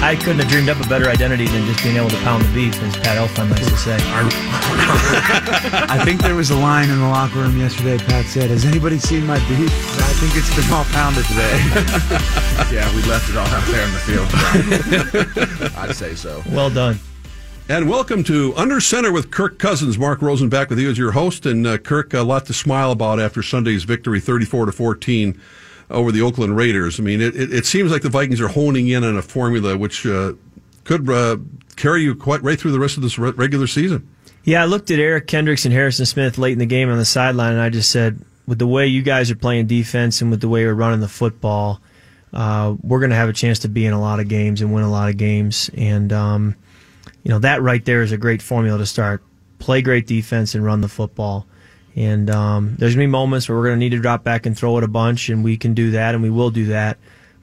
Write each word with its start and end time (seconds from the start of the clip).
I 0.00 0.14
couldn't 0.14 0.38
have 0.38 0.48
dreamed 0.48 0.68
up 0.68 0.78
a 0.84 0.88
better 0.88 1.08
identity 1.08 1.48
than 1.48 1.66
just 1.66 1.82
being 1.82 1.96
able 1.96 2.08
to 2.08 2.16
pound 2.18 2.44
the 2.44 2.54
beef, 2.54 2.80
as 2.82 2.96
Pat 2.98 3.18
Elflein 3.18 3.50
likes 3.50 3.66
to 3.66 3.76
say. 3.76 3.96
I 5.90 6.00
think 6.04 6.22
there 6.22 6.36
was 6.36 6.50
a 6.50 6.56
line 6.56 6.88
in 6.88 7.00
the 7.00 7.08
locker 7.08 7.40
room 7.40 7.58
yesterday. 7.58 7.98
Pat 7.98 8.24
said, 8.26 8.48
"Has 8.50 8.64
anybody 8.64 8.98
seen 8.98 9.26
my 9.26 9.38
beef? 9.48 9.72
I 9.98 10.12
think 10.20 10.36
it's 10.36 10.54
been 10.54 10.72
all 10.72 10.84
pounded 10.84 11.24
today." 11.24 11.58
yeah, 12.76 12.94
we 12.94 13.02
left 13.10 13.28
it 13.28 13.36
all 13.36 13.46
out 13.48 13.66
there 13.66 13.84
in 13.84 13.92
the 13.92 13.98
field. 13.98 15.72
I'd 15.76 15.96
say 15.96 16.14
so. 16.14 16.44
Well 16.48 16.70
done. 16.70 17.00
And 17.68 17.90
welcome 17.90 18.22
to 18.24 18.54
Under 18.56 18.80
Center 18.80 19.10
with 19.10 19.32
Kirk 19.32 19.58
Cousins. 19.58 19.98
Mark 19.98 20.22
Rosen 20.22 20.48
back 20.48 20.70
with 20.70 20.78
you 20.78 20.90
as 20.90 20.96
your 20.96 21.10
host, 21.10 21.44
and 21.44 21.66
uh, 21.66 21.76
Kirk, 21.76 22.14
a 22.14 22.22
lot 22.22 22.46
to 22.46 22.52
smile 22.52 22.92
about 22.92 23.18
after 23.18 23.42
Sunday's 23.42 23.82
victory, 23.82 24.20
thirty-four 24.20 24.66
to 24.66 24.72
fourteen 24.72 25.40
over 25.90 26.12
the 26.12 26.22
Oakland 26.22 26.56
Raiders. 26.56 27.00
I 27.00 27.02
mean, 27.02 27.20
it, 27.20 27.34
it, 27.34 27.52
it, 27.52 27.66
seems 27.66 27.90
like 27.90 28.02
the 28.02 28.10
Vikings 28.10 28.40
are 28.40 28.48
honing 28.48 28.88
in 28.88 29.04
on 29.04 29.16
a 29.16 29.22
formula 29.22 29.76
which 29.76 30.04
uh, 30.06 30.34
could 30.84 31.08
uh, 31.08 31.38
carry 31.76 32.02
you 32.02 32.14
quite 32.14 32.42
right 32.42 32.58
through 32.58 32.72
the 32.72 32.78
rest 32.78 32.96
of 32.96 33.02
this 33.02 33.18
re- 33.18 33.30
regular 33.30 33.66
season. 33.66 34.08
Yeah, 34.44 34.62
I 34.62 34.66
looked 34.66 34.90
at 34.90 34.98
Eric 34.98 35.26
Kendricks 35.26 35.64
and 35.64 35.74
Harrison 35.74 36.06
Smith 36.06 36.38
late 36.38 36.52
in 36.52 36.58
the 36.58 36.66
game 36.66 36.88
on 36.88 36.98
the 36.98 37.04
sideline, 37.04 37.52
and 37.52 37.60
I 37.60 37.68
just 37.68 37.90
said, 37.90 38.22
with 38.46 38.58
the 38.58 38.66
way 38.66 38.86
you 38.86 39.02
guys 39.02 39.30
are 39.30 39.36
playing 39.36 39.66
defense 39.66 40.22
and 40.22 40.30
with 40.30 40.40
the 40.40 40.48
way 40.48 40.64
we're 40.64 40.72
running 40.72 41.00
the 41.00 41.08
football, 41.08 41.82
uh, 42.32 42.74
we're 42.82 43.00
going 43.00 43.10
to 43.10 43.16
have 43.16 43.28
a 43.28 43.34
chance 43.34 43.58
to 43.60 43.68
be 43.68 43.84
in 43.84 43.92
a 43.92 44.00
lot 44.00 44.20
of 44.20 44.28
games 44.28 44.62
and 44.62 44.72
win 44.72 44.84
a 44.84 44.90
lot 44.90 45.10
of 45.10 45.16
games. 45.16 45.70
And, 45.76 46.12
um, 46.12 46.56
you 47.22 47.30
know, 47.30 47.38
that 47.40 47.60
right 47.60 47.84
there 47.84 48.02
is 48.02 48.12
a 48.12 48.16
great 48.16 48.40
formula 48.40 48.78
to 48.78 48.86
start. 48.86 49.22
Play 49.58 49.82
great 49.82 50.06
defense 50.06 50.54
and 50.54 50.64
run 50.64 50.80
the 50.80 50.88
football. 50.88 51.46
And 51.98 52.30
um, 52.30 52.76
there's 52.78 52.94
going 52.94 53.06
to 53.06 53.08
be 53.08 53.10
moments 53.10 53.48
where 53.48 53.58
we're 53.58 53.64
going 53.64 53.74
to 53.74 53.80
need 53.80 53.90
to 53.90 53.98
drop 53.98 54.22
back 54.22 54.46
and 54.46 54.56
throw 54.56 54.78
it 54.78 54.84
a 54.84 54.88
bunch, 54.88 55.30
and 55.30 55.42
we 55.42 55.56
can 55.56 55.74
do 55.74 55.90
that, 55.90 56.14
and 56.14 56.22
we 56.22 56.30
will 56.30 56.50
do 56.50 56.66
that. 56.66 56.96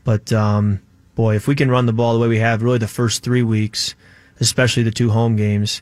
But 0.06 0.32
um, 0.32 0.82
boy, 1.14 1.36
if 1.36 1.46
we 1.46 1.56
can 1.56 1.70
run 1.70 1.88
the 1.88 1.92
ball 1.92 2.14
the 2.14 2.22
way 2.22 2.30
we 2.30 2.40
have, 2.40 2.64
really 2.64 2.78
the 2.78 2.88
first 2.88 3.22
three 3.22 3.44
weeks, 3.44 3.96
especially 4.40 4.84
the 4.84 4.92
two 4.92 5.10
home 5.10 5.36
games, 5.36 5.82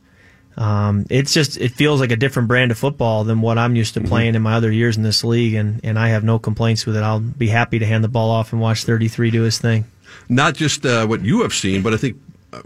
um, 0.58 1.06
it's 1.12 1.36
just 1.36 1.56
it 1.58 1.74
feels 1.74 2.00
like 2.00 2.12
a 2.12 2.16
different 2.16 2.48
brand 2.48 2.72
of 2.72 2.80
football 2.80 3.24
than 3.24 3.42
what 3.42 3.60
I'm 3.60 3.76
used 3.76 3.94
to 3.94 4.00
mm-hmm. 4.00 4.10
playing 4.10 4.34
in 4.34 4.42
my 4.42 4.56
other 4.56 4.72
years 4.72 4.98
in 4.98 5.04
this 5.04 5.24
league, 5.24 5.54
and 5.54 5.80
and 5.84 6.00
I 6.00 6.08
have 6.08 6.24
no 6.24 6.40
complaints 6.40 6.88
with 6.88 6.98
it. 6.98 7.04
I'll 7.04 7.20
be 7.20 7.50
happy 7.50 7.78
to 7.78 7.86
hand 7.86 8.04
the 8.04 8.08
ball 8.08 8.32
off 8.32 8.54
and 8.54 8.60
watch 8.60 8.86
33 8.86 9.30
do 9.30 9.44
his 9.44 9.60
thing. 9.60 9.86
Not 10.30 10.56
just 10.56 10.84
uh, 10.84 11.06
what 11.06 11.22
you 11.22 11.44
have 11.44 11.54
seen, 11.54 11.84
but 11.84 11.94
I 11.94 11.98
think 11.98 12.18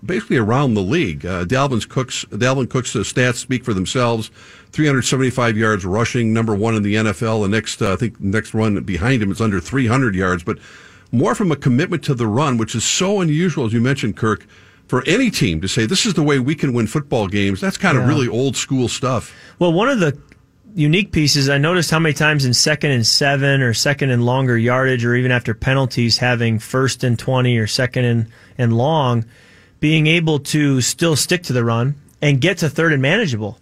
basically 0.03 0.37
around 0.37 0.73
the 0.73 0.81
league. 0.81 1.25
Uh, 1.25 1.45
Dalvin 1.45 1.87
Cook's 1.87 2.25
Dalvin 2.25 2.69
Cook's 2.69 2.95
uh, 2.95 2.99
stats 2.99 3.35
speak 3.35 3.63
for 3.63 3.73
themselves. 3.73 4.29
375 4.71 5.57
yards 5.57 5.85
rushing, 5.85 6.33
number 6.33 6.53
one 6.53 6.75
in 6.75 6.83
the 6.83 6.95
NFL. 6.95 7.43
The 7.43 7.49
next, 7.49 7.81
uh, 7.81 7.93
I 7.93 7.95
think, 7.95 8.19
next 8.19 8.53
run 8.53 8.81
behind 8.83 9.23
him 9.23 9.31
is 9.31 9.41
under 9.41 9.59
300 9.59 10.13
yards, 10.13 10.43
but 10.43 10.57
more 11.11 11.35
from 11.35 11.51
a 11.51 11.55
commitment 11.55 12.03
to 12.03 12.13
the 12.13 12.27
run, 12.27 12.57
which 12.57 12.75
is 12.75 12.83
so 12.83 13.21
unusual, 13.21 13.65
as 13.65 13.73
you 13.73 13.79
mentioned, 13.79 14.17
Kirk, 14.17 14.45
for 14.87 15.03
any 15.07 15.31
team 15.31 15.61
to 15.61 15.67
say 15.67 15.85
this 15.85 16.05
is 16.05 16.13
the 16.13 16.23
way 16.23 16.39
we 16.39 16.53
can 16.53 16.73
win 16.73 16.87
football 16.87 17.27
games. 17.27 17.61
That's 17.61 17.77
kind 17.77 17.95
yeah. 17.95 18.03
of 18.03 18.09
really 18.09 18.27
old 18.27 18.55
school 18.55 18.87
stuff. 18.87 19.33
Well, 19.57 19.73
one 19.73 19.89
of 19.89 19.99
the 19.99 20.19
unique 20.75 21.11
pieces, 21.11 21.49
I 21.49 21.57
noticed 21.57 21.89
how 21.89 21.99
many 21.99 22.13
times 22.13 22.45
in 22.45 22.53
second 22.53 22.91
and 22.91 23.07
seven 23.07 23.61
or 23.61 23.73
second 23.73 24.11
and 24.11 24.25
longer 24.25 24.57
yardage 24.57 25.05
or 25.05 25.15
even 25.15 25.31
after 25.31 25.53
penalties 25.53 26.17
having 26.17 26.59
first 26.59 27.03
and 27.03 27.17
20 27.17 27.57
or 27.57 27.67
second 27.67 28.05
and, 28.05 28.27
and 28.57 28.77
long– 28.77 29.25
being 29.79 30.07
able 30.07 30.39
to 30.39 30.81
still 30.81 31.15
stick 31.15 31.43
to 31.43 31.53
the 31.53 31.63
run 31.63 31.95
and 32.21 32.41
get 32.41 32.59
to 32.59 32.69
third 32.69 32.93
and 32.93 33.01
manageable. 33.01 33.59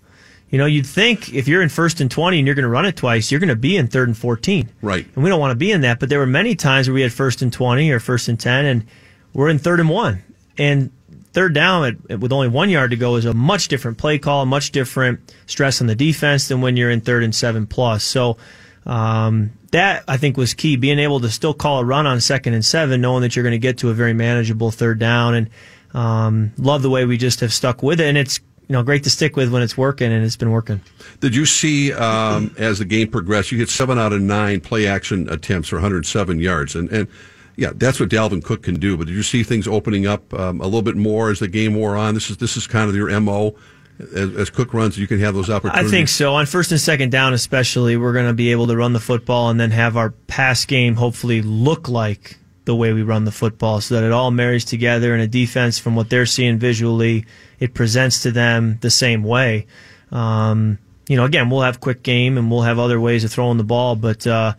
You 0.49 0.59
know, 0.59 0.65
you'd 0.65 0.85
think 0.85 1.33
if 1.33 1.47
you're 1.47 1.61
in 1.61 1.69
first 1.69 1.99
and 1.99 2.09
20 2.09 2.37
and 2.37 2.47
you're 2.47 2.55
going 2.55 2.63
to 2.63 2.69
run 2.69 2.85
it 2.85 2.95
twice, 2.95 3.31
you're 3.31 3.39
going 3.39 3.49
to 3.49 3.55
be 3.55 3.75
in 3.75 3.87
third 3.87 4.07
and 4.07 4.17
14. 4.17 4.69
Right. 4.81 5.05
And 5.15 5.23
we 5.23 5.29
don't 5.29 5.39
want 5.39 5.51
to 5.51 5.55
be 5.55 5.71
in 5.71 5.81
that, 5.81 5.99
but 5.99 6.09
there 6.09 6.19
were 6.19 6.25
many 6.25 6.55
times 6.55 6.87
where 6.87 6.93
we 6.93 7.01
had 7.01 7.11
first 7.11 7.41
and 7.41 7.51
20 7.51 7.91
or 7.91 7.99
first 7.99 8.27
and 8.27 8.39
10 8.39 8.65
and 8.65 8.85
we're 9.33 9.49
in 9.49 9.59
third 9.59 9.79
and 9.79 9.89
one. 9.89 10.23
And 10.57 10.91
third 11.33 11.53
down 11.53 11.99
at, 12.09 12.19
with 12.19 12.31
only 12.31 12.47
one 12.47 12.69
yard 12.69 12.91
to 12.91 12.97
go 12.97 13.15
is 13.17 13.25
a 13.25 13.33
much 13.33 13.67
different 13.67 13.97
play 13.97 14.17
call, 14.17 14.45
much 14.45 14.71
different 14.71 15.33
stress 15.47 15.81
on 15.81 15.87
the 15.87 15.95
defense 15.95 16.47
than 16.47 16.61
when 16.61 16.77
you're 16.77 16.91
in 16.91 17.01
third 17.01 17.23
and 17.23 17.35
seven 17.35 17.67
plus. 17.67 18.03
So, 18.03 18.37
um, 18.85 19.51
that 19.71 20.03
I 20.07 20.15
think 20.15 20.37
was 20.37 20.53
key, 20.53 20.77
being 20.77 20.99
able 20.99 21.19
to 21.19 21.29
still 21.29 21.53
call 21.53 21.79
a 21.79 21.83
run 21.83 22.05
on 22.05 22.21
second 22.21 22.53
and 22.53 22.63
seven, 22.63 23.01
knowing 23.01 23.23
that 23.23 23.35
you're 23.35 23.43
going 23.43 23.51
to 23.51 23.59
get 23.59 23.79
to 23.79 23.89
a 23.89 23.93
very 23.93 24.13
manageable 24.13 24.71
third 24.71 24.99
down. 24.99 25.33
And, 25.33 25.49
um, 25.95 26.51
love 26.57 26.81
the 26.81 26.89
way 26.89 27.05
we 27.05 27.17
just 27.17 27.39
have 27.39 27.53
stuck 27.53 27.81
with 27.81 28.01
it, 28.01 28.07
and 28.07 28.17
it's 28.17 28.39
you 28.67 28.73
know 28.73 28.83
great 28.83 29.03
to 29.05 29.09
stick 29.09 29.35
with 29.35 29.51
when 29.51 29.61
it's 29.61 29.77
working, 29.77 30.11
and 30.11 30.25
it's 30.25 30.35
been 30.35 30.51
working. 30.51 30.81
Did 31.21 31.33
you 31.33 31.45
see 31.45 31.93
um, 31.93 32.53
as 32.57 32.79
the 32.79 32.85
game 32.85 33.09
progressed? 33.09 33.51
You 33.51 33.57
get 33.57 33.69
seven 33.69 33.97
out 33.97 34.11
of 34.11 34.21
nine 34.21 34.59
play 34.59 34.87
action 34.87 35.29
attempts 35.29 35.69
for 35.69 35.77
107 35.77 36.39
yards, 36.39 36.75
and 36.75 36.89
and 36.91 37.07
yeah, 37.55 37.71
that's 37.73 37.99
what 37.99 38.09
Dalvin 38.09 38.43
Cook 38.43 38.63
can 38.63 38.75
do. 38.75 38.97
But 38.97 39.07
did 39.07 39.15
you 39.15 39.23
see 39.23 39.41
things 39.41 39.67
opening 39.67 40.05
up 40.05 40.33
um, 40.33 40.59
a 40.59 40.65
little 40.65 40.81
bit 40.81 40.97
more 40.97 41.29
as 41.31 41.39
the 41.39 41.47
game 41.47 41.75
wore 41.75 41.95
on? 41.95 42.13
This 42.13 42.29
is 42.29 42.37
this 42.37 42.57
is 42.57 42.67
kind 42.67 42.89
of 42.89 42.95
your 42.95 43.17
mo. 43.21 43.55
As, 43.97 44.35
as, 44.35 44.49
Cook 44.49 44.73
runs, 44.73 44.97
you 44.97 45.07
can 45.07 45.21
have 45.21 45.33
those 45.33 45.49
opportunities. 45.49 45.89
I 45.89 45.89
think 45.89 46.09
so. 46.09 46.33
On 46.33 46.45
first 46.45 46.69
and 46.73 46.81
second 46.81 47.13
down, 47.13 47.33
especially, 47.33 47.95
we're 47.95 48.11
going 48.11 48.27
to 48.27 48.33
be 48.33 48.51
able 48.51 48.67
to 48.67 48.75
run 48.75 48.91
the 48.91 48.99
football 48.99 49.49
and 49.49 49.57
then 49.57 49.71
have 49.71 49.95
our 49.95 50.09
pass 50.09 50.65
game 50.65 50.95
hopefully 50.95 51.41
look 51.41 51.87
like 51.87 52.37
the 52.65 52.75
way 52.75 52.93
we 52.93 53.03
run 53.03 53.25
the 53.25 53.31
football 53.31 53.79
so 53.81 53.95
that 53.95 54.03
it 54.03 54.11
all 54.11 54.31
marries 54.31 54.65
together 54.65 55.13
in 55.13 55.21
a 55.21 55.27
defense 55.27 55.79
from 55.79 55.95
what 55.95 56.09
they're 56.09 56.25
seeing 56.25 56.57
visually. 56.57 57.25
It 57.59 57.73
presents 57.73 58.23
to 58.23 58.31
them 58.31 58.77
the 58.81 58.89
same 58.89 59.23
way. 59.23 59.67
Um, 60.11 60.79
you 61.07 61.15
know, 61.15 61.25
again, 61.25 61.49
we'll 61.49 61.61
have 61.61 61.79
quick 61.79 62.03
game 62.03 62.37
and 62.37 62.49
we'll 62.49 62.63
have 62.63 62.79
other 62.79 62.99
ways 62.99 63.23
of 63.23 63.31
throwing 63.31 63.57
the 63.57 63.63
ball, 63.63 63.95
but 63.95 64.25
uh, 64.25 64.53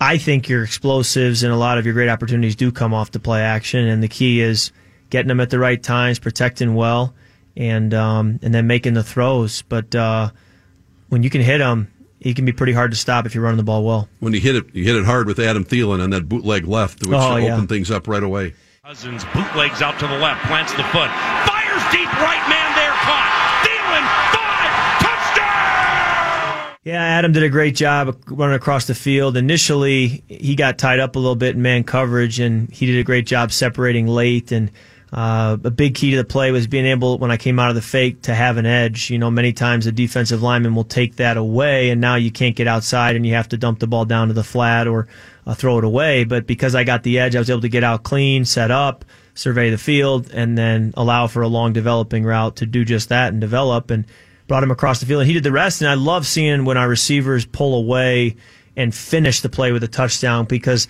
I 0.00 0.18
think 0.18 0.48
your 0.48 0.62
explosives 0.62 1.42
and 1.42 1.52
a 1.52 1.56
lot 1.56 1.78
of 1.78 1.84
your 1.84 1.94
great 1.94 2.08
opportunities 2.08 2.56
do 2.56 2.70
come 2.70 2.92
off 2.92 3.12
the 3.12 3.20
play 3.20 3.40
action, 3.40 3.86
and 3.86 4.02
the 4.02 4.08
key 4.08 4.40
is 4.40 4.72
getting 5.08 5.28
them 5.28 5.40
at 5.40 5.50
the 5.50 5.58
right 5.58 5.82
times, 5.82 6.18
protecting 6.18 6.74
well, 6.74 7.14
and 7.56 7.94
um, 7.94 8.38
and 8.42 8.54
then 8.54 8.66
making 8.66 8.94
the 8.94 9.02
throws. 9.02 9.62
But 9.62 9.94
uh, 9.94 10.30
when 11.08 11.22
you 11.22 11.30
can 11.30 11.40
hit 11.40 11.58
them, 11.58 11.90
he 12.26 12.34
can 12.34 12.44
be 12.44 12.50
pretty 12.50 12.72
hard 12.72 12.90
to 12.90 12.96
stop 12.96 13.24
if 13.24 13.36
you're 13.36 13.44
running 13.44 13.56
the 13.56 13.62
ball 13.62 13.84
well. 13.84 14.08
When 14.18 14.32
you 14.32 14.40
hit 14.40 14.56
it, 14.56 14.74
you 14.74 14.82
hit 14.82 14.96
it 14.96 15.04
hard 15.04 15.28
with 15.28 15.38
Adam 15.38 15.64
Thielen 15.64 16.02
on 16.02 16.10
that 16.10 16.28
bootleg 16.28 16.66
left, 16.66 17.06
which 17.06 17.16
oh, 17.16 17.36
yeah. 17.36 17.54
opened 17.54 17.68
things 17.68 17.88
up 17.88 18.08
right 18.08 18.22
away. 18.22 18.52
Cousins 18.84 19.24
bootlegs 19.26 19.80
out 19.80 19.96
to 20.00 20.08
the 20.08 20.18
left, 20.18 20.44
plants 20.46 20.72
the 20.72 20.82
foot, 20.90 21.08
fires 21.46 21.82
deep, 21.92 22.12
right 22.18 22.42
man 22.48 22.74
there, 22.74 22.90
caught. 23.06 23.30
Thielen, 23.62 24.04
five, 24.34 25.02
touchdown! 25.06 26.78
Yeah, 26.82 27.00
Adam 27.00 27.30
did 27.30 27.44
a 27.44 27.48
great 27.48 27.76
job 27.76 28.20
running 28.26 28.56
across 28.56 28.88
the 28.88 28.94
field. 28.96 29.36
Initially, 29.36 30.24
he 30.26 30.56
got 30.56 30.78
tied 30.78 30.98
up 30.98 31.14
a 31.14 31.20
little 31.20 31.36
bit 31.36 31.54
in 31.54 31.62
man 31.62 31.84
coverage, 31.84 32.40
and 32.40 32.68
he 32.70 32.86
did 32.86 32.98
a 32.98 33.04
great 33.04 33.26
job 33.26 33.52
separating 33.52 34.08
late 34.08 34.50
and 34.50 34.72
uh, 35.12 35.56
a 35.62 35.70
big 35.70 35.94
key 35.94 36.10
to 36.10 36.16
the 36.16 36.24
play 36.24 36.50
was 36.50 36.66
being 36.66 36.86
able, 36.86 37.18
when 37.18 37.30
I 37.30 37.36
came 37.36 37.58
out 37.58 37.68
of 37.68 37.76
the 37.76 37.82
fake, 37.82 38.22
to 38.22 38.34
have 38.34 38.56
an 38.56 38.66
edge. 38.66 39.10
You 39.10 39.18
know, 39.18 39.30
many 39.30 39.52
times 39.52 39.86
a 39.86 39.92
defensive 39.92 40.42
lineman 40.42 40.74
will 40.74 40.84
take 40.84 41.16
that 41.16 41.36
away, 41.36 41.90
and 41.90 42.00
now 42.00 42.16
you 42.16 42.30
can't 42.30 42.56
get 42.56 42.66
outside, 42.66 43.16
and 43.16 43.24
you 43.24 43.34
have 43.34 43.48
to 43.50 43.56
dump 43.56 43.78
the 43.78 43.86
ball 43.86 44.04
down 44.04 44.28
to 44.28 44.34
the 44.34 44.44
flat 44.44 44.88
or 44.88 45.06
uh, 45.46 45.54
throw 45.54 45.78
it 45.78 45.84
away. 45.84 46.24
But 46.24 46.46
because 46.46 46.74
I 46.74 46.84
got 46.84 47.02
the 47.02 47.18
edge, 47.18 47.36
I 47.36 47.38
was 47.38 47.50
able 47.50 47.60
to 47.60 47.68
get 47.68 47.84
out 47.84 48.02
clean, 48.02 48.44
set 48.44 48.70
up, 48.70 49.04
survey 49.34 49.70
the 49.70 49.78
field, 49.78 50.30
and 50.32 50.58
then 50.58 50.92
allow 50.96 51.28
for 51.28 51.42
a 51.42 51.48
long 51.48 51.72
developing 51.72 52.24
route 52.24 52.56
to 52.56 52.66
do 52.66 52.84
just 52.84 53.08
that 53.10 53.32
and 53.32 53.40
develop. 53.40 53.90
And 53.90 54.06
brought 54.46 54.62
him 54.62 54.70
across 54.70 55.00
the 55.00 55.06
field, 55.06 55.22
and 55.22 55.28
he 55.28 55.34
did 55.34 55.42
the 55.42 55.52
rest. 55.52 55.80
And 55.80 55.90
I 55.90 55.94
love 55.94 56.26
seeing 56.26 56.64
when 56.64 56.76
our 56.76 56.88
receivers 56.88 57.44
pull 57.44 57.78
away 57.78 58.36
and 58.76 58.94
finish 58.94 59.40
the 59.40 59.48
play 59.48 59.72
with 59.72 59.82
a 59.82 59.88
touchdown 59.88 60.44
because 60.44 60.88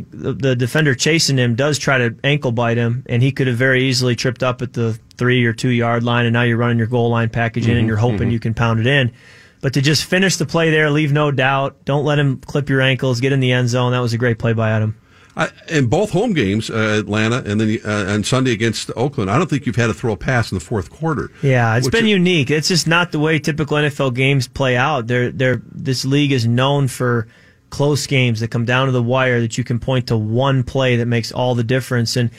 the, 0.00 0.32
the, 0.32 0.56
defender 0.56 0.94
chasing 0.94 1.36
him 1.36 1.54
does 1.54 1.78
try 1.78 1.98
to 1.98 2.16
ankle 2.24 2.52
bite 2.52 2.76
him, 2.76 3.04
and 3.08 3.22
he 3.22 3.32
could 3.32 3.46
have 3.46 3.56
very 3.56 3.84
easily 3.84 4.16
tripped 4.16 4.42
up 4.42 4.62
at 4.62 4.72
the 4.72 4.98
three 5.16 5.44
or 5.44 5.52
two 5.52 5.68
yard 5.68 6.02
line, 6.02 6.26
and 6.26 6.32
now 6.32 6.42
you're 6.42 6.56
running 6.56 6.78
your 6.78 6.86
goal 6.86 7.10
line 7.10 7.28
package 7.28 7.64
in, 7.64 7.70
mm-hmm, 7.70 7.78
and 7.78 7.88
you're 7.88 7.96
hoping 7.96 8.18
mm-hmm. 8.18 8.30
you 8.30 8.40
can 8.40 8.54
pound 8.54 8.80
it 8.80 8.86
in. 8.86 9.12
But 9.60 9.74
to 9.74 9.80
just 9.80 10.04
finish 10.04 10.36
the 10.36 10.46
play 10.46 10.70
there, 10.70 10.90
leave 10.90 11.12
no 11.12 11.30
doubt. 11.30 11.84
Don't 11.84 12.04
let 12.04 12.18
him 12.18 12.38
clip 12.38 12.68
your 12.68 12.82
ankles. 12.82 13.20
Get 13.20 13.32
in 13.32 13.40
the 13.40 13.52
end 13.52 13.70
zone. 13.70 13.92
That 13.92 14.00
was 14.00 14.12
a 14.12 14.18
great 14.18 14.38
play 14.38 14.52
by 14.52 14.70
Adam. 14.70 14.96
I, 15.36 15.50
in 15.68 15.86
both 15.86 16.10
home 16.10 16.32
games, 16.32 16.70
uh, 16.70 16.98
Atlanta 17.00 17.38
and 17.38 17.60
then 17.60 17.78
uh, 17.84 18.12
on 18.12 18.22
Sunday 18.22 18.52
against 18.52 18.90
Oakland, 18.94 19.30
I 19.30 19.38
don't 19.38 19.50
think 19.50 19.66
you've 19.66 19.76
had 19.76 19.88
to 19.88 19.94
throw 19.94 20.12
a 20.12 20.16
pass 20.16 20.52
in 20.52 20.56
the 20.56 20.64
fourth 20.64 20.90
quarter. 20.90 21.30
Yeah, 21.42 21.76
it's 21.76 21.88
been 21.88 22.06
unique. 22.06 22.50
It's 22.50 22.68
just 22.68 22.86
not 22.86 23.10
the 23.10 23.18
way 23.18 23.38
typical 23.38 23.76
NFL 23.76 24.14
games 24.14 24.46
play 24.46 24.76
out. 24.76 25.08
They're, 25.08 25.32
they're, 25.32 25.60
this 25.72 26.04
league 26.04 26.30
is 26.30 26.46
known 26.46 26.86
for 26.86 27.26
close 27.74 28.06
games 28.06 28.38
that 28.38 28.52
come 28.52 28.64
down 28.64 28.86
to 28.86 28.92
the 28.92 29.02
wire 29.02 29.40
that 29.40 29.58
you 29.58 29.64
can 29.64 29.80
point 29.80 30.06
to 30.06 30.16
one 30.16 30.62
play 30.62 30.94
that 30.94 31.06
makes 31.06 31.32
all 31.32 31.56
the 31.56 31.64
difference. 31.64 32.14
And 32.14 32.30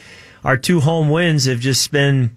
our 0.45 0.55
two 0.55 0.79
home 0.79 1.09
wins 1.09 1.43
have 1.43 1.59
just 1.59 1.91
been, 1.91 2.33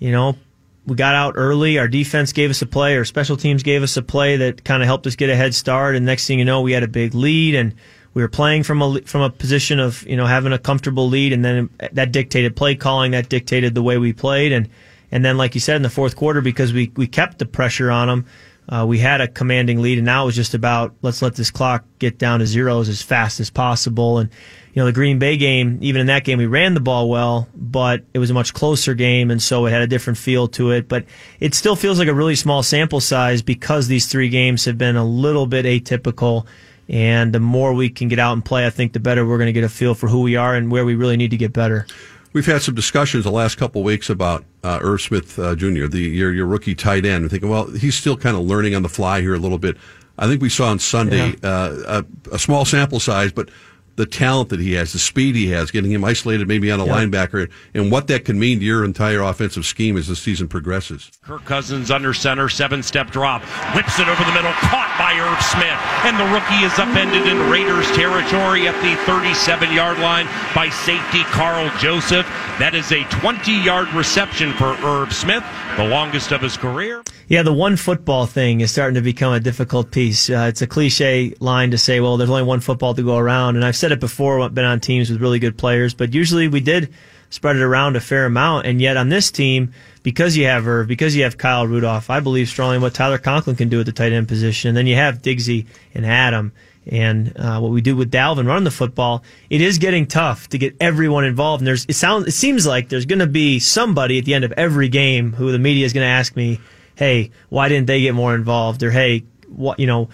you 0.00 0.10
know, 0.10 0.36
we 0.84 0.96
got 0.96 1.14
out 1.14 1.34
early. 1.36 1.78
Our 1.78 1.86
defense 1.86 2.32
gave 2.32 2.50
us 2.50 2.60
a 2.60 2.66
play. 2.66 2.96
Our 2.96 3.04
special 3.04 3.36
teams 3.36 3.62
gave 3.62 3.84
us 3.84 3.96
a 3.96 4.02
play 4.02 4.38
that 4.38 4.64
kind 4.64 4.82
of 4.82 4.88
helped 4.88 5.06
us 5.06 5.14
get 5.14 5.30
a 5.30 5.36
head 5.36 5.54
start. 5.54 5.94
And 5.94 6.04
next 6.04 6.26
thing 6.26 6.40
you 6.40 6.44
know, 6.44 6.62
we 6.62 6.72
had 6.72 6.82
a 6.82 6.88
big 6.88 7.14
lead 7.14 7.54
and 7.54 7.76
we 8.12 8.22
were 8.22 8.28
playing 8.28 8.64
from 8.64 8.82
a 8.82 9.00
from 9.02 9.20
a 9.20 9.30
position 9.30 9.78
of 9.78 10.02
you 10.08 10.16
know 10.16 10.26
having 10.26 10.52
a 10.52 10.58
comfortable 10.58 11.08
lead, 11.08 11.32
and 11.32 11.44
then 11.44 11.70
that 11.92 12.12
dictated 12.12 12.56
play 12.56 12.74
calling. 12.74 13.12
That 13.12 13.28
dictated 13.28 13.74
the 13.74 13.82
way 13.82 13.96
we 13.98 14.12
played, 14.12 14.52
and 14.52 14.68
and 15.10 15.24
then 15.24 15.38
like 15.38 15.54
you 15.54 15.60
said 15.60 15.76
in 15.76 15.82
the 15.82 15.88
fourth 15.88 16.14
quarter, 16.14 16.42
because 16.42 16.72
we 16.72 16.92
we 16.94 17.06
kept 17.06 17.38
the 17.38 17.46
pressure 17.46 17.90
on 17.90 18.08
them 18.08 18.26
uh, 18.72 18.86
we 18.86 18.98
had 18.98 19.20
a 19.20 19.28
commanding 19.28 19.82
lead, 19.82 19.98
and 19.98 20.06
now 20.06 20.22
it 20.22 20.26
was 20.26 20.36
just 20.36 20.54
about 20.54 20.94
let's 21.02 21.20
let 21.20 21.34
this 21.34 21.50
clock 21.50 21.84
get 21.98 22.16
down 22.16 22.40
to 22.40 22.46
zeros 22.46 22.88
as 22.88 23.02
fast 23.02 23.38
as 23.38 23.50
possible. 23.50 24.18
And 24.18 24.30
you 24.72 24.80
know, 24.80 24.86
the 24.86 24.92
Green 24.92 25.18
Bay 25.18 25.36
game, 25.36 25.78
even 25.82 26.00
in 26.00 26.06
that 26.06 26.24
game, 26.24 26.38
we 26.38 26.46
ran 26.46 26.72
the 26.72 26.80
ball 26.80 27.10
well, 27.10 27.48
but 27.54 28.02
it 28.14 28.18
was 28.18 28.30
a 28.30 28.34
much 28.34 28.54
closer 28.54 28.94
game, 28.94 29.30
and 29.30 29.42
so 29.42 29.66
it 29.66 29.72
had 29.72 29.82
a 29.82 29.86
different 29.86 30.18
feel 30.18 30.48
to 30.48 30.70
it. 30.70 30.88
But 30.88 31.04
it 31.38 31.54
still 31.54 31.76
feels 31.76 31.98
like 31.98 32.08
a 32.08 32.14
really 32.14 32.34
small 32.34 32.62
sample 32.62 33.00
size 33.00 33.42
because 33.42 33.88
these 33.88 34.06
three 34.06 34.30
games 34.30 34.64
have 34.64 34.78
been 34.78 34.96
a 34.96 35.04
little 35.04 35.46
bit 35.46 35.66
atypical. 35.66 36.46
And 36.88 37.32
the 37.32 37.40
more 37.40 37.72
we 37.72 37.90
can 37.90 38.08
get 38.08 38.18
out 38.18 38.32
and 38.32 38.44
play, 38.44 38.66
I 38.66 38.70
think 38.70 38.92
the 38.92 39.00
better 39.00 39.24
we're 39.24 39.38
going 39.38 39.46
to 39.46 39.52
get 39.52 39.64
a 39.64 39.68
feel 39.68 39.94
for 39.94 40.08
who 40.08 40.20
we 40.20 40.36
are 40.36 40.54
and 40.54 40.70
where 40.70 40.84
we 40.84 40.94
really 40.94 41.16
need 41.16 41.30
to 41.30 41.36
get 41.36 41.52
better. 41.52 41.86
We've 42.32 42.46
had 42.46 42.62
some 42.62 42.74
discussions 42.74 43.24
the 43.24 43.30
last 43.30 43.56
couple 43.58 43.82
of 43.82 43.84
weeks 43.84 44.08
about 44.08 44.44
uh, 44.64 44.78
Irv 44.82 45.00
Smith 45.02 45.38
uh, 45.38 45.54
Jr., 45.54 45.86
the 45.86 46.00
your, 46.00 46.32
your 46.32 46.46
rookie 46.46 46.74
tight 46.74 47.04
end. 47.04 47.24
I'm 47.24 47.28
thinking, 47.28 47.50
well, 47.50 47.66
he's 47.70 47.94
still 47.94 48.16
kind 48.16 48.36
of 48.36 48.42
learning 48.44 48.74
on 48.74 48.82
the 48.82 48.88
fly 48.88 49.20
here 49.20 49.34
a 49.34 49.38
little 49.38 49.58
bit. 49.58 49.76
I 50.18 50.26
think 50.26 50.40
we 50.40 50.48
saw 50.48 50.68
on 50.68 50.78
Sunday 50.78 51.34
Yeah. 51.42 51.48
uh, 51.48 52.02
a, 52.32 52.34
a 52.34 52.38
small 52.38 52.64
sample 52.64 53.00
size, 53.00 53.32
but 53.32 53.50
the 53.96 54.06
talent 54.06 54.48
that 54.48 54.60
he 54.60 54.72
has, 54.72 54.92
the 54.92 54.98
speed 54.98 55.34
he 55.34 55.50
has, 55.50 55.70
getting 55.70 55.90
him 55.90 56.04
isolated 56.04 56.48
maybe 56.48 56.70
on 56.70 56.80
a 56.80 56.86
Yeah. 56.86 56.92
linebacker, 56.94 57.48
and 57.74 57.90
what 57.90 58.06
that 58.06 58.24
can 58.24 58.38
mean 58.38 58.58
to 58.60 58.64
your 58.64 58.84
entire 58.84 59.20
offensive 59.20 59.66
scheme 59.66 59.96
as 59.96 60.08
the 60.08 60.16
season 60.16 60.48
progresses. 60.48 61.10
Kirk 61.26 61.44
Cousins 61.44 61.90
under 61.90 62.14
center, 62.14 62.48
seven 62.48 62.82
step 62.82 63.10
drop, 63.10 63.42
whips 63.74 63.98
it 63.98 64.08
over 64.08 64.24
the 64.24 64.32
middle, 64.32 64.52
caught 64.52 64.94
by 64.98 65.12
Irv 65.18 65.40
Smith, 65.42 65.78
and 66.04 66.18
the 66.18 66.24
rookie 66.32 66.64
is 66.64 66.72
upended 66.78 67.26
in 67.26 67.50
Raiders 67.50 67.86
territory 67.92 68.66
at 68.66 68.74
the 68.82 68.96
37 69.04 69.72
yard 69.72 69.98
line 69.98 70.26
by 70.54 70.68
safety 70.70 71.22
Karl 71.24 71.70
Joseph. 71.78 72.26
That 72.58 72.74
is 72.74 72.90
a 72.92 73.04
20 73.04 73.52
yard 73.52 73.92
reception 73.94 74.52
for 74.54 74.74
Irv 74.84 75.12
Smith, 75.12 75.44
the 75.76 75.88
longest 75.88 76.32
of 76.32 76.42
his 76.42 76.56
career. 76.56 77.02
Yeah, 77.28 77.42
the 77.42 77.52
one 77.52 77.76
football 77.76 78.26
thing 78.26 78.60
is 78.60 78.70
starting 78.70 78.94
to 78.96 79.00
become 79.00 79.32
a 79.32 79.40
difficult 79.40 79.90
piece. 79.90 80.28
Uh, 80.28 80.46
it's 80.48 80.60
a 80.60 80.66
cliche 80.66 81.34
line 81.40 81.70
to 81.70 81.78
say, 81.78 82.00
well, 82.00 82.18
there's 82.18 82.28
only 82.28 82.42
one 82.42 82.60
football 82.60 82.92
to 82.94 83.02
go 83.02 83.16
around. 83.16 83.56
And 83.56 83.64
I've 83.64 83.76
said 83.76 83.90
it 83.90 84.00
before, 84.00 84.40
I've 84.40 84.54
been 84.54 84.66
on 84.66 84.80
teams 84.80 85.08
with 85.08 85.22
really 85.22 85.38
good 85.38 85.56
players, 85.56 85.94
but 85.94 86.12
usually 86.12 86.46
we 86.48 86.60
did 86.60 86.92
spread 87.30 87.56
it 87.56 87.62
around 87.62 87.96
a 87.96 88.00
fair 88.00 88.26
amount. 88.26 88.66
And 88.66 88.82
yet 88.82 88.98
on 88.98 89.08
this 89.08 89.30
team, 89.30 89.72
because 90.02 90.36
you 90.36 90.44
have 90.44 90.68
Irv, 90.68 90.88
because 90.88 91.16
you 91.16 91.22
have 91.22 91.38
Kyle 91.38 91.66
Rudolph, 91.66 92.10
I 92.10 92.20
believe 92.20 92.48
strongly 92.48 92.76
in 92.76 92.82
what 92.82 92.92
Tyler 92.92 93.16
Conklin 93.16 93.56
can 93.56 93.70
do 93.70 93.80
at 93.80 93.86
the 93.86 93.92
tight 93.92 94.12
end 94.12 94.28
position. 94.28 94.68
And 94.68 94.76
then 94.76 94.86
you 94.86 94.96
have 94.96 95.22
Diggsy 95.22 95.66
and 95.94 96.04
Adam. 96.04 96.52
And 96.86 97.36
uh, 97.36 97.60
what 97.60 97.70
we 97.70 97.80
do 97.80 97.94
with 97.94 98.10
Dalvin 98.10 98.46
running 98.46 98.64
the 98.64 98.70
football, 98.70 99.22
it 99.50 99.60
is 99.60 99.78
getting 99.78 100.06
tough 100.06 100.48
to 100.48 100.58
get 100.58 100.76
everyone 100.80 101.24
involved. 101.24 101.60
And 101.60 101.66
there's 101.66 101.86
it 101.88 101.94
sounds 101.94 102.26
it 102.26 102.32
seems 102.32 102.66
like 102.66 102.88
there's 102.88 103.06
going 103.06 103.20
to 103.20 103.26
be 103.26 103.60
somebody 103.60 104.18
at 104.18 104.24
the 104.24 104.34
end 104.34 104.44
of 104.44 104.52
every 104.52 104.88
game 104.88 105.32
who 105.32 105.52
the 105.52 105.58
media 105.58 105.86
is 105.86 105.92
going 105.92 106.04
to 106.04 106.10
ask 106.10 106.34
me, 106.34 106.60
"Hey, 106.96 107.30
why 107.50 107.68
didn't 107.68 107.86
they 107.86 108.00
get 108.00 108.14
more 108.14 108.34
involved?" 108.34 108.82
Or 108.82 108.90
"Hey, 108.90 109.24
what 109.48 109.78
you 109.78 109.86
know." 109.86 110.08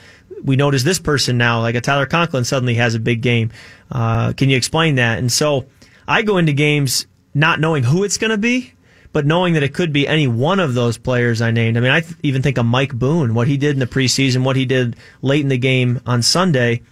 We 0.44 0.54
notice 0.54 0.84
this 0.84 1.00
person 1.00 1.36
now, 1.36 1.62
like 1.62 1.74
a 1.74 1.80
Tyler 1.80 2.06
Conklin, 2.06 2.44
suddenly 2.44 2.74
has 2.74 2.94
a 2.94 3.00
big 3.00 3.22
game. 3.22 3.50
Uh, 3.90 4.34
can 4.34 4.48
you 4.48 4.56
explain 4.56 4.94
that? 4.94 5.18
And 5.18 5.32
so 5.32 5.66
I 6.06 6.22
go 6.22 6.38
into 6.38 6.52
games 6.52 7.08
not 7.34 7.58
knowing 7.58 7.82
who 7.82 8.04
it's 8.04 8.18
going 8.18 8.30
to 8.30 8.38
be, 8.38 8.72
but 9.12 9.26
knowing 9.26 9.54
that 9.54 9.62
it 9.62 9.74
could 9.74 9.92
be 9.92 10.06
any 10.06 10.26
one 10.26 10.60
of 10.60 10.74
those 10.74 10.98
players 10.98 11.40
I 11.40 11.50
named. 11.50 11.76
I 11.76 11.80
mean, 11.80 11.90
I 11.90 12.00
th- 12.00 12.16
even 12.22 12.42
think 12.42 12.58
of 12.58 12.66
Mike 12.66 12.94
Boone, 12.94 13.34
what 13.34 13.48
he 13.48 13.56
did 13.56 13.74
in 13.74 13.80
the 13.80 13.86
preseason, 13.86 14.44
what 14.44 14.56
he 14.56 14.66
did 14.66 14.96
late 15.22 15.42
in 15.42 15.48
the 15.48 15.58
game 15.58 16.00
on 16.06 16.22
Sunday. 16.22 16.82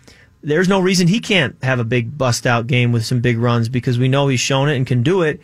There's 0.42 0.68
no 0.68 0.80
reason 0.80 1.08
he 1.08 1.20
can't 1.20 1.56
have 1.62 1.80
a 1.80 1.84
big 1.84 2.16
bust 2.16 2.46
out 2.46 2.66
game 2.66 2.92
with 2.92 3.04
some 3.04 3.20
big 3.20 3.38
runs 3.38 3.68
because 3.68 3.98
we 3.98 4.08
know 4.08 4.28
he's 4.28 4.40
shown 4.40 4.68
it 4.68 4.76
and 4.76 4.86
can 4.86 5.02
do 5.02 5.22
it. 5.22 5.40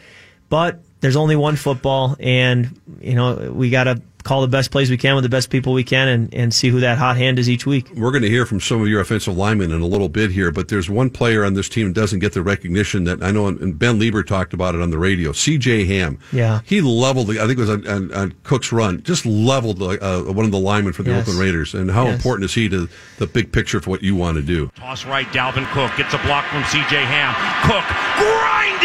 But 0.48 0.80
there's 1.00 1.16
only 1.16 1.34
one 1.34 1.56
football, 1.56 2.16
and 2.20 2.80
you 3.00 3.14
know 3.14 3.52
we 3.52 3.70
got 3.70 3.84
to 3.84 4.00
call 4.24 4.40
the 4.40 4.48
best 4.48 4.70
plays 4.70 4.90
we 4.90 4.96
can 4.96 5.14
with 5.14 5.24
the 5.24 5.28
best 5.30 5.50
people 5.50 5.72
we 5.72 5.84
can, 5.84 6.08
and, 6.08 6.34
and 6.34 6.54
see 6.54 6.69
who 6.69 6.80
that 6.80 6.98
hot 6.98 7.16
hand 7.16 7.38
is 7.38 7.48
each 7.50 7.66
week. 7.66 7.88
We're 7.96 8.10
going 8.10 8.22
to 8.22 8.28
hear 8.30 8.46
from 8.46 8.60
some 8.60 8.80
of 8.82 8.88
your 8.88 9.00
offensive 9.00 9.36
linemen 9.36 9.70
in 9.72 9.80
a 9.80 9.86
little 9.86 10.08
bit 10.08 10.30
here, 10.30 10.50
but 10.52 10.69
there's 10.69 10.88
one 10.90 11.10
player 11.10 11.44
on 11.44 11.54
this 11.54 11.69
team 11.69 11.88
that 11.88 11.94
doesn't 11.94 12.19
get 12.20 12.32
the 12.32 12.42
recognition 12.42 13.04
that 13.04 13.22
I 13.22 13.30
know, 13.30 13.46
and 13.48 13.78
Ben 13.78 13.98
Leber 13.98 14.26
talked 14.26 14.52
about 14.54 14.74
it 14.74 14.80
on 14.82 14.90
the 14.90 14.98
radio. 14.98 15.32
C.J. 15.32 15.84
Ham. 15.86 16.19
Yeah. 16.32 16.60
He 16.64 16.80
leveled, 16.80 17.28
the, 17.28 17.38
I 17.40 17.46
think 17.46 17.58
it 17.58 17.62
was 17.62 17.70
on, 17.70 17.86
on, 17.86 18.12
on 18.14 18.34
Cook's 18.44 18.72
run, 18.72 19.02
just 19.02 19.24
leveled 19.26 19.82
uh, 19.82 20.22
one 20.22 20.44
of 20.44 20.50
the 20.50 20.58
linemen 20.58 20.92
for 20.92 21.02
the 21.02 21.10
Yes. 21.10 21.22
Oakland 21.22 21.40
Raiders. 21.40 21.75
And 21.75 21.90
how 21.90 22.06
Yes. 22.06 22.16
important 22.16 22.44
is 22.46 22.54
he 22.54 22.68
to 22.68 22.88
the 23.18 23.26
big 23.26 23.52
picture 23.52 23.80
for 23.80 23.90
what 23.90 24.02
you 24.02 24.14
want 24.16 24.36
to 24.36 24.42
do? 24.42 24.70
Toss 24.76 25.04
right, 25.04 25.26
Dalvin 25.28 25.66
Cook 25.72 25.90
gets 25.96 26.14
a 26.14 26.18
block 26.18 26.44
from 26.46 26.64
C.J. 26.64 26.96
Ham. 27.04 27.34
Cook 27.68 27.84
grinding 28.18 28.81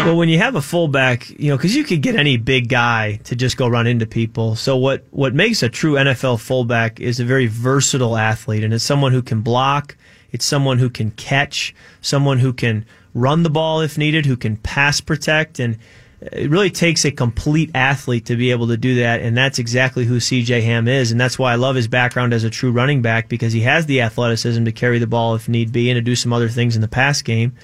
Well, 0.06 0.16
when 0.16 0.30
you 0.30 0.38
have 0.38 0.54
a 0.54 0.62
fullback, 0.62 1.28
you 1.28 1.50
know, 1.50 1.58
because 1.58 1.76
you 1.76 1.84
could 1.84 2.00
get 2.00 2.16
any 2.16 2.38
big 2.38 2.70
guy 2.70 3.20
to 3.24 3.36
just 3.36 3.58
go 3.58 3.68
run 3.68 3.86
into 3.86 4.06
people. 4.06 4.56
So 4.56 4.74
what 4.76 5.04
what 5.10 5.34
makes 5.34 5.62
a 5.62 5.68
true 5.68 5.94
NFL 5.94 6.40
fullback 6.40 7.00
is 7.00 7.20
a 7.20 7.24
very 7.24 7.46
versatile 7.46 8.16
athlete, 8.16 8.64
and 8.64 8.72
it's 8.72 8.82
someone 8.82 9.12
who 9.12 9.20
can 9.20 9.42
block. 9.42 9.98
It's 10.32 10.46
someone 10.46 10.78
who 10.78 10.88
can 10.88 11.10
catch, 11.12 11.74
someone 12.00 12.38
who 12.38 12.54
can 12.54 12.86
run 13.12 13.42
the 13.42 13.50
ball 13.50 13.82
if 13.82 13.98
needed, 13.98 14.24
who 14.24 14.38
can 14.38 14.56
pass 14.56 15.02
protect, 15.02 15.60
and 15.60 15.76
it 16.20 16.48
really 16.48 16.70
takes 16.70 17.04
a 17.04 17.10
complete 17.10 17.70
athlete 17.74 18.24
to 18.26 18.36
be 18.36 18.52
able 18.52 18.68
to 18.68 18.78
do 18.78 18.96
that, 18.96 19.20
and 19.20 19.36
that's 19.36 19.58
exactly 19.58 20.06
who 20.06 20.16
CJ 20.16 20.62
Ham 20.62 20.88
is, 20.88 21.10
and 21.12 21.20
that's 21.20 21.38
why 21.38 21.52
I 21.52 21.56
love 21.56 21.76
his 21.76 21.88
background 21.88 22.32
as 22.32 22.44
a 22.44 22.50
true 22.50 22.72
running 22.72 23.02
back 23.02 23.28
because 23.28 23.52
he 23.52 23.60
has 23.60 23.84
the 23.84 24.00
athleticism 24.00 24.64
to 24.64 24.72
carry 24.72 24.98
the 24.98 25.06
ball 25.06 25.34
if 25.34 25.48
need 25.48 25.72
be 25.72 25.90
and 25.90 25.96
to 25.96 26.02
do 26.02 26.16
some 26.16 26.32
other 26.32 26.48
things 26.48 26.74
in 26.74 26.80
the 26.80 26.88
pass 26.88 27.20
game, 27.20 27.54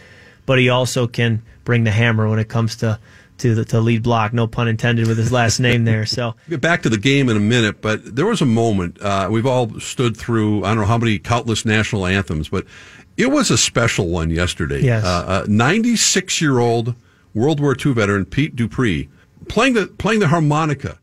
but 0.44 0.58
he 0.58 0.68
also 0.68 1.06
can 1.06 1.42
bring 1.66 1.84
the 1.84 1.90
hammer 1.90 2.26
when 2.30 2.38
it 2.38 2.48
comes 2.48 2.76
to 2.76 2.98
to 3.38 3.54
the 3.54 3.66
to 3.66 3.80
lead 3.80 4.02
block. 4.02 4.32
No 4.32 4.46
pun 4.46 4.68
intended 4.68 5.06
with 5.06 5.18
his 5.18 5.30
last 5.30 5.60
name 5.60 5.84
there. 5.84 6.06
So 6.06 6.34
get 6.48 6.62
back 6.62 6.82
to 6.84 6.88
the 6.88 6.96
game 6.96 7.28
in 7.28 7.36
a 7.36 7.40
minute, 7.40 7.82
but 7.82 8.16
there 8.16 8.24
was 8.24 8.40
a 8.40 8.46
moment 8.46 8.98
uh, 9.02 9.28
we've 9.30 9.44
all 9.44 9.78
stood 9.78 10.16
through. 10.16 10.64
I 10.64 10.68
don't 10.68 10.78
know 10.78 10.86
how 10.86 10.96
many 10.96 11.18
countless 11.18 11.66
national 11.66 12.06
anthems, 12.06 12.48
but 12.48 12.64
it 13.18 13.30
was 13.30 13.50
a 13.50 13.58
special 13.58 14.08
one 14.08 14.30
yesterday. 14.30 14.80
Yes. 14.80 15.04
Uh, 15.04 15.44
96 15.48 16.40
year 16.40 16.58
old 16.58 16.94
World 17.34 17.60
War 17.60 17.76
II 17.84 17.92
veteran 17.92 18.24
Pete 18.24 18.56
Dupree 18.56 19.10
playing 19.48 19.74
the 19.74 19.86
playing 19.86 20.20
the 20.20 20.28
harmonica. 20.28 20.98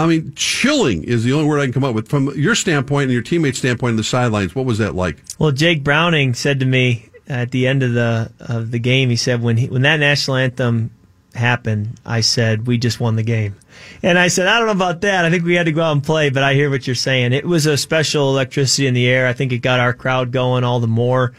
I 0.00 0.06
mean, 0.06 0.32
chilling 0.34 1.04
is 1.04 1.24
the 1.24 1.32
only 1.34 1.46
word 1.46 1.60
I 1.60 1.64
can 1.64 1.74
come 1.74 1.84
up 1.84 1.94
with. 1.94 2.08
From 2.08 2.34
your 2.34 2.54
standpoint 2.54 3.04
and 3.04 3.12
your 3.12 3.22
teammates' 3.22 3.58
standpoint 3.58 3.90
on 3.90 3.96
the 3.96 4.04
sidelines, 4.04 4.54
what 4.54 4.64
was 4.64 4.78
that 4.78 4.94
like? 4.94 5.18
Well, 5.38 5.52
Jake 5.52 5.84
Browning 5.84 6.32
said 6.32 6.60
to 6.60 6.66
me 6.66 7.10
at 7.28 7.50
the 7.50 7.66
end 7.66 7.82
of 7.82 7.92
the 7.92 8.32
of 8.40 8.70
the 8.70 8.78
game, 8.78 9.10
he 9.10 9.16
said 9.16 9.42
when 9.42 9.58
he, 9.58 9.66
when 9.68 9.82
that 9.82 9.98
national 9.98 10.38
anthem 10.38 10.90
happened, 11.34 12.00
I 12.06 12.22
said 12.22 12.66
we 12.66 12.78
just 12.78 12.98
won 12.98 13.16
the 13.16 13.22
game, 13.22 13.56
and 14.02 14.18
I 14.18 14.28
said 14.28 14.46
I 14.46 14.58
don't 14.58 14.66
know 14.66 14.72
about 14.72 15.02
that. 15.02 15.26
I 15.26 15.30
think 15.30 15.44
we 15.44 15.54
had 15.54 15.66
to 15.66 15.72
go 15.72 15.82
out 15.82 15.92
and 15.92 16.02
play, 16.02 16.30
but 16.30 16.42
I 16.42 16.54
hear 16.54 16.70
what 16.70 16.86
you're 16.86 16.96
saying. 16.96 17.34
It 17.34 17.44
was 17.44 17.66
a 17.66 17.76
special 17.76 18.30
electricity 18.30 18.86
in 18.86 18.94
the 18.94 19.06
air. 19.06 19.26
I 19.26 19.34
think 19.34 19.52
it 19.52 19.58
got 19.58 19.80
our 19.80 19.92
crowd 19.92 20.32
going 20.32 20.64
all 20.64 20.80
the 20.80 20.88
more. 20.88 21.34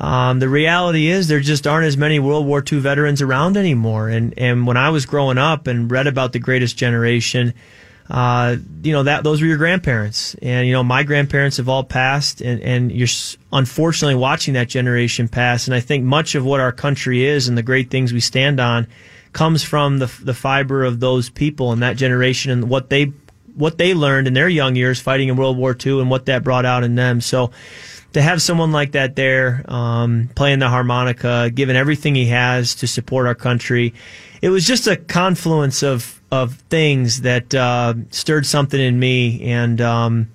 Um, 0.00 0.38
the 0.38 0.48
reality 0.48 1.08
is 1.08 1.26
there 1.26 1.40
just 1.40 1.66
aren't 1.66 1.86
as 1.86 1.96
many 1.96 2.20
World 2.20 2.46
War 2.46 2.62
II 2.70 2.78
veterans 2.78 3.20
around 3.20 3.56
anymore. 3.56 4.08
And 4.08 4.32
and 4.38 4.66
when 4.66 4.76
I 4.76 4.90
was 4.90 5.04
growing 5.04 5.38
up 5.38 5.66
and 5.66 5.90
read 5.90 6.06
about 6.06 6.32
the 6.32 6.38
Greatest 6.38 6.76
Generation, 6.76 7.52
uh, 8.10 8.56
you 8.82 8.92
know 8.92 9.02
that 9.02 9.22
those 9.22 9.40
were 9.40 9.46
your 9.46 9.58
grandparents, 9.58 10.34
and 10.40 10.66
you 10.66 10.72
know 10.72 10.82
my 10.82 11.02
grandparents 11.02 11.58
have 11.58 11.68
all 11.68 11.84
passed, 11.84 12.40
and 12.40 12.62
and 12.62 12.90
you're 12.90 13.08
unfortunately 13.52 14.14
watching 14.14 14.54
that 14.54 14.68
generation 14.68 15.28
pass. 15.28 15.66
And 15.66 15.74
I 15.74 15.80
think 15.80 16.04
much 16.04 16.34
of 16.34 16.44
what 16.44 16.60
our 16.60 16.72
country 16.72 17.24
is 17.24 17.48
and 17.48 17.58
the 17.58 17.62
great 17.62 17.90
things 17.90 18.12
we 18.12 18.20
stand 18.20 18.60
on 18.60 18.86
comes 19.32 19.62
from 19.62 19.98
the 19.98 20.06
the 20.22 20.34
fiber 20.34 20.84
of 20.84 21.00
those 21.00 21.28
people 21.28 21.72
and 21.72 21.82
that 21.82 21.96
generation 21.96 22.50
and 22.50 22.70
what 22.70 22.88
they 22.88 23.12
what 23.54 23.76
they 23.76 23.92
learned 23.92 24.26
in 24.26 24.34
their 24.34 24.48
young 24.48 24.74
years 24.74 25.00
fighting 25.00 25.28
in 25.28 25.36
World 25.36 25.58
War 25.58 25.76
II 25.84 26.00
and 26.00 26.08
what 26.10 26.26
that 26.26 26.44
brought 26.44 26.64
out 26.64 26.84
in 26.84 26.94
them. 26.94 27.20
So 27.20 27.50
to 28.12 28.22
have 28.22 28.40
someone 28.40 28.72
like 28.72 28.92
that 28.92 29.16
there 29.16 29.64
um, 29.68 30.30
playing 30.34 30.58
the 30.58 30.68
harmonica, 30.68 31.50
giving 31.54 31.76
everything 31.76 32.14
he 32.14 32.26
has 32.26 32.74
to 32.76 32.86
support 32.86 33.26
our 33.26 33.34
country, 33.34 33.94
it 34.40 34.48
was 34.50 34.66
just 34.66 34.86
a 34.86 34.96
confluence 34.96 35.82
of 35.82 36.20
of 36.30 36.56
things 36.68 37.22
that 37.22 37.54
uh, 37.54 37.94
stirred 38.10 38.44
something 38.44 38.80
in 38.80 38.98
me, 38.98 39.42
and 39.50 39.80
um, 39.80 40.28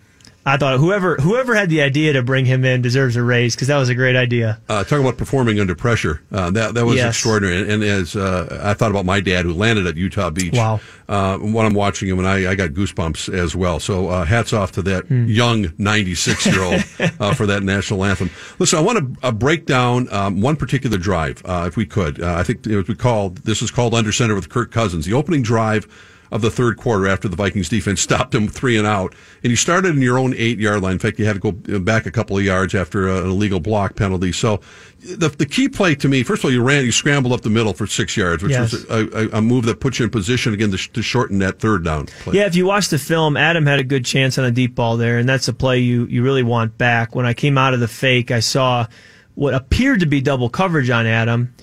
I 0.46 0.58
thought 0.58 0.78
whoever 0.78 1.16
whoever 1.16 1.56
had 1.56 1.70
the 1.70 1.82
idea 1.82 2.12
to 2.14 2.22
bring 2.22 2.46
him 2.46 2.66
in 2.66 2.82
deserves 2.82 3.16
a 3.16 3.24
raise 3.24 3.56
because 3.56 3.70
that 3.70 3.78
was 3.78 3.88
a 3.88 3.96
great 3.96 4.18
idea. 4.18 4.60
Uh, 4.68 4.84
talking 4.84 5.06
about 5.06 5.18
performing 5.18 5.58
under 5.60 5.74
pressure, 5.74 6.22
uh, 6.34 6.52
that 6.52 6.74
that 6.74 6.86
was 6.86 6.98
Yes. 6.98 7.16
extraordinary. 7.16 7.62
And, 7.62 7.72
and 7.72 7.84
as 7.84 8.16
uh, 8.16 8.60
I 8.62 8.74
thought 8.74 8.92
about 8.92 9.06
my 9.06 9.22
dad, 9.22 9.46
who 9.46 9.54
landed 9.54 9.88
at 9.88 9.96
Utah 9.96 10.30
Beach, 10.30 10.54
Wow. 10.54 10.82
Uh, 11.08 11.38
when 11.38 11.66
I'm 11.66 11.74
watching 11.74 12.08
him, 12.10 12.18
and 12.20 12.28
I, 12.28 12.52
I 12.52 12.56
got 12.56 12.72
goosebumps 12.72 13.34
as 13.34 13.56
well. 13.56 13.80
So 13.80 14.08
uh, 14.10 14.26
hats 14.26 14.52
off 14.54 14.72
to 14.74 14.82
that 14.84 15.06
Hmm. 15.06 15.26
young 15.28 15.72
96 15.78 16.46
year 16.48 16.62
old 16.62 16.84
uh, 17.20 17.34
for 17.34 17.46
that 17.46 17.64
national 17.64 18.04
anthem. 18.04 18.30
Listen, 18.60 18.80
I 18.80 18.82
want 18.82 18.98
to 19.22 19.26
uh, 19.28 19.32
break 19.32 19.66
down 19.66 20.12
um, 20.14 20.42
one 20.42 20.56
particular 20.58 20.98
drive, 20.98 21.42
uh, 21.46 21.66
if 21.68 21.78
we 21.78 21.86
could. 21.86 22.22
Uh, 22.22 22.34
I 22.36 22.44
think 22.44 22.66
it 22.68 22.76
was 22.76 22.88
we 22.88 22.96
called 22.96 23.38
this 23.40 23.62
is 23.62 23.72
called 23.72 23.94
Under 23.94 24.12
Center 24.12 24.36
with 24.36 24.50
Kirk 24.50 24.72
Cousins. 24.72 25.06
The 25.06 25.14
opening 25.14 25.42
drive 25.42 25.88
of 26.34 26.42
the 26.42 26.50
third 26.50 26.78
quarter 26.78 27.08
after 27.08 27.28
the 27.30 27.36
Vikings 27.36 27.70
defense 27.70 28.02
stopped 28.02 28.34
him 28.34 28.48
three 28.48 28.76
and 28.78 28.88
out. 28.88 29.14
And 29.44 29.52
you 29.52 29.56
started 29.56 29.96
in 29.96 30.02
your 30.02 30.18
own 30.18 30.34
eight 30.36 30.58
yard 30.58 30.82
line. 30.82 30.94
In 30.94 31.00
fact, 31.00 31.20
you 31.20 31.26
had 31.26 31.40
to 31.42 31.52
go 31.52 31.76
uh, 31.76 31.80
back 31.80 32.06
a 32.08 32.12
couple 32.12 32.36
of 32.38 32.44
yards 32.44 32.74
after 32.74 33.08
uh, 33.08 33.22
an 33.22 33.30
illegal 33.30 33.60
block 33.60 33.96
penalty. 33.96 34.32
So 34.32 34.60
the, 35.00 35.30
the 35.30 35.46
key 35.46 35.70
play 35.70 35.94
to 35.96 36.08
me, 36.10 36.24
first 36.24 36.42
of 36.42 36.46
all, 36.46 36.52
you 36.52 36.64
ran, 36.64 36.86
you 36.86 36.92
scrambled 36.92 37.34
up 37.34 37.42
the 37.42 37.52
middle 37.52 37.74
for 37.74 37.86
six 37.86 38.18
yards, 38.18 38.42
which 38.42 38.52
Yes. 38.54 38.72
was 38.72 38.84
a, 38.90 39.36
a, 39.36 39.38
a 39.38 39.42
move 39.42 39.66
that 39.66 39.80
puts 39.80 40.00
you 40.00 40.06
in 40.06 40.10
position 40.12 40.54
again 40.56 40.72
to, 40.72 40.78
sh- 40.78 40.90
to 40.94 41.04
shorten 41.04 41.38
that 41.40 41.60
third 41.60 41.84
down 41.86 42.08
play. 42.08 42.36
Yeah, 42.38 42.48
if 42.48 42.56
you 42.56 42.66
watch 42.66 42.90
the 42.90 42.98
film, 42.98 43.38
Adam 43.38 43.68
had 43.68 43.80
a 43.80 43.84
good 43.84 44.04
chance 44.04 44.40
on 44.40 44.46
a 44.46 44.52
deep 44.52 44.74
ball 44.74 44.98
there, 44.98 45.20
and 45.20 45.30
that's 45.30 45.48
a 45.48 45.54
play 45.54 45.80
you, 45.80 46.06
you 46.08 46.24
really 46.24 46.42
want 46.44 46.80
back. 46.80 47.14
When 47.14 47.28
I 47.28 47.34
came 47.36 47.60
out 47.60 47.76
of 47.76 47.80
the 47.80 47.88
fake, 47.88 48.32
I 48.32 48.40
saw 48.40 48.88
what 49.36 49.54
appeared 49.54 50.00
to 50.00 50.08
be 50.08 50.20
double 50.22 50.50
coverage 50.50 50.90
on 50.90 51.06
Adam, 51.06 51.54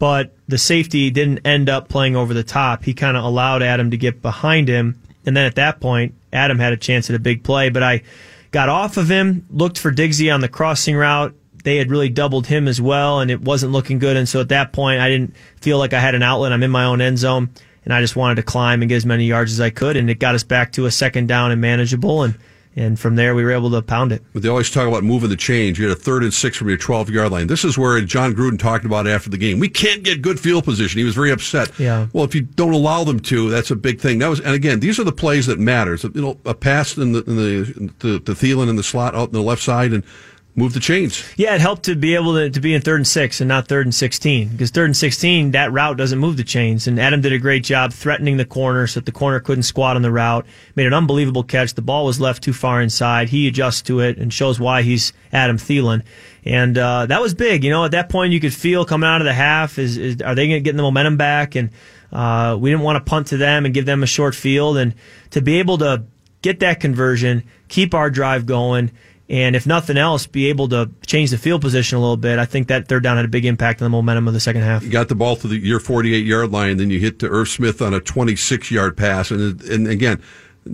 but 0.00 0.32
the 0.48 0.58
safety 0.58 1.10
didn't 1.10 1.46
end 1.46 1.68
up 1.68 1.88
playing 1.88 2.16
over 2.16 2.34
the 2.34 2.42
top. 2.42 2.82
He 2.82 2.94
kind 2.94 3.16
of 3.16 3.22
allowed 3.22 3.62
Adam 3.62 3.92
to 3.92 3.96
get 3.96 4.20
behind 4.20 4.66
him, 4.66 5.00
and 5.24 5.36
then 5.36 5.44
at 5.44 5.54
that 5.54 5.78
point, 5.78 6.14
Adam 6.32 6.58
had 6.58 6.72
a 6.72 6.76
chance 6.76 7.08
at 7.08 7.14
a 7.14 7.20
big 7.20 7.44
play, 7.44 7.68
but 7.68 7.84
I 7.84 8.02
got 8.50 8.68
off 8.68 8.96
of 8.96 9.08
him, 9.08 9.46
looked 9.50 9.78
for 9.78 9.92
Diggsy 9.92 10.34
on 10.34 10.40
the 10.40 10.48
crossing 10.48 10.96
route. 10.96 11.34
They 11.62 11.76
had 11.76 11.90
really 11.90 12.08
doubled 12.08 12.46
him 12.46 12.66
as 12.66 12.80
well, 12.80 13.20
and 13.20 13.30
it 13.30 13.42
wasn't 13.42 13.72
looking 13.72 13.98
good. 13.98 14.16
And 14.16 14.28
so 14.28 14.40
at 14.40 14.48
that 14.48 14.72
point, 14.72 15.00
I 15.00 15.10
didn't 15.10 15.36
feel 15.60 15.78
like 15.78 15.92
I 15.92 16.00
had 16.00 16.14
an 16.14 16.22
outlet. 16.22 16.52
I'm 16.52 16.62
in 16.62 16.70
my 16.70 16.84
own 16.84 17.02
end 17.02 17.18
zone, 17.18 17.50
and 17.84 17.92
I 17.92 18.00
just 18.00 18.16
wanted 18.16 18.36
to 18.36 18.42
climb 18.42 18.80
and 18.80 18.88
get 18.88 18.96
as 18.96 19.06
many 19.06 19.26
yards 19.26 19.52
as 19.52 19.60
I 19.60 19.68
could. 19.68 19.96
And 19.96 20.08
it 20.08 20.18
got 20.18 20.34
us 20.34 20.42
back 20.42 20.72
to 20.72 20.86
a 20.86 20.90
second 20.90 21.28
down 21.28 21.50
and 21.50 21.60
manageable. 21.60 22.22
And, 22.22 22.34
and 22.76 22.98
from 22.98 23.16
there, 23.16 23.34
we 23.34 23.42
were 23.42 23.50
able 23.50 23.70
to 23.72 23.82
pound 23.82 24.12
it. 24.12 24.22
But 24.32 24.42
they 24.42 24.48
always 24.48 24.70
talk 24.70 24.86
about 24.86 25.02
moving 25.02 25.28
the 25.28 25.36
change. 25.36 25.78
You 25.78 25.88
had 25.88 25.96
a 25.96 26.00
third 26.00 26.22
and 26.22 26.32
six 26.32 26.56
from 26.56 26.68
your 26.68 26.76
12 26.78 27.10
yard 27.10 27.32
line. 27.32 27.48
This 27.48 27.64
is 27.64 27.76
where 27.76 28.00
Jon 28.00 28.32
Gruden 28.32 28.58
talked 28.58 28.84
about 28.84 29.08
after 29.08 29.28
the 29.28 29.38
game. 29.38 29.58
We 29.58 29.68
can't 29.68 30.04
get 30.04 30.22
good 30.22 30.38
field 30.38 30.64
position. 30.64 30.98
He 30.98 31.04
was 31.04 31.14
very 31.14 31.30
upset. 31.30 31.76
Yeah. 31.78 32.06
Well, 32.12 32.24
if 32.24 32.34
you 32.34 32.42
don't 32.42 32.72
allow 32.72 33.02
them 33.02 33.18
to, 33.20 33.50
that's 33.50 33.70
a 33.72 33.76
big 33.76 34.00
thing. 34.00 34.18
That 34.18 34.28
was, 34.28 34.40
and 34.40 34.54
again, 34.54 34.80
these 34.80 35.00
are 35.00 35.04
the 35.04 35.12
plays 35.12 35.46
that 35.46 35.58
matter. 35.58 35.96
So, 35.96 36.10
you 36.14 36.22
know, 36.22 36.38
a 36.44 36.54
pass 36.54 36.96
in 36.96 37.12
the, 37.12 37.24
in 37.24 37.36
the, 37.36 37.92
to, 38.00 38.20
to 38.20 38.32
Thielen 38.32 38.68
in 38.68 38.76
the 38.76 38.84
slot 38.84 39.14
out 39.14 39.28
in 39.28 39.32
the 39.32 39.42
left 39.42 39.62
side 39.62 39.92
and 39.92 40.04
move 40.54 40.74
the 40.74 40.80
chains. 40.80 41.24
Yeah, 41.36 41.54
it 41.54 41.60
helped 41.60 41.84
to 41.84 41.94
be 41.94 42.14
able 42.14 42.34
to, 42.34 42.50
to 42.50 42.60
be 42.60 42.74
in 42.74 42.82
third 42.82 42.96
and 42.96 43.06
six 43.06 43.40
and 43.40 43.48
not 43.48 43.68
third 43.68 43.86
and 43.86 43.94
16. 43.94 44.48
Because 44.48 44.70
third 44.70 44.86
and 44.86 44.96
16, 44.96 45.52
that 45.52 45.72
route 45.72 45.96
doesn't 45.96 46.18
move 46.18 46.36
the 46.36 46.44
chains. 46.44 46.86
And 46.86 46.98
Adam 46.98 47.20
did 47.20 47.32
a 47.32 47.38
great 47.38 47.64
job 47.64 47.92
threatening 47.92 48.36
the 48.36 48.44
corner 48.44 48.86
so 48.86 49.00
that 49.00 49.06
the 49.06 49.12
corner 49.12 49.40
couldn't 49.40 49.62
squat 49.62 49.96
on 49.96 50.02
the 50.02 50.10
route. 50.10 50.46
Made 50.74 50.86
an 50.86 50.94
unbelievable 50.94 51.44
catch. 51.44 51.74
The 51.74 51.82
ball 51.82 52.04
was 52.04 52.20
left 52.20 52.42
too 52.42 52.52
far 52.52 52.82
inside. 52.82 53.28
He 53.28 53.48
adjusts 53.48 53.82
to 53.82 54.00
it 54.00 54.18
and 54.18 54.32
shows 54.32 54.58
why 54.58 54.82
he's 54.82 55.12
Adam 55.32 55.56
Thielen. 55.56 56.02
And 56.44 56.76
uh, 56.76 57.06
that 57.06 57.20
was 57.20 57.34
big. 57.34 57.64
You 57.64 57.70
know, 57.70 57.84
at 57.84 57.92
that 57.92 58.08
point, 58.08 58.32
you 58.32 58.40
could 58.40 58.54
feel 58.54 58.84
coming 58.84 59.08
out 59.08 59.20
of 59.20 59.26
the 59.26 59.34
half 59.34 59.78
is, 59.78 59.96
is 59.96 60.22
are 60.22 60.34
they 60.34 60.48
going 60.48 60.62
to 60.62 60.64
get 60.64 60.76
the 60.76 60.82
momentum 60.82 61.16
back? 61.16 61.54
And 61.54 61.70
uh, 62.12 62.56
we 62.58 62.70
didn't 62.70 62.82
want 62.82 63.04
to 63.04 63.08
punt 63.08 63.28
to 63.28 63.36
them 63.36 63.64
and 63.64 63.74
give 63.74 63.86
them 63.86 64.02
a 64.02 64.06
short 64.06 64.34
field. 64.34 64.76
And 64.76 64.94
to 65.30 65.40
be 65.40 65.58
able 65.58 65.78
to 65.78 66.04
get 66.42 66.60
that 66.60 66.80
conversion, 66.80 67.44
keep 67.68 67.94
our 67.94 68.10
drive 68.10 68.46
going, 68.46 68.90
and 69.30 69.54
if 69.54 69.64
nothing 69.64 69.96
else, 69.96 70.26
be 70.26 70.48
able 70.48 70.68
to 70.70 70.90
change 71.06 71.30
the 71.30 71.38
field 71.38 71.60
position 71.60 71.96
a 71.96 72.00
little 72.00 72.16
bit. 72.16 72.40
I 72.40 72.46
think 72.46 72.66
that 72.66 72.88
third 72.88 73.04
down 73.04 73.14
had 73.14 73.24
a 73.24 73.28
big 73.28 73.44
impact 73.44 73.80
on 73.80 73.86
the 73.86 73.90
momentum 73.90 74.26
of 74.26 74.34
the 74.34 74.40
second 74.40 74.62
half. 74.62 74.82
You 74.82 74.90
got 74.90 75.08
the 75.08 75.14
ball 75.14 75.36
to 75.36 75.46
the, 75.46 75.56
your 75.56 75.78
48 75.78 76.26
yard 76.26 76.50
line, 76.50 76.78
then 76.78 76.90
you 76.90 76.98
hit 76.98 77.20
to 77.20 77.28
Irv 77.28 77.48
Smith 77.48 77.80
on 77.80 77.94
a 77.94 78.00
26 78.00 78.72
yard 78.72 78.96
pass. 78.96 79.30
And, 79.30 79.62
and 79.62 79.86
again, 79.86 80.20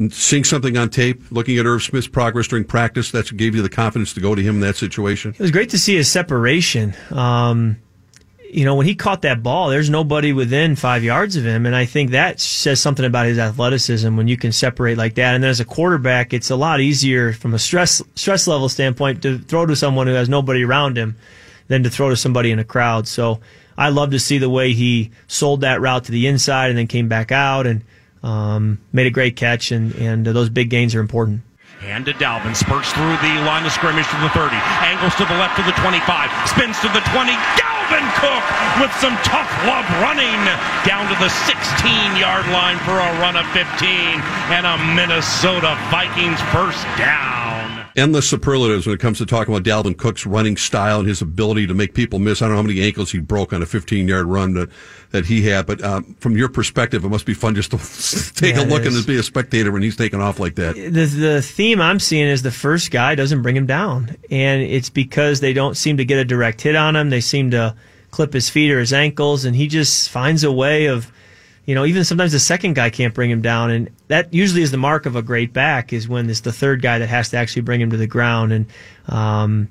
seeing 0.08 0.42
something 0.42 0.74
on 0.78 0.88
tape, 0.88 1.22
looking 1.30 1.58
at 1.58 1.66
Irv 1.66 1.82
Smith's 1.82 2.08
progress 2.08 2.48
during 2.48 2.64
practice, 2.64 3.10
that 3.10 3.36
gave 3.36 3.54
you 3.54 3.60
the 3.60 3.68
confidence 3.68 4.14
to 4.14 4.20
go 4.20 4.34
to 4.34 4.42
him 4.42 4.54
in 4.54 4.60
that 4.62 4.76
situation. 4.76 5.32
It 5.32 5.40
was 5.40 5.50
great 5.50 5.68
to 5.70 5.78
see 5.78 5.94
his 5.94 6.10
separation. 6.10 6.94
Um, 7.10 7.76
you 8.50 8.64
know, 8.64 8.74
when 8.74 8.86
he 8.86 8.94
caught 8.94 9.22
that 9.22 9.42
ball, 9.42 9.68
there's 9.68 9.90
nobody 9.90 10.32
within 10.32 10.76
five 10.76 11.02
yards 11.02 11.36
of 11.36 11.44
him. 11.44 11.66
And 11.66 11.74
I 11.74 11.84
think 11.84 12.10
that 12.10 12.40
says 12.40 12.80
something 12.80 13.04
about 13.04 13.26
his 13.26 13.38
athleticism 13.38 14.16
when 14.16 14.28
you 14.28 14.36
can 14.36 14.52
separate 14.52 14.96
like 14.96 15.14
that. 15.16 15.34
And 15.34 15.42
then 15.42 15.50
as 15.50 15.60
a 15.60 15.64
quarterback, 15.64 16.32
it's 16.32 16.50
a 16.50 16.56
lot 16.56 16.80
easier 16.80 17.32
from 17.32 17.54
a 17.54 17.58
stress, 17.58 18.02
stress 18.14 18.46
level 18.46 18.68
standpoint 18.68 19.22
to 19.22 19.38
throw 19.38 19.66
to 19.66 19.76
someone 19.76 20.06
who 20.06 20.14
has 20.14 20.28
nobody 20.28 20.64
around 20.64 20.96
him 20.96 21.16
than 21.68 21.82
to 21.82 21.90
throw 21.90 22.10
to 22.10 22.16
somebody 22.16 22.50
in 22.50 22.58
a 22.58 22.64
crowd. 22.64 23.08
So 23.08 23.40
I 23.76 23.88
love 23.88 24.10
to 24.12 24.18
see 24.18 24.38
the 24.38 24.50
way 24.50 24.72
he 24.72 25.10
sold 25.26 25.62
that 25.62 25.80
route 25.80 26.04
to 26.04 26.12
the 26.12 26.26
inside 26.26 26.70
and 26.70 26.78
then 26.78 26.86
came 26.86 27.08
back 27.08 27.32
out 27.32 27.66
and, 27.66 27.82
um, 28.22 28.78
made 28.92 29.06
a 29.06 29.10
great 29.10 29.36
catch. 29.36 29.72
And, 29.72 29.94
and 29.96 30.24
those 30.24 30.48
big 30.48 30.70
gains 30.70 30.94
are 30.94 31.00
important. 31.00 31.42
Hand 31.80 32.08
to 32.08 32.16
Dalvin, 32.16 32.56
spurts 32.56 32.88
through 32.96 33.20
the 33.20 33.36
line 33.44 33.68
of 33.68 33.72
scrimmage 33.72 34.08
to 34.08 34.18
the 34.24 34.32
30, 34.32 34.56
angles 34.80 35.12
to 35.20 35.28
the 35.28 35.36
left 35.36 35.60
to 35.60 35.64
the 35.68 35.76
25, 35.76 36.00
spins 36.48 36.80
to 36.80 36.88
the 36.88 37.04
20. 37.12 37.36
Dalvin 37.60 38.06
Cook 38.16 38.44
with 38.80 38.92
some 38.96 39.12
tough 39.20 39.50
love 39.68 39.84
running 40.00 40.40
down 40.88 41.04
to 41.12 41.16
the 41.20 41.28
16 41.28 42.16
yard 42.16 42.48
line 42.48 42.80
for 42.88 42.96
a 42.96 43.10
run 43.20 43.36
of 43.36 43.44
15 43.52 43.68
and 44.56 44.64
a 44.64 44.80
Minnesota 44.96 45.76
Vikings 45.92 46.40
first 46.48 46.80
down. 46.96 47.35
Endless 47.96 48.28
superlatives 48.28 48.86
when 48.86 48.94
it 48.94 49.00
comes 49.00 49.18
to 49.18 49.26
talking 49.26 49.54
about 49.54 49.64
Dalvin 49.64 49.96
Cook's 49.96 50.26
running 50.26 50.56
style 50.56 50.98
and 51.00 51.08
his 51.08 51.22
ability 51.22 51.66
to 51.66 51.74
make 51.74 51.94
people 51.94 52.18
miss. 52.18 52.42
I 52.42 52.46
don't 52.46 52.52
know 52.52 52.62
how 52.62 52.66
many 52.66 52.82
ankles 52.82 53.10
he 53.12 53.18
broke 53.18 53.52
on 53.52 53.62
a 53.62 53.66
15 53.66 54.06
yard 54.06 54.26
run 54.26 54.54
that, 54.54 54.68
that 55.12 55.26
he 55.26 55.42
had, 55.42 55.66
but 55.66 55.82
um, 55.82 56.14
from 56.20 56.36
your 56.36 56.48
perspective, 56.48 57.04
it 57.04 57.08
must 57.08 57.26
be 57.26 57.34
fun 57.34 57.54
just 57.54 57.70
to 57.72 58.34
take 58.34 58.56
Yeah, 58.56 58.62
a 58.62 58.66
look 58.66 58.84
and 58.84 58.94
is. 58.94 59.06
be 59.06 59.16
a 59.16 59.22
spectator 59.22 59.72
when 59.72 59.82
he's 59.82 59.96
taking 59.96 60.20
off 60.20 60.38
like 60.38 60.54
that. 60.56 60.74
the 60.74 61.06
the 61.06 61.42
theme 61.42 61.80
I'm 61.80 61.98
seeing 62.00 62.28
is 62.28 62.42
the 62.42 62.50
first 62.50 62.90
guy 62.90 63.14
doesn't 63.14 63.42
bring 63.42 63.56
him 63.56 63.66
down, 63.66 64.16
and 64.30 64.62
it's 64.62 64.90
because 64.90 65.40
they 65.40 65.52
don't 65.52 65.76
seem 65.76 65.96
to 65.96 66.04
get 66.04 66.18
a 66.18 66.24
direct 66.24 66.60
hit 66.60 66.76
on 66.76 66.96
him. 66.96 67.10
They 67.10 67.20
seem 67.20 67.50
to 67.52 67.74
clip 68.10 68.32
his 68.32 68.48
feet 68.48 68.70
or 68.70 68.80
his 68.80 68.92
ankles, 68.92 69.44
and 69.44 69.54
he 69.56 69.66
just 69.68 70.08
finds 70.10 70.42
a 70.44 70.52
way 70.52 70.86
of, 70.86 71.10
you 71.66 71.74
know, 71.74 71.84
even 71.84 72.04
sometimes 72.04 72.32
the 72.32 72.38
second 72.38 72.74
guy 72.74 72.90
can't 72.90 73.12
bring 73.12 73.28
him 73.28 73.42
down, 73.42 73.70
and 73.70 73.90
that 74.06 74.32
usually 74.32 74.62
is 74.62 74.70
the 74.70 74.76
mark 74.76 75.04
of 75.04 75.16
a 75.16 75.22
great 75.22 75.52
back 75.52 75.92
is 75.92 76.08
when 76.08 76.30
it's 76.30 76.40
the 76.40 76.52
third 76.52 76.80
guy 76.80 77.00
that 77.00 77.08
has 77.08 77.30
to 77.30 77.36
actually 77.36 77.62
bring 77.62 77.80
him 77.80 77.90
to 77.90 77.96
the 77.96 78.06
ground, 78.06 78.52
and 78.52 78.66
um, 79.08 79.68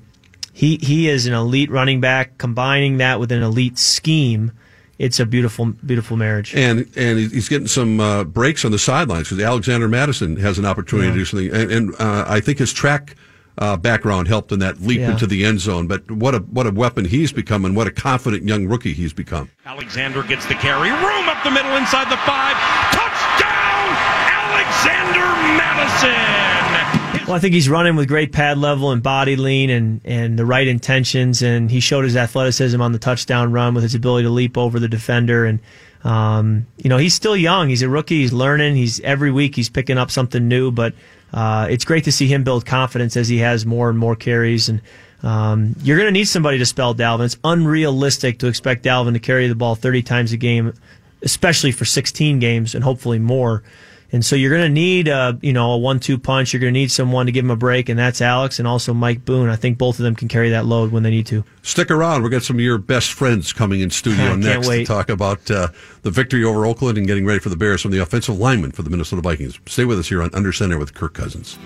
he 0.52 0.76
he 0.76 1.08
is 1.08 1.26
an 1.26 1.32
elite 1.32 1.70
running 1.70 2.00
back. 2.00 2.36
Combining 2.36 2.98
that 2.98 3.18
with 3.18 3.32
an 3.32 3.42
elite 3.42 3.78
scheme, 3.78 4.52
it's 4.98 5.18
a 5.18 5.24
beautiful 5.24 5.66
beautiful 5.86 6.18
marriage. 6.18 6.54
And 6.54 6.80
and 6.96 7.18
he's 7.18 7.48
getting 7.48 7.66
some 7.66 7.98
uh, 7.98 8.24
breaks 8.24 8.66
on 8.66 8.72
the 8.72 8.78
sidelines 8.78 9.30
because 9.30 9.42
Alexander 9.42 9.88
Mattison 9.88 10.36
has 10.36 10.58
an 10.58 10.66
opportunity 10.66 11.08
to 11.08 11.14
do 11.14 11.24
something. 11.24 11.54
And, 11.54 11.72
and 11.72 11.94
uh, 11.98 12.26
I 12.28 12.40
think 12.40 12.58
his 12.58 12.74
track 12.74 13.16
uh, 13.58 13.76
background 13.76 14.28
helped 14.28 14.52
in 14.52 14.58
that 14.60 14.80
leap 14.80 15.00
Yeah. 15.00 15.12
into 15.12 15.26
the 15.26 15.44
end 15.44 15.60
zone. 15.60 15.86
But 15.86 16.10
what 16.10 16.34
a 16.34 16.38
what 16.38 16.66
a 16.66 16.70
weapon 16.70 17.04
he's 17.06 17.32
become, 17.32 17.64
and 17.64 17.74
what 17.76 17.86
a 17.86 17.90
confident 17.90 18.44
young 18.44 18.66
rookie 18.66 18.92
he's 18.92 19.12
become. 19.12 19.50
Alexander 19.64 20.22
gets 20.22 20.46
the 20.46 20.54
carry, 20.54 20.90
room 20.90 21.28
up 21.28 21.42
the 21.44 21.50
middle 21.50 21.76
inside 21.76 22.10
the 22.10 22.18
five. 22.18 22.56
Touchdown, 22.92 23.88
Alexander 24.28 25.26
Mattison. 25.56 27.05
Well, 27.26 27.34
I 27.34 27.40
think 27.40 27.54
he's 27.54 27.68
running 27.68 27.96
with 27.96 28.06
great 28.06 28.30
pad 28.30 28.56
level 28.56 28.92
and 28.92 29.02
body 29.02 29.34
lean 29.34 29.68
and, 29.68 30.00
and 30.04 30.38
the 30.38 30.46
right 30.46 30.68
intentions, 30.68 31.42
and 31.42 31.68
he 31.68 31.80
showed 31.80 32.04
his 32.04 32.16
athleticism 32.16 32.80
on 32.80 32.92
the 32.92 33.00
touchdown 33.00 33.50
run 33.50 33.74
with 33.74 33.82
his 33.82 33.96
ability 33.96 34.22
to 34.26 34.30
leap 34.30 34.56
over 34.56 34.78
the 34.78 34.86
defender. 34.86 35.44
And 35.44 35.58
um, 36.04 36.68
you 36.76 36.88
know, 36.88 36.98
he's 36.98 37.14
still 37.14 37.36
young. 37.36 37.68
He's 37.68 37.82
a 37.82 37.88
rookie. 37.88 38.20
He's 38.20 38.32
learning. 38.32 38.76
He's 38.76 39.00
every 39.00 39.32
week 39.32 39.56
he's 39.56 39.68
picking 39.68 39.98
up 39.98 40.12
something 40.12 40.46
new. 40.46 40.70
But 40.70 40.94
uh, 41.34 41.66
it's 41.68 41.84
great 41.84 42.04
to 42.04 42.12
see 42.12 42.28
him 42.28 42.44
build 42.44 42.64
confidence 42.64 43.16
as 43.16 43.26
he 43.26 43.38
has 43.38 43.66
more 43.66 43.90
and 43.90 43.98
more 43.98 44.14
carries. 44.14 44.68
And 44.68 44.80
um, 45.24 45.74
you're 45.82 45.96
going 45.96 46.06
to 46.06 46.12
need 46.12 46.28
somebody 46.28 46.58
to 46.58 46.66
spell 46.66 46.94
Dalvin. 46.94 47.24
It's 47.24 47.38
unrealistic 47.42 48.38
to 48.38 48.46
expect 48.46 48.84
Dalvin 48.84 49.14
to 49.14 49.18
carry 49.18 49.48
the 49.48 49.56
ball 49.56 49.74
30 49.74 50.02
times 50.02 50.30
a 50.30 50.36
game, 50.36 50.74
especially 51.22 51.72
for 51.72 51.84
16 51.84 52.38
games 52.38 52.76
and 52.76 52.84
hopefully 52.84 53.18
more. 53.18 53.64
And 54.12 54.24
so 54.24 54.36
you're 54.36 54.50
going 54.50 54.62
to 54.62 54.68
need, 54.68 55.08
uh, 55.08 55.34
you 55.40 55.52
know, 55.52 55.72
a 55.72 55.78
one-two 55.78 56.18
punch. 56.18 56.52
You're 56.52 56.60
going 56.60 56.72
to 56.72 56.78
need 56.78 56.90
someone 56.90 57.26
to 57.26 57.32
give 57.32 57.44
him 57.44 57.50
a 57.50 57.56
break, 57.56 57.88
and 57.88 57.98
that's 57.98 58.20
Alex 58.20 58.58
and 58.58 58.68
also 58.68 58.94
Mike 58.94 59.24
Boone. 59.24 59.48
I 59.48 59.56
think 59.56 59.78
both 59.78 59.98
of 59.98 60.04
them 60.04 60.14
can 60.14 60.28
carry 60.28 60.50
that 60.50 60.66
load 60.66 60.92
when 60.92 61.02
they 61.02 61.10
need 61.10 61.26
to. 61.26 61.44
Stick 61.62 61.90
around. 61.90 62.22
We've 62.22 62.30
got 62.32 62.42
some 62.42 62.56
of 62.56 62.60
your 62.60 62.78
best 62.78 63.12
friends 63.12 63.52
coming 63.52 63.80
in 63.80 63.90
studio 63.90 64.36
next 64.36 64.68
to 64.68 64.84
talk 64.84 65.08
about 65.08 65.50
uh, 65.50 65.68
the 66.02 66.10
victory 66.10 66.44
over 66.44 66.66
Oakland 66.66 66.98
and 66.98 67.06
getting 67.06 67.26
ready 67.26 67.40
for 67.40 67.48
the 67.48 67.56
Bears 67.56 67.82
from 67.82 67.90
the 67.90 67.98
offensive 67.98 68.38
lineman 68.38 68.72
for 68.72 68.82
the 68.82 68.90
Minnesota 68.90 69.22
Vikings. 69.22 69.58
Stay 69.66 69.84
with 69.84 69.98
us 69.98 70.08
here 70.08 70.22
on 70.22 70.30
Under 70.32 70.52
Center 70.52 70.78
with 70.78 70.94
Kirk 70.94 71.14
Cousins. 71.14 71.58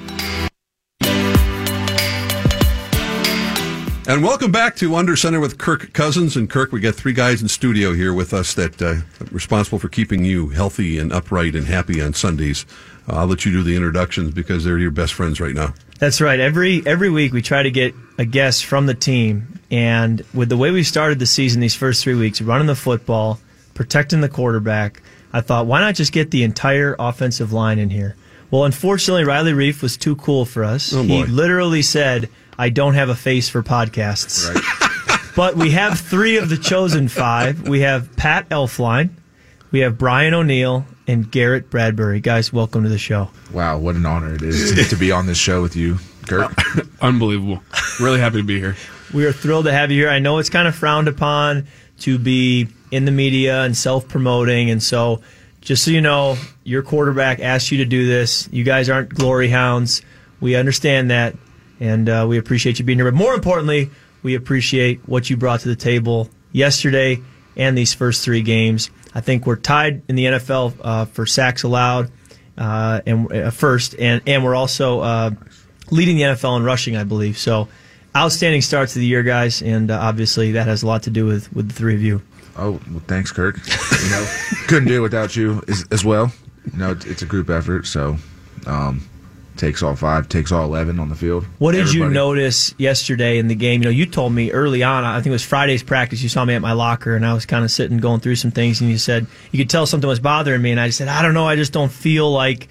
And 4.11 4.25
welcome 4.25 4.51
back 4.51 4.75
to 4.79 4.97
Under 4.97 5.15
Center 5.15 5.39
with 5.39 5.57
Kirk 5.57 5.93
Cousins. 5.93 6.37
And 6.37 6.51
Kirk, 6.51 6.73
we 6.73 6.81
got 6.81 6.97
three 6.97 7.13
guys 7.13 7.43
in 7.43 7.47
studio 7.47 7.93
here 7.93 8.13
with 8.13 8.35
us 8.35 8.55
that 8.55 8.83
uh, 8.83 8.87
are 8.87 9.05
responsible 9.31 9.79
for 9.79 9.89
keeping 9.89 10.25
you 10.25 10.49
healthy 10.49 10.99
and 10.99 11.13
upright 11.13 11.55
and 11.55 11.69
happy 11.69 12.03
on 12.03 12.13
Sundays. 12.13 12.67
Uh, 13.09 13.19
I'll 13.19 13.29
let 13.29 13.45
you 13.45 13.53
do 13.53 13.63
the 13.63 13.77
introductions 13.77 14.35
because 14.35 14.65
they're 14.65 14.79
your 14.79 14.91
best 14.91 15.15
friends 15.15 15.41
right 15.41 15.55
now. 15.55 15.75
That's 16.01 16.21
right. 16.21 16.41
Every 16.41 16.85
every 16.85 17.09
week 17.09 17.33
we 17.33 17.41
try 17.41 17.63
to 17.63 17.71
get 17.71 17.95
a 18.19 18.25
guest 18.25 18.65
from 18.65 18.87
the 18.87 18.95
team, 18.95 19.61
and 19.71 20.25
with 20.35 20.49
the 20.49 20.57
way 20.57 20.73
we 20.73 20.83
started 20.83 21.21
the 21.21 21.27
season, 21.27 21.61
these 21.61 21.77
first 21.77 22.03
three 22.03 22.17
weeks, 22.17 22.41
running 22.43 22.67
the 22.67 22.75
football, 22.75 23.39
protecting 23.75 24.23
the 24.23 24.29
quarterback, 24.29 25.03
I 25.33 25.41
thought, 25.41 25.67
why 25.67 25.79
not 25.79 25.95
just 25.95 26.11
get 26.11 26.33
the 26.33 26.43
entire 26.43 26.97
offensive 26.99 27.53
line 27.53 27.79
in 27.79 27.91
here? 27.91 28.17
Well, 28.51 28.65
unfortunately, 28.65 29.23
Riley 29.23 29.53
Reiff 29.53 29.83
was 29.83 29.97
too 29.97 30.17
cool 30.17 30.47
for 30.47 30.65
us. 30.65 30.93
Oh, 30.93 31.05
he 31.05 31.25
literally 31.27 31.83
said, 31.83 32.29
"I 32.61 32.69
don't 32.69 32.95
have 32.95 33.09
a 33.09 33.15
face 33.15 33.49
for 33.49 33.63
podcasts." 33.63 34.47
but 35.37 35.57
we 35.57 35.71
have 35.71 35.99
three 35.99 36.37
of 36.37 36.49
the 36.49 36.59
chosen 36.59 37.09
five. 37.09 37.67
We 37.67 37.81
have 37.81 38.15
Pat 38.17 38.49
Elflein, 38.51 39.11
we 39.71 39.81
have 39.81 39.97
Brian 39.97 40.35
O'Neill, 40.35 40.85
and 41.07 41.31
Garrett 41.31 41.71
Bradbury. 41.71 42.21
Guys, 42.21 42.53
welcome 42.53 42.83
to 42.83 42.89
the 42.89 42.99
show. 42.99 43.31
Wow, 43.53 43.79
what 43.79 43.95
an 43.95 44.05
honor 44.05 44.35
it 44.35 44.43
is 44.43 44.73
to, 44.75 44.85
to 44.85 44.97
be 44.97 45.11
on 45.13 45.27
this 45.27 45.39
show 45.39 45.63
with 45.63 45.77
you, 45.77 45.99
Kurt. 46.29 46.53
Unbelievable. 47.01 47.63
Really 48.01 48.21
happy 48.21 48.39
to 48.39 48.45
be 48.45 48.59
here. 48.59 48.77
We 49.15 49.27
are 49.27 49.33
thrilled 49.33 49.65
to 49.65 49.73
have 49.73 49.91
you 49.91 50.03
here. 50.03 50.11
I 50.11 50.19
know 50.19 50.39
it's 50.39 50.51
kind 50.51 50.69
of 50.69 50.75
frowned 50.75 51.09
upon 51.09 51.67
to 52.01 52.19
be 52.19 52.69
in 52.91 53.05
the 53.05 53.13
media 53.13 53.63
and 53.63 53.77
self 53.77 54.09
promoting. 54.09 54.71
And 54.71 54.83
so, 54.83 55.21
just 55.61 55.85
so 55.85 55.91
you 55.91 56.01
know, 56.01 56.37
your 56.65 56.83
quarterback 56.83 57.41
asked 57.41 57.71
you 57.71 57.79
to 57.79 57.85
do 57.85 58.07
this. 58.07 58.49
You 58.53 58.65
guys 58.65 58.89
aren't 58.89 59.09
glory 59.11 59.49
hounds. 59.49 60.03
We 60.41 60.57
understand 60.57 61.11
that. 61.11 61.35
And 61.81 62.09
uh, 62.09 62.27
we 62.29 62.39
appreciate 62.39 62.79
you 62.79 62.85
being 62.85 62.99
here. 62.99 63.11
But 63.11 63.17
more 63.17 63.35
importantly, 63.35 63.91
we 64.23 64.35
appreciate 64.35 65.01
what 65.09 65.31
you 65.31 65.37
brought 65.37 65.61
to 65.61 65.69
the 65.69 65.77
table 65.77 66.29
yesterday 66.53 67.19
and 67.57 67.77
these 67.77 67.95
first 67.95 68.23
three 68.23 68.43
games. 68.43 68.91
I 69.15 69.21
think 69.21 69.47
we're 69.47 69.57
tied 69.57 70.03
in 70.09 70.15
the 70.15 70.27
NFL 70.27 70.75
uh, 70.81 71.05
for 71.07 71.27
sacks 71.27 71.63
allowed 71.63 72.11
uh, 72.61 73.01
and 73.07 73.33
uh, 73.33 73.51
first, 73.51 73.95
and 73.99 74.21
and 74.27 74.45
we're 74.45 74.55
also 74.55 75.01
uh, 75.01 75.31
leading 75.91 76.17
the 76.17 76.23
NFL 76.25 76.59
in 76.59 76.63
rushing, 76.63 76.97
I 76.97 77.05
believe. 77.05 77.39
So, 77.39 77.69
outstanding 78.15 78.61
starts 78.61 78.93
to 78.93 78.99
the 78.99 79.07
year, 79.07 79.23
guys, 79.23 79.63
and 79.63 79.91
uh, 79.91 79.99
obviously 79.99 80.53
that 80.53 80.67
has 80.67 80.83
a 80.83 80.87
lot 80.87 81.05
to 81.05 81.11
do 81.11 81.27
with 81.27 81.53
with 81.53 81.69
the 81.69 81.75
three 81.75 81.95
of 81.95 82.03
you. 82.03 82.23
Oh, 82.57 82.73
well, 82.91 83.03
thanks, 83.07 83.33
Kirk. 83.33 83.57
You 83.57 84.11
know, 84.11 84.27
couldn't 84.67 84.89
do 84.89 84.99
it 84.99 85.01
without 85.01 85.35
you 85.35 85.63
as, 85.69 85.87
as 85.91 86.05
well. 86.05 86.33
You 86.71 86.79
know, 86.79 86.91
it's, 86.93 87.07
it's 87.07 87.23
a 87.23 87.27
group 87.27 87.49
effort, 87.49 87.87
so 87.87 88.17
um, 88.67 89.09
takes 89.61 89.83
all 89.83 89.95
five, 89.95 90.29
takes 90.29 90.51
all 90.51 90.65
eleven 90.65 90.99
on 90.99 91.11
the 91.11 91.15
field. 91.15 91.45
What 91.59 91.73
did 91.73 91.93
you 91.93 92.09
notice 92.09 92.75
yesterday 92.79 93.39
in 93.39 93.47
the 93.49 93.55
game? 93.55 93.83
You 93.83 93.85
know, 93.85 93.91
you 93.91 94.07
told 94.07 94.33
me 94.33 94.51
early 94.51 94.83
on. 94.83 95.05
I 95.05 95.17
think 95.17 95.27
it 95.27 95.33
was 95.33 95.45
Friday's 95.45 95.83
practice. 95.83 96.23
You 96.23 96.31
saw 96.31 96.45
me 96.45 96.55
at 96.55 96.63
my 96.63 96.73
locker, 96.73 97.15
and 97.15 97.25
I 97.25 97.35
was 97.35 97.47
kind 97.47 97.65
of 97.65 97.71
sitting, 97.71 97.99
going 97.99 98.21
through 98.21 98.37
some 98.37 98.51
things, 98.51 98.81
and 98.81 98.91
you 98.91 98.99
said 98.99 99.27
you 99.53 99.59
could 99.59 99.71
tell 99.71 99.87
something 99.87 100.09
was 100.09 100.19
bothering 100.19 100.63
me, 100.63 100.71
and 100.71 100.81
I 100.81 100.87
just 100.89 100.99
said, 100.99 101.09
I 101.09 101.23
don't 101.23 101.35
know, 101.35 101.47
I 101.47 101.57
just 101.57 101.73
don't 101.73 101.93
feel 101.93 102.33
like 102.33 102.69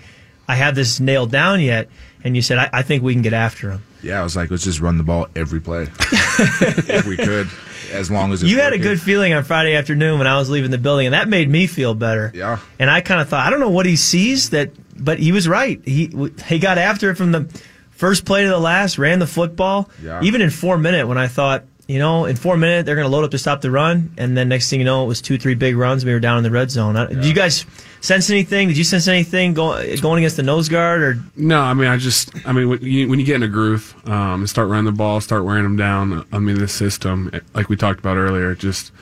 I 0.48 0.56
have 0.56 0.74
this 0.74 1.00
nailed 1.00 1.32
down 1.32 1.62
yet. 1.62 1.90
And 2.22 2.36
you 2.36 2.42
said, 2.42 2.58
I, 2.58 2.70
I 2.74 2.82
think 2.82 3.02
we 3.02 3.14
can 3.14 3.22
get 3.22 3.34
after 3.34 3.72
him. 3.72 3.84
Yeah, 4.02 4.20
I 4.20 4.24
was 4.24 4.36
like, 4.36 4.50
let's 4.50 4.64
just 4.64 4.82
run 4.82 4.98
the 4.98 5.04
ball 5.04 5.28
every 5.36 5.62
play 5.62 5.84
if 6.00 7.06
we 7.06 7.16
could, 7.16 7.48
as 7.92 8.10
long 8.10 8.34
as 8.34 8.42
it's 8.42 8.52
You 8.52 8.60
had 8.60 8.74
a 8.74 8.78
good 8.78 9.00
feeling 9.00 9.34
on 9.34 9.44
Friday 9.44 9.76
afternoon 9.76 10.18
when 10.18 10.28
I 10.28 10.38
was 10.38 10.50
leaving 10.50 10.72
the 10.72 10.78
building, 10.78 11.06
and 11.08 11.14
that 11.14 11.30
made 11.30 11.50
me 11.50 11.68
feel 11.68 11.94
better. 11.94 12.32
Yeah. 12.34 12.60
And 12.78 12.90
I 12.90 13.02
kind 13.02 13.22
of 13.22 13.30
thought, 13.30 13.46
I 13.46 13.50
don't 13.50 13.60
know 13.60 13.70
what 13.70 13.86
he 13.86 13.96
sees 13.96 14.50
that, 14.50 14.72
but 15.00 15.20
he 15.20 15.32
was 15.32 15.48
right. 15.48 15.82
He 15.86 16.12
he 16.48 16.60
got 16.60 16.78
after 16.78 17.10
it 17.10 17.16
from 17.16 17.32
the 17.32 17.62
first 17.92 18.26
play 18.26 18.44
to 18.44 18.50
the 18.50 18.60
last, 18.60 18.98
ran 18.98 19.20
the 19.20 19.28
football. 19.28 19.90
Yeah. 20.02 20.22
Even 20.24 20.42
in 20.42 20.50
four 20.50 20.78
minute, 20.78 21.08
when 21.08 21.18
I 21.18 21.28
thought, 21.28 21.66
you 21.88 22.00
know, 22.00 22.26
in 22.26 22.36
four 22.36 22.56
minute 22.56 22.86
they're 22.86 22.96
going 22.96 23.08
to 23.08 23.12
load 23.12 23.26
up 23.26 23.32
to 23.32 23.38
stop 23.38 23.62
the 23.62 23.72
run, 23.72 24.14
and 24.18 24.38
then 24.38 24.50
next 24.50 24.70
thing 24.70 24.80
you 24.80 24.86
know, 24.86 25.04
it 25.04 25.08
was 25.08 25.22
two, 25.22 25.38
three 25.38 25.56
big 25.56 25.76
runs. 25.76 26.06
We 26.06 26.14
were 26.14 26.20
down 26.20 26.38
in 26.38 26.44
the 26.44 26.52
red 26.52 26.72
zone. 26.72 26.96
Uh, 26.96 27.08
Did 27.08 27.26
you 27.26 27.34
guys 27.34 27.66
sense 28.02 28.30
anything? 28.30 28.70
Did 28.70 28.78
you 28.78 28.84
sense 28.84 29.08
anything 29.08 29.54
going 29.54 29.96
going 30.00 30.20
against 30.20 30.38
the 30.38 30.44
nose 30.44 30.70
guard 30.70 31.02
or? 31.02 31.18
No, 31.36 31.60
I 31.60 31.74
mean, 31.74 31.88
I 31.88 31.98
just, 31.98 32.30
I 32.48 32.54
mean, 32.54 32.70
when 32.70 32.82
you, 32.82 33.10
when 33.10 33.20
you 33.20 33.26
get 33.26 33.36
in 33.36 33.44
a 33.44 33.48
groove 33.48 33.94
um, 34.08 34.42
and 34.42 34.50
start 34.50 34.70
running 34.70 34.86
the 34.86 34.92
ball, 34.92 35.20
start 35.20 35.44
wearing 35.44 35.64
them 35.64 35.76
down, 35.76 36.26
I 36.32 36.40
mean, 36.40 36.58
this 36.58 36.74
system, 36.74 37.32
like 37.54 37.70
we 37.70 37.76
talked 37.76 38.00
about 38.00 38.18
earlier, 38.18 38.56
just 38.56 38.94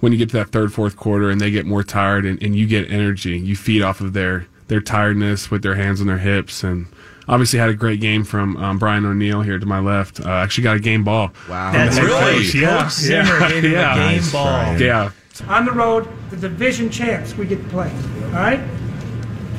when 0.00 0.10
you 0.10 0.18
get 0.18 0.30
to 0.30 0.36
that 0.38 0.48
third, 0.48 0.72
fourth 0.72 0.96
quarter 0.96 1.30
and 1.30 1.40
they 1.40 1.52
get 1.52 1.64
more 1.64 1.84
tired 1.84 2.24
and, 2.24 2.42
and 2.42 2.56
you 2.56 2.66
get 2.66 2.90
energy, 2.90 3.38
you 3.38 3.54
feed 3.54 3.82
off 3.82 4.00
of 4.00 4.14
their, 4.14 4.48
their 4.72 4.80
tiredness 4.80 5.50
with 5.50 5.62
their 5.62 5.74
hands 5.74 6.00
on 6.00 6.06
their 6.06 6.16
hips. 6.18 6.64
And 6.64 6.86
obviously 7.28 7.58
had 7.58 7.68
a 7.68 7.74
great 7.74 8.00
game 8.00 8.24
from 8.24 8.56
um, 8.56 8.78
Brian 8.78 9.04
O'Neill 9.04 9.42
here 9.42 9.58
to 9.58 9.66
my 9.66 9.78
left. 9.80 10.18
Uh, 10.18 10.30
actually 10.30 10.64
got 10.64 10.76
a 10.76 10.80
game 10.80 11.04
ball. 11.04 11.30
Wow. 11.46 11.72
That's 11.72 11.98
Really? 11.98 12.10
right. 12.10 12.36
Coach 12.36 12.54
Yeah. 12.54 12.88
Zimmer 12.88 13.38
Yeah. 13.38 13.54
Yeah. 13.60 13.94
game 13.94 14.16
Nice, 14.16 14.32
ball. 14.32 14.46
Brian. 14.46 14.80
Yeah. 14.80 15.10
on 15.48 15.66
the 15.66 15.72
road, 15.72 16.08
the 16.30 16.36
division 16.36 16.88
champs 16.88 17.36
we 17.36 17.44
get 17.44 17.62
to 17.62 17.68
play. 17.68 17.92
All 18.24 18.30
right? 18.30 18.60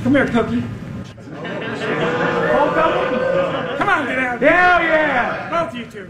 Come 0.04 0.16
here, 0.16 0.26
Cookie. 0.28 0.64
Oh, 1.36 2.72
come, 2.76 3.78
come 3.78 3.90
on, 3.90 4.06
get 4.08 4.18
out. 4.20 4.42
Hell 4.42 4.82
yeah! 4.82 5.50
Both 5.66 5.76
you 5.76 5.86
two. 5.86 6.10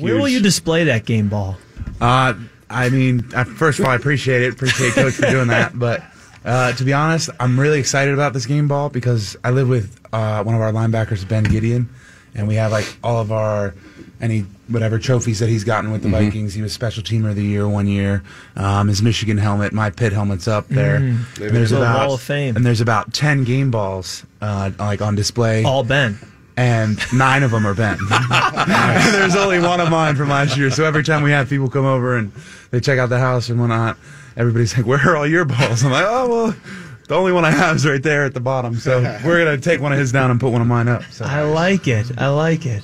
Where 0.00 0.16
will 0.16 0.28
you 0.28 0.40
display 0.40 0.84
that 0.84 1.04
game 1.06 1.28
ball? 1.28 1.56
Uh, 2.00 2.34
I 2.70 2.88
mean, 2.88 3.24
I, 3.34 3.44
first 3.44 3.78
of 3.78 3.84
all, 3.84 3.90
I 3.92 3.96
appreciate 3.96 4.42
it. 4.42 4.52
Appreciate 4.54 4.92
Coach 4.94 5.14
for 5.14 5.26
doing 5.30 5.48
that. 5.48 5.72
But 5.78 6.02
uh, 6.44 6.72
to 6.72 6.84
be 6.84 6.92
honest, 6.92 7.30
I'm 7.40 7.58
really 7.58 7.78
excited 7.80 8.12
about 8.14 8.32
this 8.32 8.46
game 8.46 8.68
ball 8.68 8.88
because 8.90 9.36
I 9.44 9.50
live 9.50 9.68
with 9.68 9.98
uh, 10.12 10.42
one 10.44 10.54
of 10.54 10.60
our 10.60 10.72
linebackers, 10.72 11.26
Ben 11.26 11.44
Gedeon, 11.44 11.86
and 12.34 12.46
we 12.48 12.54
have 12.56 12.70
like 12.72 12.96
all 13.02 13.18
of 13.20 13.32
our 13.32 13.74
any 14.20 14.40
whatever 14.68 14.98
trophies 14.98 15.38
that 15.40 15.48
he's 15.48 15.64
gotten 15.64 15.90
with 15.92 16.02
the 16.02 16.08
Vikings. 16.08 16.54
He 16.54 16.62
was 16.62 16.72
Special 16.72 17.02
Teamer 17.02 17.30
of 17.30 17.36
the 17.36 17.42
Year 17.44 17.68
one 17.68 17.86
year. 17.86 18.22
Um, 18.56 18.88
his 18.88 19.02
Michigan 19.02 19.36
helmet, 19.38 19.72
my 19.72 19.90
Pitt 19.90 20.12
helmet's 20.12 20.48
up 20.48 20.66
there. 20.68 20.96
And 20.96 21.18
there's 21.36 21.70
The 21.70 21.78
about 21.78 22.06
Wall 22.06 22.14
of 22.14 22.22
Fame. 22.22 22.56
and 22.56 22.64
there's 22.64 22.80
about 22.80 23.12
ten 23.12 23.44
game 23.44 23.70
balls 23.70 24.24
uh, 24.40 24.70
like 24.78 25.02
on 25.02 25.14
display 25.14 25.64
All 25.64 25.82
Ben. 25.84 26.18
and 26.56 26.98
nine 27.12 27.42
of 27.42 27.50
them 27.50 27.66
are 27.66 27.74
bent. 27.74 28.00
There's 29.12 29.36
only 29.36 29.58
one 29.60 29.80
of 29.80 29.90
mine 29.90 30.14
from 30.16 30.28
last 30.28 30.56
year. 30.56 30.70
So 30.70 30.84
every 30.84 31.02
time 31.02 31.22
we 31.22 31.30
have 31.32 31.48
people 31.48 31.68
come 31.68 31.84
over 31.84 32.16
and 32.16 32.32
they 32.74 32.80
check 32.80 32.98
out 32.98 33.08
the 33.08 33.18
house 33.18 33.48
and 33.48 33.60
whatnot, 33.60 33.96
everybody's 34.36 34.76
like, 34.76 34.86
"Where 34.86 35.00
are 35.08 35.16
all 35.16 35.26
your 35.26 35.44
balls?" 35.44 35.84
I'm 35.84 35.92
like, 35.92 36.06
"Oh 36.06 36.28
well, 36.28 36.56
the 37.08 37.14
only 37.14 37.32
one 37.32 37.44
I 37.44 37.50
have 37.50 37.76
is 37.76 37.86
right 37.86 38.02
there 38.02 38.24
at 38.24 38.34
the 38.34 38.40
bottom." 38.40 38.74
So 38.76 39.00
we're 39.24 39.44
gonna 39.44 39.58
take 39.58 39.80
one 39.80 39.92
of 39.92 39.98
his 39.98 40.12
down 40.12 40.30
and 40.30 40.40
put 40.40 40.50
one 40.50 40.60
of 40.60 40.66
mine 40.66 40.88
up. 40.88 41.04
So 41.04 41.24
I 41.24 41.42
like 41.42 41.86
it. 41.88 42.10
I 42.18 42.28
like 42.28 42.66
it. 42.66 42.82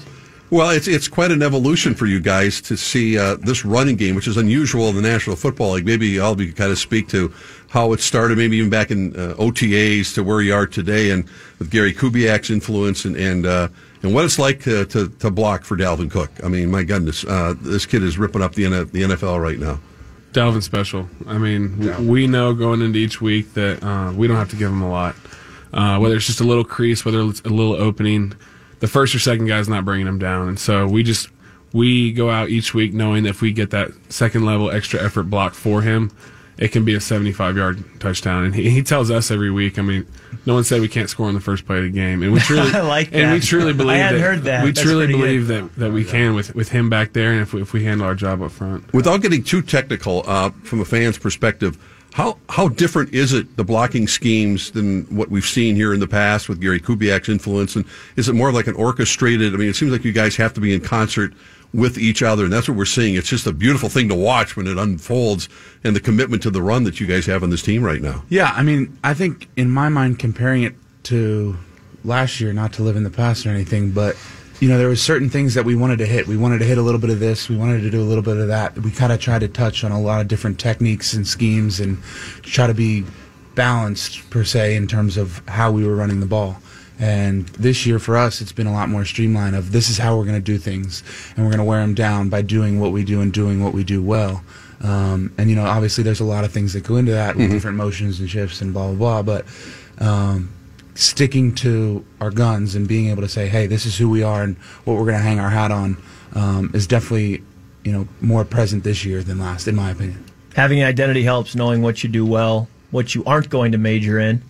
Well, 0.51 0.71
it's 0.71 0.89
it's 0.89 1.07
quite 1.07 1.31
an 1.31 1.43
evolution 1.43 1.95
for 1.95 2.07
you 2.07 2.19
guys 2.19 2.61
to 2.63 2.77
see 2.77 3.17
uh, 3.19 3.37
this 3.37 3.65
running 3.65 3.97
game, 3.97 4.17
which 4.17 4.27
is 4.27 4.37
unusual 4.37 4.89
in 4.89 4.97
the 4.97 5.03
National 5.03 5.37
Football 5.37 5.73
League. 5.73 5.87
Maybe 5.87 6.19
all 6.19 6.33
of 6.33 6.41
you 6.41 6.47
could 6.49 6.57
kind 6.57 6.73
of 6.73 6.79
speak 6.79 7.09
to 7.09 7.33
how 7.69 7.93
it 7.93 8.01
started, 8.01 8.37
maybe 8.37 8.57
even 8.57 8.69
back 8.69 8.91
in 8.91 9.15
uh, 9.15 9.35
OTAs 9.39 10.13
to 10.15 10.25
where 10.25 10.41
you 10.41 10.53
are 10.53 10.67
today, 10.67 11.11
and 11.11 11.25
with 11.61 11.71
Gary 11.71 11.95
Kubiak's 11.95 12.51
influence 12.51 13.05
and 13.05 13.17
and 13.17 13.47
uh, 13.47 13.69
and 14.03 14.15
what 14.15 14.25
it's 14.25 14.39
like 14.39 14.63
to, 14.63 14.85
to, 14.87 15.09
to 15.09 15.31
block 15.31 15.65
for 15.65 15.77
Dalvin 15.77 16.11
Cook. 16.11 16.31
I 16.43 16.49
mean, 16.49 16.71
my 16.71 16.83
goodness, 16.83 17.25
uh, 17.25 17.55
this 17.61 17.87
kid 17.87 18.03
is 18.03 18.19
ripping 18.19 18.43
up 18.43 18.55
the 18.55 18.65
the 18.65 19.03
NFL 19.03 19.41
right 19.41 19.59
now. 19.59 19.79
Dalvin 20.33 20.63
special. 20.63 21.09
I 21.27 21.39
mean, 21.39 21.79
w 21.81 22.11
we 22.11 22.27
know 22.27 22.55
going 22.55 22.83
into 22.83 22.99
each 22.99 23.21
week 23.21 23.55
that 23.55 23.83
uh, 23.83 24.13
we 24.13 24.29
don't 24.29 24.37
have 24.37 24.51
to 24.51 24.57
give 24.57 24.71
him 24.71 24.83
a 24.83 24.91
lot. 24.91 25.17
Uh, 25.73 25.99
whether 25.99 26.17
it's 26.17 26.27
just 26.27 26.41
a 26.41 26.45
little 26.45 26.65
crease, 26.65 27.05
whether 27.05 27.21
it's 27.23 27.41
a 27.43 27.49
little 27.49 27.75
opening, 27.75 28.33
the 28.81 28.89
first 28.89 29.15
or 29.15 29.19
second 29.19 29.47
guy's 29.47 29.69
not 29.69 29.85
bringing 29.85 30.07
him 30.07 30.19
down, 30.19 30.49
and 30.49 30.59
so 30.59 30.87
we 30.87 31.03
just 31.03 31.29
we 31.73 32.13
go 32.13 32.31
out 32.31 32.49
each 32.49 32.75
week 32.75 32.93
knowing 32.93 33.25
that 33.25 33.31
if 33.31 33.41
we 33.41 33.53
get 33.53 33.71
that 33.71 33.91
second 34.09 34.45
level 34.45 34.71
extra 34.71 35.01
effort 35.03 35.25
block 35.25 35.55
for 35.55 35.83
him, 35.83 36.11
it 36.61 36.73
can 36.73 36.85
be 36.85 36.95
a 36.95 37.01
75 37.01 37.57
yard 37.57 37.83
touchdown. 38.01 38.45
And 38.45 38.55
he, 38.55 38.71
he 38.71 38.83
tells 38.83 39.11
us 39.11 39.31
every 39.31 39.51
week. 39.51 39.79
I 39.79 39.83
mean, 39.83 40.07
no 40.45 40.55
one 40.55 40.63
said 40.63 40.81
we 40.83 40.89
can't 40.89 41.09
score 41.09 41.29
in 41.29 41.35
the 41.35 41.41
first 41.41 41.67
play 41.67 41.79
of 41.79 41.85
the 41.85 41.91
game, 41.91 42.23
and 42.23 42.33
we 42.33 42.39
truly 42.41 42.71
I 42.73 42.83
like 42.83 43.09
and 43.13 43.33
we 43.33 43.39
that. 43.39 43.47
truly 43.47 43.71
I 43.71 43.73
believe 43.73 43.97
hadn't 43.97 44.21
that, 44.21 44.27
heard 44.27 44.43
that. 44.43 44.65
we 44.65 44.71
That's 44.71 44.83
truly 44.83 45.07
believe 45.07 45.49
good. 45.49 45.65
that 45.71 45.77
that 45.77 45.93
we 45.93 46.05
can 46.05 46.35
with 46.35 46.55
with 46.55 46.69
him 46.69 46.91
back 46.91 47.15
there, 47.15 47.33
and 47.33 47.41
if 47.41 47.55
we, 47.55 47.63
if 47.63 47.73
we 47.73 47.85
handle 47.85 48.07
our 48.07 48.15
job 48.15 48.43
up 48.43 48.53
front. 48.53 48.93
Without 48.93 49.23
getting 49.23 49.43
too 49.43 49.63
technical, 49.63 50.23
uh, 50.27 50.51
from 50.63 50.81
a 50.81 50.85
fan's 50.85 51.19
perspective, 51.19 51.79
how 52.13 52.37
how 52.51 52.69
different 52.69 53.15
is 53.15 53.33
it 53.33 53.57
the 53.57 53.65
blocking 53.65 54.07
schemes 54.07 54.71
than 54.73 55.05
what 55.05 55.31
we've 55.31 55.45
seen 55.47 55.77
here 55.77 55.95
in 55.95 56.01
the 56.01 56.09
past 56.09 56.49
with 56.49 56.61
Gary 56.61 56.81
Kubiak's 56.81 57.29
influence? 57.31 57.75
And 57.75 57.87
is 58.17 58.29
it 58.29 58.35
more 58.35 58.53
like 58.53 58.67
an 58.67 58.75
orchestrated? 58.75 59.55
I 59.55 59.57
mean, 59.57 59.69
it 59.69 59.77
seems 59.77 59.93
like 59.93 60.05
you 60.05 60.13
guys 60.13 60.37
have 60.37 60.53
to 60.55 60.61
be 60.61 60.75
in 60.75 60.81
concert 60.81 61.33
with 61.73 61.99
each 61.99 62.23
other, 62.23 62.45
and 62.45 62.53
that's 62.53 62.69
what 62.69 62.77
we're 62.77 62.85
seeing. 62.85 63.15
It's 63.15 63.29
just 63.29 63.47
a 63.47 63.53
beautiful 63.53 63.89
thing 63.89 64.09
to 64.09 64.15
watch 64.15 64.57
when 64.57 64.67
it 64.67 64.77
unfolds, 64.77 65.49
and 65.85 65.95
the 65.95 66.01
commitment 66.01 66.43
to 66.43 66.51
the 66.51 66.63
run 66.63 66.85
that 66.85 67.01
you 67.01 67.07
guys 67.07 67.27
have 67.27 67.43
on 67.43 67.51
this 67.51 67.63
team 67.63 67.83
right 67.83 68.01
now. 68.01 68.25
yeah, 68.29 68.53
I 68.57 68.63
mean, 68.63 68.99
I 69.05 69.15
think 69.15 69.49
in 69.57 69.71
my 69.71 69.89
mind, 69.89 70.19
comparing 70.19 70.63
it 70.65 70.75
to 71.05 71.57
last 72.05 72.41
year, 72.41 72.53
not 72.53 72.73
to 72.75 72.83
live 72.83 72.97
in 72.97 73.05
the 73.05 73.11
past 73.11 73.47
or 73.47 73.51
anything, 73.51 73.93
but 73.93 74.17
you 74.61 74.69
know, 74.69 74.77
there 74.77 74.89
were 74.89 74.97
certain 74.97 75.31
things 75.31 75.55
that 75.55 75.65
we 75.65 75.75
wanted 75.75 75.99
to 75.99 76.07
hit. 76.07 76.27
We 76.27 76.37
wanted 76.37 76.59
to 76.59 76.67
hit 76.67 76.77
a 76.77 76.83
little 76.83 77.01
bit 77.01 77.09
of 77.09 77.19
this. 77.19 77.49
We 77.49 77.57
wanted 77.57 77.81
to 77.81 77.91
do 77.91 78.01
a 78.01 78.05
little 78.05 78.23
bit 78.23 78.37
of 78.37 78.49
that. 78.49 78.79
We 78.79 78.91
kind 78.91 79.11
of 79.11 79.19
tried 79.19 79.41
to 79.41 79.49
touch 79.49 79.85
on 79.85 79.93
a 79.93 80.01
lot 80.01 80.21
of 80.21 80.29
different 80.29 80.61
techniques 80.61 81.15
and 81.15 81.27
schemes 81.27 81.81
and 81.81 82.03
try 82.43 82.67
to 82.67 82.75
be 82.75 83.05
balanced 83.55 84.29
per 84.29 84.45
se 84.45 84.77
in 84.77 84.87
terms 84.87 85.17
of 85.17 85.43
how 85.49 85.71
we 85.71 85.87
were 85.87 85.97
running 85.97 86.21
the 86.21 86.27
ball. 86.27 86.61
And 87.01 87.49
this 87.49 87.87
year 87.87 87.99
for 87.99 88.19
us, 88.19 88.43
it's 88.43 88.53
been 88.53 88.67
a 88.67 88.73
lot 88.73 88.91
more 88.91 89.07
streamlined. 89.07 89.57
Of 89.57 89.73
this 89.73 89.89
is 89.89 89.97
how 89.97 90.17
we're 90.19 90.25
going 90.25 90.37
to 90.37 90.41
do 90.41 90.59
things, 90.59 91.03
and 91.35 91.45
we're 91.45 91.51
going 91.51 91.59
to 91.59 91.65
wear 91.65 91.81
them 91.81 91.95
down 91.95 92.29
by 92.29 92.43
doing 92.43 92.79
what 92.79 92.93
we 92.93 93.05
do 93.05 93.23
and 93.23 93.33
doing 93.33 93.65
what 93.65 93.73
we 93.73 93.85
do 93.85 94.03
well. 94.03 94.45
Um, 94.83 95.33
and 95.39 95.49
you 95.49 95.57
know, 95.57 95.65
obviously, 95.65 96.05
there's 96.05 96.21
a 96.21 96.25
lot 96.25 96.45
of 96.45 96.53
things 96.53 96.75
that 96.75 96.85
go 96.85 96.97
into 96.97 97.13
that 97.13 97.37
with 97.37 97.51
different 97.51 97.79
motions 97.79 98.21
and 98.21 98.29
shifts 98.29 98.61
and 98.61 98.75
blah 98.75 98.93
blah 98.93 99.23
blah. 99.23 99.23
But 99.23 99.47
um, 99.99 100.53
sticking 100.95 101.55
to 101.57 102.05
our 102.21 102.31
guns 102.31 102.75
and 102.75 102.87
being 102.87 103.09
able 103.09 103.23
to 103.23 103.29
say, 103.29 103.49
"Hey, 103.49 103.67
this 103.67 103.87
is 103.87 103.97
who 103.97 104.11
we 104.11 104.23
are 104.23 104.43
and 104.43 104.57
what 104.85 104.95
we're 104.95 105.07
going 105.07 105.17
to 105.17 105.23
hang 105.23 105.41
our 105.41 105.51
hat 105.51 105.71
on," 105.71 105.97
um, 106.35 106.71
is 106.75 106.87
definitely, 106.87 107.43
you 107.83 107.93
know, 107.93 108.07
more 108.21 108.45
present 108.45 108.85
this 108.85 109.07
year 109.07 109.23
than 109.23 109.39
last, 109.39 109.67
in 109.69 109.75
my 109.75 109.91
opinion. 109.91 110.23
Having 110.55 110.81
an 110.81 110.87
identity 110.87 111.23
helps 111.23 111.55
knowing 111.55 111.81
what 111.81 112.03
you 112.03 112.11
do 112.11 112.27
well, 112.27 112.69
what 112.91 113.15
you 113.15 113.25
aren't 113.25 113.49
going 113.49 113.73
to 113.73 113.79
major 113.79 114.19
in, 114.19 114.43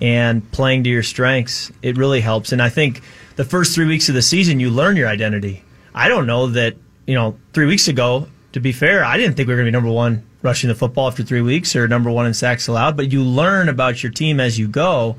and 0.00 0.50
playing 0.52 0.84
to 0.84 0.90
your 0.90 1.02
strengths. 1.02 1.72
It 1.82 1.96
really 1.96 2.20
helps. 2.20 2.52
And 2.52 2.62
I 2.62 2.68
think 2.68 3.02
the 3.36 3.44
first 3.44 3.74
three 3.74 3.86
weeks 3.86 4.08
of 4.08 4.14
the 4.14 4.22
season, 4.22 4.60
you 4.60 4.70
learn 4.70 4.96
your 4.96 5.08
identity. 5.08 5.62
I 5.94 6.08
don't 6.08 6.26
know 6.26 6.48
that, 6.48 6.76
you 7.06 7.14
know, 7.14 7.38
three 7.52 7.66
weeks 7.66 7.88
ago, 7.88 8.28
to 8.52 8.60
be 8.60 8.72
fair, 8.72 9.04
I 9.04 9.16
didn't 9.16 9.36
think 9.36 9.48
we 9.48 9.54
were 9.54 9.58
going 9.60 9.66
to 9.66 9.72
be 9.72 9.76
number 9.76 9.90
one 9.90 10.26
rushing 10.42 10.68
the 10.68 10.74
football 10.74 11.08
after 11.08 11.22
three 11.22 11.40
weeks 11.40 11.74
or 11.74 11.88
number 11.88 12.10
one 12.10 12.26
in 12.26 12.34
sacks 12.34 12.68
allowed, 12.68 12.96
but 12.96 13.12
you 13.12 13.22
learn 13.22 13.68
about 13.68 14.02
your 14.02 14.12
team 14.12 14.40
as 14.40 14.58
you 14.58 14.68
go. 14.68 15.16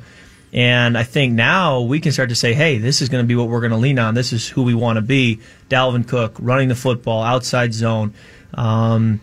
And 0.53 0.97
I 0.97 1.03
think 1.03 1.33
now 1.33 1.81
we 1.81 1.99
can 1.99 2.11
start 2.11 2.29
to 2.29 2.35
say, 2.35 2.53
hey, 2.53 2.77
this 2.77 3.01
is 3.01 3.09
going 3.09 3.23
to 3.23 3.27
be 3.27 3.35
what 3.35 3.49
we're 3.49 3.59
going 3.59 3.71
to 3.71 3.77
lean 3.77 3.99
on. 3.99 4.13
This 4.13 4.31
is 4.31 4.47
who 4.47 4.63
we 4.63 4.73
want 4.73 4.97
to 4.97 5.01
be. 5.01 5.39
Dalvin 5.69 6.07
Cook 6.07 6.37
running 6.39 6.69
the 6.69 6.75
football, 6.75 7.21
outside 7.21 7.73
zone. 7.73 8.13
Um, 8.53 9.19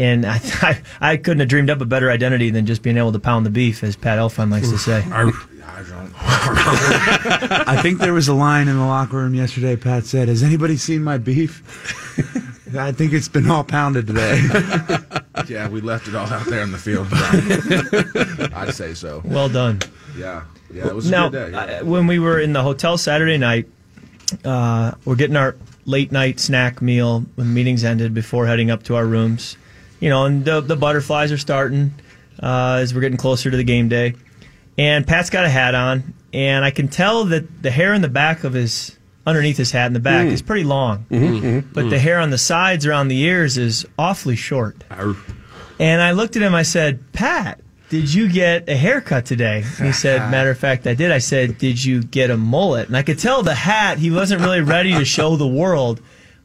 and 0.00 0.24
I, 0.24 0.40
I, 0.62 0.82
I 1.00 1.16
couldn't 1.16 1.40
have 1.40 1.48
dreamed 1.48 1.70
up 1.70 1.80
a 1.80 1.84
better 1.84 2.10
identity 2.10 2.50
than 2.50 2.66
just 2.66 2.82
being 2.82 2.96
able 2.96 3.12
to 3.12 3.20
pound 3.20 3.46
the 3.46 3.50
beef, 3.50 3.84
as 3.84 3.94
Pat 3.94 4.18
Elflein 4.18 4.50
likes 4.50 4.70
to 4.70 4.78
say. 4.78 5.04
I 6.22 7.78
think 7.82 8.00
there 8.00 8.12
was 8.14 8.26
a 8.28 8.34
line 8.34 8.68
in 8.68 8.76
the 8.76 8.84
locker 8.84 9.18
room 9.18 9.34
yesterday. 9.34 9.76
Pat 9.76 10.04
said, 10.04 10.28
"Has 10.28 10.42
anybody 10.42 10.76
seen 10.76 11.04
my 11.04 11.18
beef?" 11.18 11.62
I 12.76 12.92
think 12.92 13.12
it's 13.12 13.28
been 13.28 13.50
all 13.50 13.64
pounded 13.64 14.06
today. 14.06 14.40
Yeah, 15.48 15.68
we 15.68 15.80
left 15.80 16.06
it 16.06 16.14
all 16.14 16.26
out 16.26 16.46
there 16.46 16.62
in 16.62 16.70
the 16.70 16.78
field. 16.78 17.08
I'd 18.54 18.74
say 18.74 18.94
so. 18.94 19.22
Well 19.24 19.48
done. 19.48 19.80
Yeah, 20.16 20.44
yeah, 20.72 20.86
it 20.86 20.94
was 20.94 21.08
a 21.08 21.10
now, 21.10 21.28
good 21.28 21.52
day. 21.52 21.56
yeah. 21.56 21.80
uh, 21.80 21.84
when 21.84 22.06
we 22.06 22.18
were 22.18 22.38
in 22.38 22.52
the 22.52 22.62
hotel 22.62 22.96
Saturday 22.96 23.38
night, 23.38 23.68
uh, 24.44 24.92
we're 25.04 25.16
getting 25.16 25.36
our 25.36 25.56
late 25.84 26.12
night 26.12 26.38
snack 26.38 26.80
meal 26.80 27.24
when 27.34 27.52
meetings 27.52 27.84
ended 27.84 28.14
before 28.14 28.46
heading 28.46 28.70
up 28.70 28.82
to 28.84 28.94
our 28.96 29.06
rooms. 29.06 29.56
You 30.00 30.08
know, 30.08 30.24
and 30.24 30.44
the, 30.44 30.60
the 30.60 30.76
butterflies 30.76 31.30
are 31.30 31.38
starting 31.38 31.94
uh, 32.42 32.78
as 32.80 32.94
we're 32.94 33.02
getting 33.02 33.18
closer 33.18 33.50
to 33.50 33.56
the 33.56 33.64
game 33.64 33.88
day. 33.88 34.14
And 34.78 35.06
Pat's 35.06 35.30
got 35.30 35.44
a 35.44 35.48
hat 35.48 35.74
on, 35.74 36.14
and 36.32 36.64
I 36.64 36.70
can 36.70 36.88
tell 36.88 37.26
that 37.26 37.62
the 37.62 37.70
hair 37.70 37.92
in 37.92 38.02
the 38.02 38.08
back 38.08 38.44
of 38.44 38.54
his, 38.54 38.96
underneath 39.26 39.58
his 39.58 39.70
hat 39.70 39.88
in 39.88 39.92
the 39.92 40.00
back, 40.00 40.26
mm. 40.26 40.30
is 40.32 40.42
pretty 40.42 40.64
long. 40.64 41.04
Mm-hmm. 41.10 41.46
Mm-hmm. 41.46 41.72
But 41.74 41.90
the 41.90 41.96
mm. 41.96 42.00
hair 42.00 42.18
on 42.18 42.30
the 42.30 42.38
sides 42.38 42.86
around 42.86 43.08
the 43.08 43.20
ears 43.20 43.58
is 43.58 43.86
awfully 43.98 44.36
short. 44.36 44.82
And 45.78 46.00
I 46.00 46.12
looked 46.12 46.36
at 46.36 46.42
him. 46.42 46.54
I 46.54 46.62
said, 46.62 47.12
"Pat, 47.12 47.60
did 47.88 48.12
you 48.12 48.30
get 48.30 48.68
a 48.68 48.76
haircut 48.76 49.26
today?" 49.26 49.64
And 49.78 49.86
he 49.86 49.92
said, 49.92 50.18
"Matter 50.30 50.50
of 50.50 50.58
fact, 50.58 50.86
I 50.86 50.94
did." 50.94 51.10
I 51.10 51.18
said, 51.18 51.58
"Did 51.58 51.82
you 51.84 52.02
get 52.02 52.30
a 52.30 52.36
mullet?" 52.36 52.88
And 52.88 52.96
I 52.96 53.02
could 53.02 53.18
tell 53.18 53.42
the 53.42 53.54
hat. 53.54 53.98
He 53.98 54.10
wasn't 54.10 54.40
really 54.40 54.60
ready 54.60 54.94
to 54.94 55.04
show 55.04 55.36
the 55.36 55.46
world, 55.46 56.00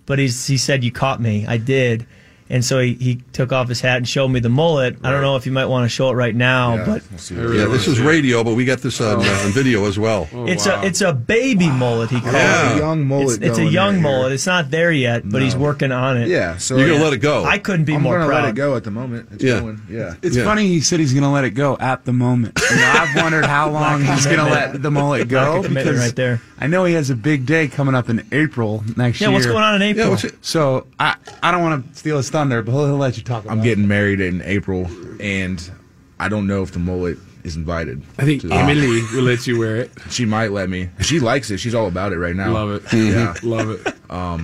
but 0.06 0.20
he's, 0.20 0.48
he 0.48 0.58
said, 0.58 0.84
"You 0.84 0.92
caught 0.92 1.22
me. 1.22 1.46
I 1.46 1.58
did." 1.58 2.06
And 2.48 2.64
so 2.64 2.80
he, 2.80 2.94
he 2.94 3.16
took 3.34 3.52
off 3.52 3.70
his 3.70 3.82
hat 3.82 3.98
and 3.98 4.08
showed 4.08 4.28
me 4.28 4.40
the 4.40 4.50
mullet. 4.50 4.98
I 5.04 5.10
don't 5.10 5.22
know 5.24 5.36
if 5.36 5.48
you 5.48 5.52
might 5.52 5.66
want 5.66 5.86
to 5.86 5.90
show 5.90 6.12
it 6.12 6.14
right 6.14 6.36
now, 6.36 6.76
Yeah, 6.76 6.86
but 6.86 7.04
we'll 7.32 7.56
Yeah, 7.56 7.66
this 7.66 7.88
is 7.88 8.00
radio, 8.00 8.44
but 8.44 8.54
we 8.54 8.66
got 8.66 8.80
this 8.82 9.02
on, 9.02 9.16
uh, 9.26 9.44
on 9.46 9.52
video 9.52 9.86
as 9.86 9.98
well. 9.98 10.28
it's 10.32 10.68
a 10.68 10.86
it's 10.86 11.02
a 11.02 11.12
baby 11.12 11.70
mullet. 11.72 12.12
He 12.12 12.20
calls 12.22 12.34
Yeah. 12.34 12.66
it. 12.70 12.72
It's 12.74 12.76
a 12.76 12.80
young 12.84 13.08
mullet 13.08 13.38
It's, 13.42 13.46
it's 13.50 13.58
a 13.58 13.66
young 13.66 13.86
right 13.88 13.94
here. 13.96 14.02
mullet. 14.04 14.32
It's 14.34 14.46
not 14.46 14.70
there 14.70 14.92
yet, 14.92 15.28
but 15.28 15.42
he's 15.42 15.56
working 15.56 15.92
on 15.92 16.18
it. 16.18 16.28
Yeah, 16.28 16.58
so 16.58 16.78
You're 16.78 16.86
going 16.86 17.00
yeah. 17.00 17.04
to 17.04 17.04
let 17.06 17.14
it 17.14 17.22
go. 17.22 17.44
I 17.46 17.58
couldn't 17.58 17.86
be 17.86 17.96
I'm 17.96 18.04
more 18.04 18.18
gonna 18.20 18.28
proud. 18.28 18.44
let 18.44 18.50
it 18.50 18.56
go 18.56 18.76
at 18.76 18.84
the 18.84 18.92
moment. 18.92 19.30
It's 19.32 19.44
Yeah. 19.44 19.60
going. 19.62 19.82
Yeah. 19.90 20.14
It's 20.22 20.36
Yeah. 20.38 20.44
funny 20.44 20.68
he 20.68 20.82
said 20.82 21.00
he's 21.00 21.14
going 21.14 21.24
to 21.24 21.30
let 21.30 21.46
it 21.46 21.52
go 21.56 21.78
at 21.80 22.06
the 22.06 22.14
moment. 22.14 22.62
You 22.70 22.76
know, 22.76 22.94
I've 22.96 23.16
wondered 23.24 23.46
how 23.46 23.72
long 23.72 24.04
he's 24.04 24.26
going 24.26 24.38
to 24.38 24.46
let 24.46 24.84
the 24.84 24.92
mullet 24.92 25.28
go 25.30 25.54
Lack 25.56 25.64
commitment 25.66 25.98
right 25.98 26.16
there. 26.16 26.42
I 26.58 26.68
know 26.68 26.86
he 26.86 26.94
has 26.94 27.10
a 27.10 27.16
big 27.16 27.46
day 27.46 27.68
coming 27.68 27.96
up 27.96 28.10
in 28.10 28.26
April 28.32 28.84
next 28.96 29.20
Yeah, 29.20 29.28
year. 29.28 29.32
Yeah, 29.32 29.34
what's 29.36 29.46
going 29.46 29.64
on 29.64 29.76
in 29.76 29.82
April? 29.82 30.16
Yeah. 30.16 30.30
So 30.42 30.88
I 31.00 31.16
I 31.44 31.52
don't 31.52 31.62
want 31.62 31.92
to 31.92 31.98
steal 32.00 32.18
his 32.18 32.30
thunder, 32.30 32.62
but 32.62 32.72
he'll, 32.72 32.86
he'll 32.86 32.96
let 32.98 33.18
you 33.18 33.24
talk. 33.24 33.44
About 33.44 33.54
I'm 33.54 33.60
it. 33.60 33.64
getting 33.64 33.88
married 33.88 34.22
in 34.22 34.42
April, 34.44 34.88
and 35.20 35.72
I 36.20 36.30
don't 36.30 36.48
know 36.48 36.64
if 36.64 36.72
the 36.72 36.80
mullet 36.80 37.18
is 37.44 37.56
invited. 37.58 38.02
I 38.18 38.24
think 38.26 38.42
to 38.42 38.48
the- 38.48 38.56
Emily 38.56 39.02
will 39.14 39.24
let 39.24 39.46
you 39.46 39.60
wear 39.60 39.76
it. 39.76 39.92
She 40.10 40.26
might 40.26 40.52
let 40.52 40.70
me. 40.70 40.90
She 41.02 41.20
likes 41.20 41.52
it. 41.52 41.58
She's 41.60 41.76
all 41.76 41.88
about 41.88 42.14
it 42.14 42.18
right 42.20 42.36
now. 42.36 42.52
Love 42.54 42.72
it. 42.72 42.94
Yeah. 42.94 43.34
Love 43.44 43.70
it. 43.72 43.94
I 44.10 44.38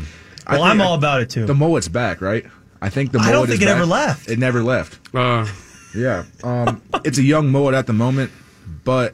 well, 0.55 0.63
I'm 0.63 0.77
think- 0.77 0.87
all 0.89 0.95
about 0.95 1.21
it 1.21 1.29
too. 1.29 1.45
The 1.45 1.55
mullet's 1.55 1.87
back, 1.87 2.19
right? 2.21 2.45
I 2.81 2.89
think 2.89 3.11
the 3.13 3.19
mullet. 3.19 3.29
I 3.29 3.33
mullet 3.35 3.49
don't 3.49 3.57
think 3.57 3.61
is 3.63 3.67
it 3.67 3.71
ever 3.77 3.85
left. 3.85 4.29
It 4.29 4.37
never 4.39 4.61
left. 4.63 5.15
Uh, 5.15 5.47
Yeah. 5.95 6.23
Um, 6.43 6.81
it's 7.05 7.17
a 7.19 7.23
young 7.23 7.49
mullet 7.51 7.75
at 7.75 7.85
the 7.87 7.93
moment, 7.93 8.31
but 8.83 9.13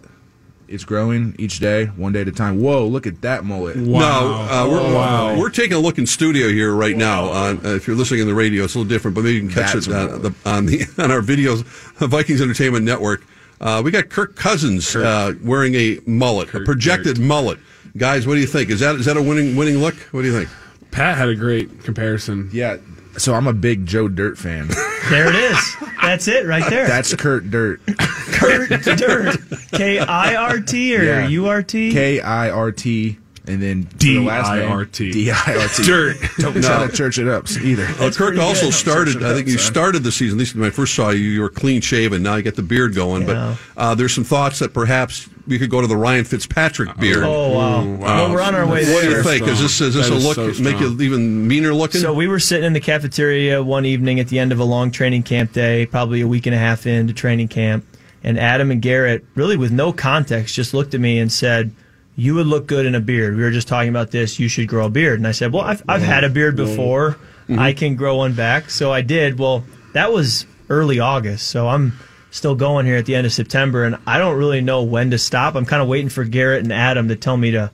it's 0.68 0.84
growing 0.84 1.36
each 1.38 1.60
day, 1.60 1.86
one 1.86 2.14
day 2.14 2.22
at 2.22 2.28
a 2.28 2.32
time. 2.32 2.62
Whoa, 2.62 2.86
look 2.86 3.08
at 3.08 3.22
that 3.22 3.46
mullet. 3.46 3.78
No, 3.78 3.98
uh, 4.00 4.68
we're, 4.70 5.40
we're 5.40 5.50
taking 5.50 5.74
a 5.74 5.80
look 5.80 5.98
in 5.98 6.06
studio 6.06 6.50
here 6.50 6.74
right 6.74 6.96
now. 6.96 7.26
On, 7.30 7.66
uh, 7.66 7.70
if 7.70 7.88
you're 7.88 7.96
listening 7.96 8.22
in 8.22 8.28
the 8.28 8.34
radio, 8.36 8.64
it's 8.64 8.76
a 8.76 8.80
little 8.80 8.90
different, 8.90 9.16
but 9.16 9.24
maybe 9.24 9.36
you 9.36 9.42
can 9.42 9.50
catch 9.50 9.74
That's 9.74 9.88
it 9.88 9.94
on 9.94 10.22
the, 10.22 10.36
on 10.46 10.66
the 10.66 10.82
on 10.98 11.12
our 11.12 11.22
videos, 11.22 11.64
Vikings 12.08 12.42
Entertainment 12.42 12.86
Network. 12.86 13.26
Uh, 13.60 13.82
we 13.84 13.92
got 13.92 14.10
Kirk 14.10 14.36
Cousins 14.36 14.96
uh, 14.96 15.34
wearing 15.44 15.74
a 15.76 16.00
mullet, 16.06 16.54
a 16.54 16.60
projected 16.62 17.20
mullet. 17.20 17.60
Guys, 17.96 18.28
what 18.28 18.36
do 18.36 18.40
you 18.40 18.48
think? 18.48 18.70
Is 18.70 18.82
that 18.82 18.96
is 18.96 19.06
that 19.06 19.18
a 19.18 19.24
winning 19.24 19.56
winning 19.56 19.78
look? 19.78 19.96
What 20.12 20.22
do 20.22 20.28
you 20.28 20.34
think? 20.34 20.50
Pat 20.92 21.18
had 21.18 21.30
a 21.30 21.36
great 21.36 21.84
comparison. 21.84 22.50
Yeah. 22.54 22.78
So 23.18 23.34
I'm 23.34 23.48
a 23.48 23.54
big 23.54 23.86
Joe 23.86 24.08
Dirt 24.08 24.38
fan. 24.38 24.70
There 25.08 25.30
it 25.30 25.36
is. 25.36 25.78
That's 26.02 26.28
it 26.28 26.46
right 26.46 26.70
there. 26.70 26.86
That's 26.86 27.16
Kurt 27.16 27.50
Dirt. 27.50 27.80
Kurt 27.88 28.68
Dirt. 28.70 29.38
K 29.72 30.00
I 30.00 30.36
R 30.36 30.60
T 30.60 30.98
or 30.98 31.02
Yeah. 31.04 31.28
U 31.30 31.48
R 31.48 31.64
T? 31.64 31.94
K 31.94 32.20
I 32.20 32.50
R 32.50 32.74
T 32.74 33.18
and 33.48 33.62
then 33.62 33.84
for 33.86 33.98
the 34.00 34.20
last 34.20 34.50
name, 34.52 34.60
D-I-R-T. 34.68 35.12
D-I-R-T. 35.12 35.84
Dirt. 35.84 36.18
Don't 36.40 36.62
try 36.62 36.86
to 36.86 36.94
church 36.94 37.18
it 37.18 37.30
up 37.30 37.50
either. 37.52 37.86
Well, 37.98 38.12
Kirk 38.12 38.28
pretty 38.36 38.42
also 38.42 38.66
good. 38.66 38.74
started. 38.74 39.24
I 39.24 39.34
think 39.34 39.48
you 39.48 39.58
son. 39.58 39.72
started 39.72 40.04
the 40.04 40.12
season. 40.12 40.38
At 40.38 40.40
least 40.40 40.56
when 40.56 40.66
I 40.66 40.70
first 40.70 40.94
saw 40.94 41.12
you, 41.12 41.22
you 41.24 41.42
were 41.42 41.50
clean 41.50 41.80
shaven. 41.80 42.22
Now 42.24 42.36
you 42.36 42.44
got 42.44 42.56
the 42.56 42.62
beard 42.62 42.94
going. 42.94 43.26
Yeah. 43.28 43.56
But 43.76 43.82
uh, 43.82 43.96
there's 43.96 44.14
some 44.14 44.26
thoughts 44.26 44.60
that 44.60 44.74
perhaps 44.74 45.30
we 45.48 45.58
could 45.58 45.70
go 45.70 45.82
to 45.82 45.88
the 45.88 45.98
Ryan 45.98 46.26
Fitzpatrick 46.26 46.96
beard. 46.98 47.24
Oh 47.24 47.54
wow. 47.54 47.84
Well, 47.84 48.32
we're 48.32 48.42
on 48.42 48.54
our 48.54 48.68
way 48.68 48.86
What 48.94 49.04
do 49.04 49.10
you 49.10 49.24
think? 49.24 49.48
Is 49.48 49.60
this 49.60 49.80
is 49.82 49.94
this 49.94 50.08
That 50.08 50.14
a 50.14 50.18
is 50.18 50.26
look 50.26 50.56
so 50.56 50.62
make 50.62 50.80
you 50.80 51.00
even 51.02 51.48
meaner 51.48 51.74
looking? 51.74 52.02
So 52.02 52.14
we 52.14 52.28
were 52.28 52.40
sitting 52.40 52.66
in 52.66 52.74
the 52.74 52.80
cafeteria 52.80 53.64
one 53.64 53.86
evening 53.86 54.20
at 54.20 54.28
the 54.28 54.40
end 54.40 54.52
of 54.52 54.60
a 54.60 54.64
long 54.64 54.92
training 54.92 55.24
camp 55.24 55.54
day, 55.54 55.86
probably 55.86 56.22
a 56.22 56.28
week 56.28 56.46
and 56.46 56.56
a 56.56 56.58
half 56.58 56.86
into 56.86 57.14
training 57.14 57.48
camp, 57.48 57.86
and 58.24 58.38
Adam 58.38 58.72
and 58.72 58.82
Garrett, 58.82 59.26
really 59.36 59.58
with 59.58 59.72
no 59.72 59.94
context, 59.94 60.54
just 60.56 60.74
looked 60.74 60.94
at 60.94 61.00
me 61.00 61.18
and 61.20 61.32
said, 61.32 61.72
"You 62.16 62.36
would 62.36 62.48
look 62.48 62.68
good 62.68 62.86
in 62.86 62.96
a 62.96 63.00
beard." 63.00 63.36
We 63.36 63.44
were 63.44 63.52
just 63.52 63.68
talking 63.68 63.90
about 63.90 64.12
this. 64.12 64.40
You 64.40 64.48
should 64.50 64.68
grow 64.68 64.86
a 64.86 64.90
beard, 64.90 65.20
and 65.20 65.28
I 65.28 65.32
said, 65.32 65.54
"Well, 65.54 65.64
I've 65.64 65.84
I've 65.88 66.02
had 66.02 66.24
a 66.24 66.30
beard 66.30 66.56
before. 66.56 67.18
Mm-hmm. 67.48 67.60
I 67.60 67.74
can 67.74 67.96
grow 67.96 68.18
one 68.18 68.34
back." 68.34 68.70
So 68.70 68.92
I 68.92 69.02
did. 69.02 69.40
Well, 69.40 69.64
that 69.94 70.12
was 70.12 70.46
early 70.70 71.00
August, 71.00 71.48
so 71.48 71.70
I'm 71.70 71.94
still 72.32 72.56
going 72.56 72.86
here 72.86 72.98
at 72.98 73.06
the 73.06 73.16
end 73.16 73.26
of 73.26 73.34
September, 73.34 73.84
and 73.84 73.98
I 74.06 74.18
don't 74.20 74.38
really 74.38 74.62
know 74.62 74.84
when 74.84 75.12
to 75.12 75.18
stop. 75.18 75.56
I'm 75.56 75.66
kind 75.66 75.82
of 75.82 75.88
waiting 75.88 76.10
for 76.10 76.24
Garrett 76.24 76.64
and 76.64 76.72
Adam 76.74 77.08
to 77.10 77.16
tell 77.16 77.38
me 77.38 77.52
to 77.52 77.72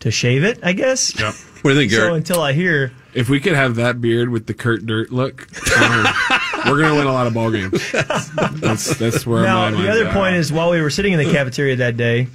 to 0.00 0.10
shave 0.10 0.44
it. 0.44 0.58
I 0.62 0.72
guess. 0.72 1.18
Yep. 1.18 1.34
what 1.62 1.70
do 1.70 1.70
you 1.70 1.76
think, 1.80 1.92
So 1.92 1.98
Garrett? 1.98 2.14
until 2.16 2.40
I 2.42 2.52
hear. 2.52 2.92
If 3.14 3.28
we 3.28 3.38
could 3.40 3.54
have 3.54 3.76
that 3.76 4.00
beard 4.00 4.28
with 4.28 4.46
the 4.46 4.54
Kurt 4.54 4.84
Dirt 4.86 5.12
look, 5.12 5.42
um, 5.80 6.04
we're 6.66 6.80
gonna 6.80 6.94
win 6.96 7.06
a 7.06 7.12
lot 7.12 7.26
of 7.28 7.34
ball 7.34 7.50
games. 7.50 7.92
That's 7.92 8.96
that's 8.96 9.24
where 9.26 9.42
Now, 9.44 9.62
my 9.66 9.70
the 9.70 9.76
mind's 9.78 9.90
other 9.90 10.06
at. 10.08 10.12
point 10.14 10.36
is 10.36 10.52
while 10.52 10.70
we 10.70 10.80
were 10.80 10.90
sitting 10.90 11.12
in 11.12 11.18
the 11.18 11.30
cafeteria 11.32 11.76
that 11.76 11.96
day, 11.96 12.26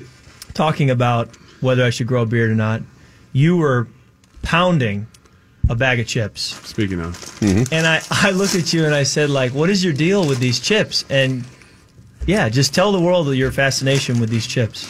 talking 0.53 0.89
about 0.89 1.35
whether 1.61 1.83
I 1.83 1.89
should 1.89 2.07
grow 2.07 2.21
a 2.21 2.25
beard 2.25 2.49
or 2.49 2.55
not, 2.55 2.81
you 3.33 3.57
were 3.57 3.87
pounding 4.41 5.07
a 5.67 5.75
bag 5.75 5.99
of 5.99 6.07
chips. 6.07 6.41
Speaking 6.67 7.01
of, 7.01 7.41
And 7.43 7.85
I, 7.85 8.01
I 8.09 8.31
looked 8.31 8.55
at 8.55 8.71
you 8.73 8.85
and 8.85 8.95
I 8.95 9.03
said, 9.03 9.29
like, 9.29 9.53
what 9.53 9.69
is 9.69 9.83
your 9.83 9.93
deal 9.93 10.25
with 10.27 10.39
these 10.39 10.59
chips? 10.59 11.03
And 11.09 11.43
yeah, 12.29 12.47
just 12.47 12.75
tell 12.75 12.91
the 12.91 13.01
world 13.01 13.33
your 13.33 13.51
fascination 13.51 14.19
with 14.19 14.29
these 14.29 14.45
chips. 14.45 14.87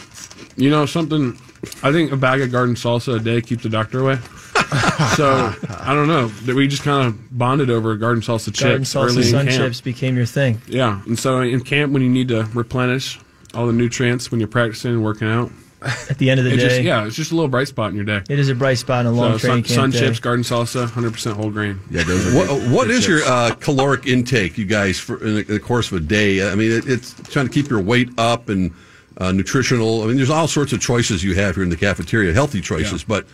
you 0.56 0.68
know 0.68 0.84
something. 0.84 1.38
I 1.82 1.90
think 1.90 2.12
a 2.12 2.16
bag 2.16 2.42
of 2.42 2.52
garden 2.52 2.74
salsa 2.74 3.16
a 3.16 3.18
day 3.18 3.40
keeps 3.40 3.62
the 3.62 3.68
doctor 3.70 4.00
away. 4.00 4.16
so 5.16 5.54
I 5.68 5.92
don't 5.94 6.06
know. 6.06 6.28
That 6.28 6.54
we 6.54 6.68
just 6.68 6.82
kind 6.82 7.06
of 7.06 7.38
bonded 7.38 7.70
over 7.70 7.96
garden 7.96 8.22
salsa 8.22 8.46
chips 8.46 8.60
Garden 8.60 8.82
salsa 8.84 9.24
sun 9.30 9.46
camp. 9.46 9.56
chips 9.56 9.80
became 9.80 10.16
your 10.16 10.26
thing. 10.26 10.60
Yeah, 10.66 11.02
and 11.06 11.18
so 11.18 11.40
in 11.40 11.62
camp 11.62 11.92
when 11.92 12.02
you 12.02 12.10
need 12.10 12.28
to 12.28 12.44
replenish 12.52 13.18
all 13.54 13.66
the 13.66 13.72
nutrients 13.72 14.30
when 14.30 14.38
you're 14.38 14.48
practicing 14.48 14.92
and 14.92 15.02
working 15.02 15.28
out, 15.28 15.50
At 15.82 16.18
the 16.18 16.28
end 16.30 16.38
of 16.40 16.44
the 16.44 16.52
it 16.52 16.56
day, 16.56 16.68
just 16.68 16.82
yeah, 16.82 17.06
it's 17.06 17.16
just 17.16 17.32
a 17.32 17.34
little 17.34 17.48
bright 17.48 17.68
spot 17.68 17.88
in 17.90 17.96
your 17.96 18.04
day. 18.04 18.22
it 18.28 18.38
is 18.38 18.48
a 18.50 18.54
bright 18.54 18.76
spot 18.78 19.00
in 19.06 19.06
a 19.06 19.12
long 19.12 19.38
So 19.38 19.48
training 19.48 19.64
sun, 19.64 19.76
camp 19.76 19.92
sun 19.94 20.00
day. 20.02 20.06
chips, 20.08 20.20
garden 20.20 20.44
salsa, 20.44 20.86
100% 20.86 21.32
whole 21.32 21.50
grain. 21.50 21.80
Yeah, 21.90 22.02
those 22.02 22.26
are 22.26 22.36
What, 22.36 22.48
good- 22.48 22.72
what 22.72 22.86
good 22.88 22.96
is 22.96 23.08
your 23.08 23.22
uh, 23.24 23.54
caloric 23.60 24.06
intake, 24.06 24.58
you 24.58 24.66
guys, 24.66 24.98
for 24.98 25.16
in 25.26 25.34
the, 25.36 25.40
in 25.40 25.46
the 25.54 25.60
course 25.60 25.90
of 25.90 25.96
a 25.98 26.00
day? 26.00 26.50
I 26.50 26.54
mean, 26.54 26.70
it, 26.70 26.86
it's 26.86 27.14
trying 27.30 27.46
to 27.46 27.52
keep 27.52 27.70
your 27.70 27.80
weight 27.80 28.10
up 28.18 28.48
and 28.50 28.72
uh, 29.18 29.32
nutritional. 29.32 30.02
I 30.02 30.06
mean, 30.08 30.16
there's 30.16 30.28
all 30.30 30.46
sorts 30.48 30.72
of 30.74 30.80
choices 30.82 31.24
you 31.24 31.34
have 31.36 31.54
here 31.54 31.64
in 31.64 31.70
the 31.70 31.76
cafeteria, 31.76 32.32
healthy 32.34 32.60
choices. 32.60 33.02
But 33.02 33.26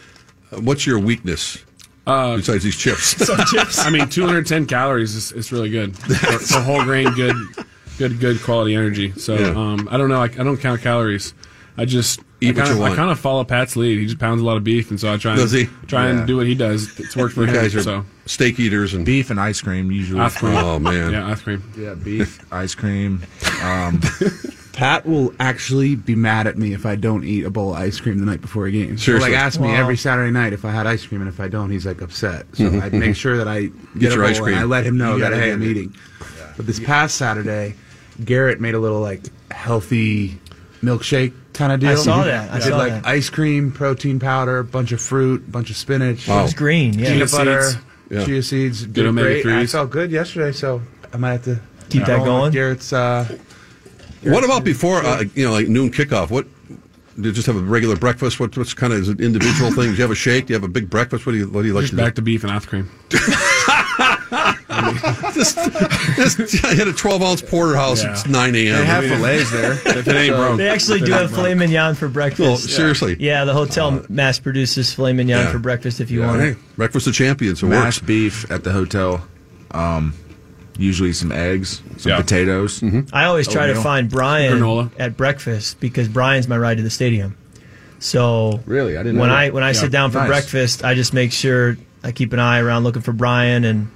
uh, 0.53 0.61
what's 0.61 0.87
your 0.87 0.99
weakness 1.01 1.65
Uh, 2.07 2.37
besides 2.37 2.63
these 2.63 2.77
chips? 2.77 3.17
Some 3.27 3.39
chips. 3.47 3.79
I 3.81 3.91
mean, 3.91 4.09
210 4.09 4.67
calories 4.67 5.17
is, 5.17 5.33
is 5.33 5.51
really 5.51 5.71
good. 5.71 5.97
For, 5.99 6.39
for 6.39 6.61
whole 6.61 6.85
grain, 6.85 7.13
good, 7.15 7.35
good, 7.99 8.21
good 8.21 8.41
quality 8.43 8.77
energy. 8.77 9.11
So 9.19 9.35
Yeah. 9.35 9.49
um, 9.49 9.89
I 9.91 9.97
don't 9.97 10.09
know. 10.09 10.21
I, 10.21 10.27
I 10.27 10.29
don't 10.45 10.59
count 10.59 10.81
calories. 10.83 11.35
I 11.77 11.85
just 11.85 12.21
Eat 12.41 12.49
I 12.49 12.51
what 12.51 12.57
kind 12.57 12.69
you 12.69 12.73
of, 12.75 12.81
want. 12.81 12.93
I 12.93 12.97
kind 12.97 13.11
of 13.11 13.19
follow 13.19 13.45
Pat's 13.45 13.77
lead. 13.77 13.99
He 13.99 14.05
just 14.05 14.19
pounds 14.19 14.43
a 14.43 14.45
lot 14.45 14.59
of 14.59 14.65
beef, 14.65 14.91
and 14.91 15.01
so 15.01 15.11
I 15.13 15.17
try 15.17 15.33
and 15.33 15.41
Does 15.41 15.53
he? 15.53 15.69
try 15.87 16.05
Yeah. 16.11 16.19
and 16.19 16.27
do 16.27 16.37
what 16.37 16.47
he 16.47 16.55
does. 16.55 16.99
It's 17.01 17.17
worked 17.17 17.35
for 17.35 17.43
you 17.43 17.47
him. 17.49 17.55
guys 17.55 17.75
are 17.75 17.83
so 17.83 18.05
steak 18.27 18.61
eaters 18.61 18.93
and 18.93 19.07
beef 19.07 19.31
and 19.31 19.41
ice 19.41 19.61
cream 19.63 19.91
usually. 19.91 20.21
ice 20.21 20.37
cream. 20.37 20.55
Oh, 20.55 20.79
man. 20.79 21.13
yeah, 21.13 21.29
ice 21.31 21.41
cream. 21.41 21.63
Yeah, 21.79 21.95
beef, 21.95 22.45
ice 22.53 22.75
cream. 22.75 23.23
Um, 23.63 24.01
Pat 24.75 25.07
will 25.07 25.33
actually 25.41 25.95
be 25.95 26.15
mad 26.15 26.47
at 26.47 26.59
me 26.59 26.75
if 26.75 26.85
I 26.85 26.97
don't 26.97 27.25
eat 27.25 27.45
a 27.47 27.51
bowl 27.51 27.71
of 27.75 27.81
ice 27.81 27.99
cream 27.99 28.19
the 28.19 28.27
night 28.27 28.43
before 28.43 28.67
a 28.67 28.71
game. 28.71 28.99
He'll 28.99 29.19
like 29.19 29.33
ask 29.33 29.59
me 29.59 29.69
Wow. 29.69 29.77
every 29.81 29.97
Saturday 29.97 30.31
night 30.31 30.53
if 30.53 30.67
I 30.67 30.71
had 30.71 30.87
ice 30.87 31.07
cream, 31.07 31.23
and 31.23 31.31
if 31.31 31.41
I 31.41 31.49
don't, 31.49 31.71
he's 31.71 31.87
like 31.87 32.03
upset. 32.03 32.45
So 32.53 32.67
I 32.81 32.91
make 32.91 33.17
sure 33.17 33.39
that 33.39 33.49
I 33.49 33.71
get, 33.99 34.13
your 34.13 34.13
a 34.13 34.17
bowl 34.17 34.27
ice 34.27 34.41
cream. 34.41 34.55
and 34.57 34.61
I 34.63 34.65
let 34.65 34.85
him 34.85 34.99
know 34.99 35.15
You 35.15 35.23
that 35.23 35.33
hey, 35.33 35.53
I'm 35.53 35.63
it. 35.63 35.67
eating. 35.69 35.95
But 36.59 36.67
this 36.67 36.79
past 36.81 37.17
Saturday, 37.17 37.75
Garrett 38.23 38.61
made 38.61 38.75
a 38.75 38.79
little 38.79 39.01
like 39.01 39.23
healthy 39.51 40.39
milkshake 40.83 41.33
kind 41.55 41.73
of 41.73 41.81
deal. 41.81 41.91
I 41.91 41.95
saw 41.97 42.23
that. 42.25 42.51
I 42.51 42.55
Did 42.59 42.69
saw 42.69 42.77
like 42.77 42.93
that. 42.93 43.07
ice 43.07 43.31
cream, 43.31 43.73
protein 43.73 44.19
powder, 44.21 44.63
bunch 44.63 44.93
of 44.93 45.01
fruit, 45.01 45.51
bunch 45.51 45.71
of 45.71 45.77
spinach, 45.77 46.29
It 46.29 46.33
was 46.33 46.55
green. 46.55 46.99
Yeah. 46.99 47.13
peanut 47.13 47.29
Chia 47.29 47.39
butter, 47.39 47.63
seeds. 47.71 47.83
Yeah. 48.11 48.25
chia 48.25 48.43
seeds. 48.43 48.87
Did 48.87 49.07
omega 49.07 49.43
great. 49.43 49.57
I 49.57 49.67
felt 49.67 49.91
good 49.91 50.11
yesterday, 50.11 50.53
so 50.53 50.83
I 51.13 51.17
might 51.17 51.33
have 51.33 51.45
to 51.45 51.61
Keep 51.89 52.07
that 52.07 52.19
with 52.19 52.27
going? 52.27 52.53
Garrett's. 52.53 52.93
Uh, 52.93 53.27
What 54.23 54.45
about 54.45 54.65
before, 54.65 55.05
uh, 55.05 55.23
you 55.35 55.45
know, 55.47 55.53
like 55.53 55.69
noon 55.69 55.91
kickoff? 55.91 56.31
What 56.31 56.47
do 56.69 57.29
you 57.29 57.33
just 57.33 57.47
have 57.47 57.57
a 57.57 57.61
regular 57.61 57.97
breakfast? 57.97 58.39
What, 58.41 58.57
what's 58.59 58.75
kind 58.75 58.93
of 58.93 58.99
is 58.99 59.09
it 59.09 59.21
individual 59.21 59.71
things? 59.71 59.93
Do 59.93 59.97
you 59.97 60.03
have 60.03 60.11
a 60.11 60.15
shake? 60.17 60.47
Do 60.47 60.53
you 60.53 60.57
have 60.61 60.65
a 60.69 60.73
big 60.73 60.91
breakfast? 60.91 61.25
What 61.27 61.33
do 61.33 61.39
you 61.39 61.49
What 61.49 61.63
do 61.63 61.69
you 61.69 61.75
like 61.75 61.83
Just 61.85 61.93
to 61.93 61.97
back 61.97 62.15
to 62.17 62.23
beef 62.23 62.43
and 62.45 62.53
ice 62.53 62.67
cream. 62.67 62.91
do? 65.33 65.33
Just, 65.33 66.65
I 66.65 66.75
had 66.75 66.89
a 66.89 66.93
12 66.93 67.23
ounce 67.23 67.43
porterhouse. 67.43 68.03
Yeah. 68.03 68.13
It's 68.13 68.27
9 68.27 68.55
a.m. 68.55 68.77
they 68.77 68.85
have 68.85 69.05
fillets 69.05 69.51
there. 69.51 69.73
If 69.97 70.09
it 70.09 70.15
ain't 70.17 70.35
broke. 70.37 70.59
They 70.59 70.69
actually 70.69 71.01
do 71.01 71.13
have 71.13 71.31
filet 71.31 71.55
mignon 71.55 71.95
for 71.95 72.09
breakfast. 72.09 72.41
Well, 72.41 72.57
seriously. 72.57 73.17
Yeah, 73.19 73.45
the 73.45 73.53
hotel 73.55 74.05
mass 74.09 74.39
produces 74.39 74.93
filet 74.93 75.13
mignon 75.13 75.45
Yeah. 75.47 75.53
for 75.53 75.59
breakfast 75.59 76.01
if 76.01 76.11
you 76.11 76.21
Yeah. 76.21 76.27
want 76.27 76.41
Hey, 76.43 76.49
it. 76.51 76.59
breakfast 76.77 77.07
of 77.07 77.15
champions. 77.15 77.63
It 77.63 77.67
Mashed 77.67 78.03
works. 78.03 78.07
beef 78.07 78.51
at 78.51 78.65
the 78.65 78.73
hotel. 78.73 79.27
Um, 79.73 80.15
usually 80.79 81.13
some 81.13 81.33
eggs, 81.33 81.81
some 81.97 82.11
Yeah. 82.11 82.17
potatoes. 82.21 82.83
I 83.13 83.25
always 83.25 83.49
try 83.49 83.67
to 83.69 83.75
find 83.75 84.11
Brian 84.11 84.59
Granola. 84.61 84.91
at 84.99 85.17
breakfast 85.17 85.81
because 85.81 86.09
Brian's 86.09 86.49
my 86.49 86.57
ride 86.59 86.77
to 86.77 86.83
the 86.83 86.91
stadium. 86.91 87.35
So 87.99 88.61
Really? 88.67 88.97
I 88.99 89.03
didn't 89.03 89.19
when 89.19 89.31
know 89.31 89.35
I 89.35 89.45
that. 89.47 89.55
when 89.55 89.63
I 89.65 89.73
sit 89.73 89.91
down 89.91 90.11
for 90.11 90.19
Nice. 90.19 90.29
breakfast, 90.29 90.85
I 90.85 90.95
just 90.95 91.15
make 91.15 91.33
sure 91.33 91.77
I 92.05 92.13
keep 92.13 92.33
an 92.35 92.39
eye 92.39 92.61
around 92.61 92.85
looking 92.85 93.01
for 93.03 93.13
Brian 93.13 93.65
and 93.65 93.89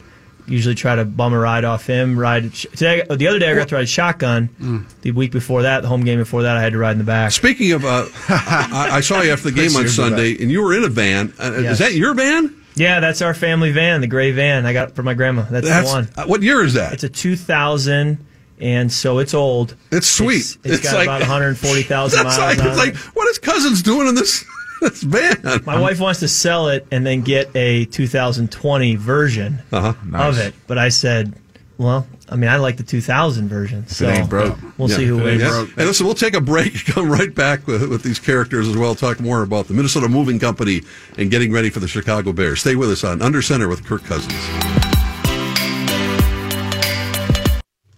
usually 0.50 0.74
try 0.74 0.96
to 0.96 1.04
bum 1.04 1.32
a 1.32 1.38
ride 1.38 1.64
off 1.64 1.86
him. 1.86 2.18
Ride 2.18 2.52
today, 2.52 3.02
the 3.08 3.26
other 3.28 3.38
day 3.38 3.50
I 3.50 3.54
got 3.54 3.68
to 3.68 3.76
ride 3.76 3.88
shotgun. 3.88 4.48
Mm. 4.60 4.84
The 5.02 5.12
week 5.12 5.32
before 5.32 5.62
that, 5.62 5.80
the 5.82 5.88
home 5.88 6.04
game 6.04 6.18
before 6.18 6.42
that, 6.42 6.56
I 6.56 6.60
had 6.62 6.72
to 6.72 6.78
ride 6.78 6.92
in 6.92 6.98
the 6.98 7.04
back. 7.04 7.32
Speaking 7.32 7.72
of, 7.72 7.84
uh, 7.84 8.06
I, 8.28 8.88
I 8.92 9.00
saw 9.00 9.22
you 9.22 9.30
after 9.32 9.50
the 9.50 9.56
game 9.56 9.74
on 9.76 9.88
Sunday, 9.88 10.36
and 10.40 10.50
you 10.50 10.62
were 10.62 10.76
in 10.76 10.84
a 10.84 10.88
van. 10.88 11.32
Uh, 11.38 11.58
Yes. 11.60 11.72
Is 11.72 11.78
that 11.78 11.94
your 11.94 12.14
van? 12.14 12.56
Yeah, 12.76 13.00
that's 13.00 13.20
our 13.22 13.34
family 13.34 13.72
van, 13.72 14.00
the 14.00 14.06
gray 14.06 14.30
van 14.30 14.64
I 14.64 14.72
got 14.72 14.94
for 14.94 15.02
my 15.02 15.14
grandma. 15.14 15.42
That's, 15.50 15.66
That's 15.68 15.88
the 15.88 15.94
one. 15.94 16.08
uh, 16.16 16.24
what 16.26 16.42
year 16.42 16.62
is 16.64 16.74
that? 16.74 16.92
It's 16.94 17.02
a 17.04 17.08
2000, 17.08 18.24
and 18.60 18.92
so 18.92 19.18
it's 19.18 19.34
old. 19.34 19.74
It's 19.90 20.06
sweet. 20.06 20.56
It's- 20.64 20.78
it's 20.78 20.82
got 20.92 21.02
about 21.02 21.20
140,000 21.20 22.22
miles 22.24 22.38
like, 22.38 22.58
on 22.60 22.66
it's 22.68 22.78
like 22.78 22.96
what 23.14 23.28
is 23.28 23.38
Cousins 23.38 23.82
doing 23.82 24.06
in 24.08 24.14
this 24.14 24.44
this 24.81 25.03
van? 25.03 25.62
My 25.64 25.79
wife 25.81 26.01
wants 26.01 26.21
to 26.21 26.29
sell 26.29 26.69
it 26.69 26.87
and 26.90 27.07
then 27.07 27.21
get 27.23 27.55
a 27.55 27.85
2020 27.87 28.97
version 28.97 29.62
Uh-huh. 29.73 29.95
Nice. 30.07 30.38
of 30.38 30.47
it, 30.47 30.55
but 30.66 30.79
I 30.79 30.88
said, 30.88 31.35
well, 31.79 32.07
I 32.29 32.37
mean, 32.37 32.49
I 32.51 32.57
like 32.57 32.77
the 32.77 32.83
2000 32.83 33.49
version. 33.49 33.87
So 33.88 34.07
it 34.09 34.19
ain't 34.19 34.31
broke. 34.31 34.57
we'll 34.79 34.88
see 34.88 35.05
who 35.05 35.19
it 35.21 35.25
wins. 35.25 35.43
Yeah. 35.43 35.61
And 35.62 35.87
listen, 35.87 36.07
we'll 36.07 36.14
take 36.14 36.35
a 36.35 36.40
break. 36.40 36.85
Come 36.87 37.11
right 37.11 37.35
back 37.35 37.66
with, 37.66 37.88
with 37.88 38.03
these 38.03 38.19
characters 38.21 38.69
as 38.69 38.77
well. 38.77 38.95
Talk 38.95 39.19
more 39.21 39.43
about 39.43 39.66
the 39.66 39.75
Minnesota 39.75 40.09
Moving 40.09 40.38
Company 40.38 40.83
and 41.19 41.31
getting 41.31 41.53
ready 41.53 41.71
for 41.71 41.81
the 41.81 41.88
Chicago 41.88 42.33
Bears. 42.33 42.61
Stay 42.61 42.77
with 42.77 42.90
us 42.90 43.03
on 43.03 43.21
Under 43.23 43.43
Center 43.43 43.66
with 43.69 43.85
Kirk 43.85 44.05
Cousins. 44.05 44.35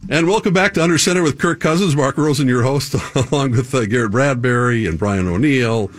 And 0.08 0.28
welcome 0.28 0.52
back 0.52 0.74
to 0.74 0.82
Under 0.82 0.98
Center 0.98 1.22
with 1.22 1.38
Kirk 1.38 1.58
Cousins. 1.60 1.96
Mark 1.96 2.18
Rosen, 2.18 2.46
your 2.46 2.62
host, 2.62 2.94
along 3.32 3.52
with 3.52 3.74
uh, 3.74 3.86
Garrett 3.86 4.10
Bradbury 4.12 4.84
and 4.86 4.98
Brian 4.98 5.26
O'Neill, 5.26 5.90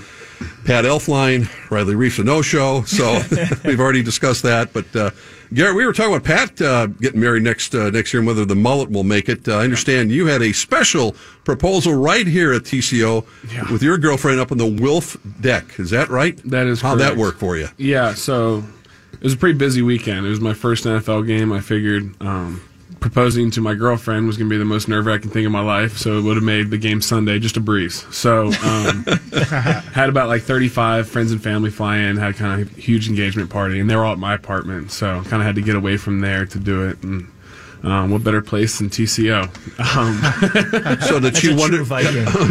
Pat 0.66 0.86
Elflein, 0.86 1.50
Riley 1.72 1.96
Reiff, 1.96 2.20
a 2.20 2.24
no 2.24 2.42
show. 2.42 2.84
So 2.84 3.22
we've 3.66 3.80
already 3.80 4.04
discussed 4.04 4.44
that. 4.44 4.74
But 4.74 4.96
uh, 4.96 5.12
Garrett, 5.54 5.76
we 5.76 5.86
were 5.86 5.94
talking 5.94 6.14
about 6.16 6.26
Pat 6.26 6.62
uh, 6.62 6.88
getting 6.88 7.20
married 7.20 7.44
next 7.44 7.76
uh, 7.76 7.90
next 7.90 8.14
year 8.14 8.22
and 8.22 8.28
whether 8.28 8.46
the 8.46 8.56
mullet 8.56 8.90
will 8.92 9.04
make 9.04 9.30
it. 9.30 9.48
Uh, 9.48 9.58
I 9.58 9.64
understand 9.64 10.12
you 10.12 10.26
had 10.28 10.42
a 10.42 10.52
special 10.54 11.16
proposal 11.44 11.94
right 11.94 12.26
here 12.26 12.54
at 12.54 12.64
TCO 12.64 13.26
Yeah. 13.52 13.72
with 13.72 13.84
your 13.84 13.98
girlfriend 13.98 14.40
up 14.40 14.52
on 14.52 14.58
the 14.58 14.66
Wilf 14.66 15.18
deck. 15.42 15.80
Is 15.80 15.90
that 15.92 16.10
right? 16.10 16.38
That 16.50 16.68
is 16.68 16.82
How'd 16.82 17.00
that 17.00 17.06
correct. 17.16 17.20
work 17.20 17.38
for 17.38 17.58
you? 17.58 17.68
Yeah, 17.78 18.14
so 18.14 18.64
it 19.14 19.22
was 19.24 19.34
a 19.34 19.38
pretty 19.38 19.58
busy 19.58 19.82
weekend. 19.82 20.26
It 20.26 20.30
was 20.30 20.40
my 20.42 20.54
first 20.54 20.86
NFL 20.86 21.28
game. 21.28 21.52
I 21.54 21.60
figured 21.62 22.16
um, 22.22 22.62
proposing 23.00 23.52
to 23.52 23.62
my 23.62 23.74
girlfriend 23.74 24.28
was 24.28 24.38
going 24.38 24.50
to 24.50 24.54
be 24.54 24.58
the 24.58 24.66
most 24.66 24.88
nerve 24.88 25.06
wracking 25.06 25.30
thing 25.32 25.46
in 25.46 25.52
my 25.52 25.62
life, 25.62 25.98
so 25.98 26.18
it 26.18 26.22
would 26.22 26.36
have 26.38 26.44
made 26.44 26.70
the 26.70 26.78
game 26.78 27.02
Sunday 27.02 27.40
just 27.40 27.58
a 27.58 27.60
breeze. 27.60 28.06
So 28.16 28.48
um, 28.64 29.04
had 29.94 30.10
about 30.10 30.28
like 30.30 30.42
35 30.44 31.08
friends 31.08 31.32
and 31.32 31.42
family 31.42 31.70
fly 31.70 31.98
in, 31.98 32.18
had 32.18 32.36
kind 32.36 32.62
of 32.62 32.78
a 32.78 32.82
huge 32.82 33.08
engagement 33.10 33.50
party, 33.50 33.80
and 33.80 33.90
they 33.90 33.96
were 33.96 34.06
all 34.06 34.14
at 34.14 34.20
my 34.20 34.34
apartment, 34.34 34.92
so 34.92 35.22
kind 35.24 35.42
of 35.42 35.44
had 35.44 35.56
to 35.56 35.62
get 35.62 35.76
away 35.76 35.98
from 35.98 36.20
there 36.22 36.46
to 36.46 36.60
do 36.60 36.88
it. 36.88 37.02
And 37.04 37.28
um, 37.84 38.12
what 38.12 38.24
better 38.24 38.42
place 38.42 38.78
than 38.80 38.90
TCO? 38.90 39.44
Um, 39.96 41.00
So 41.02 41.20
did 41.20 41.36
she 41.38 41.52
a 41.52 41.56
wonder? 41.56 41.84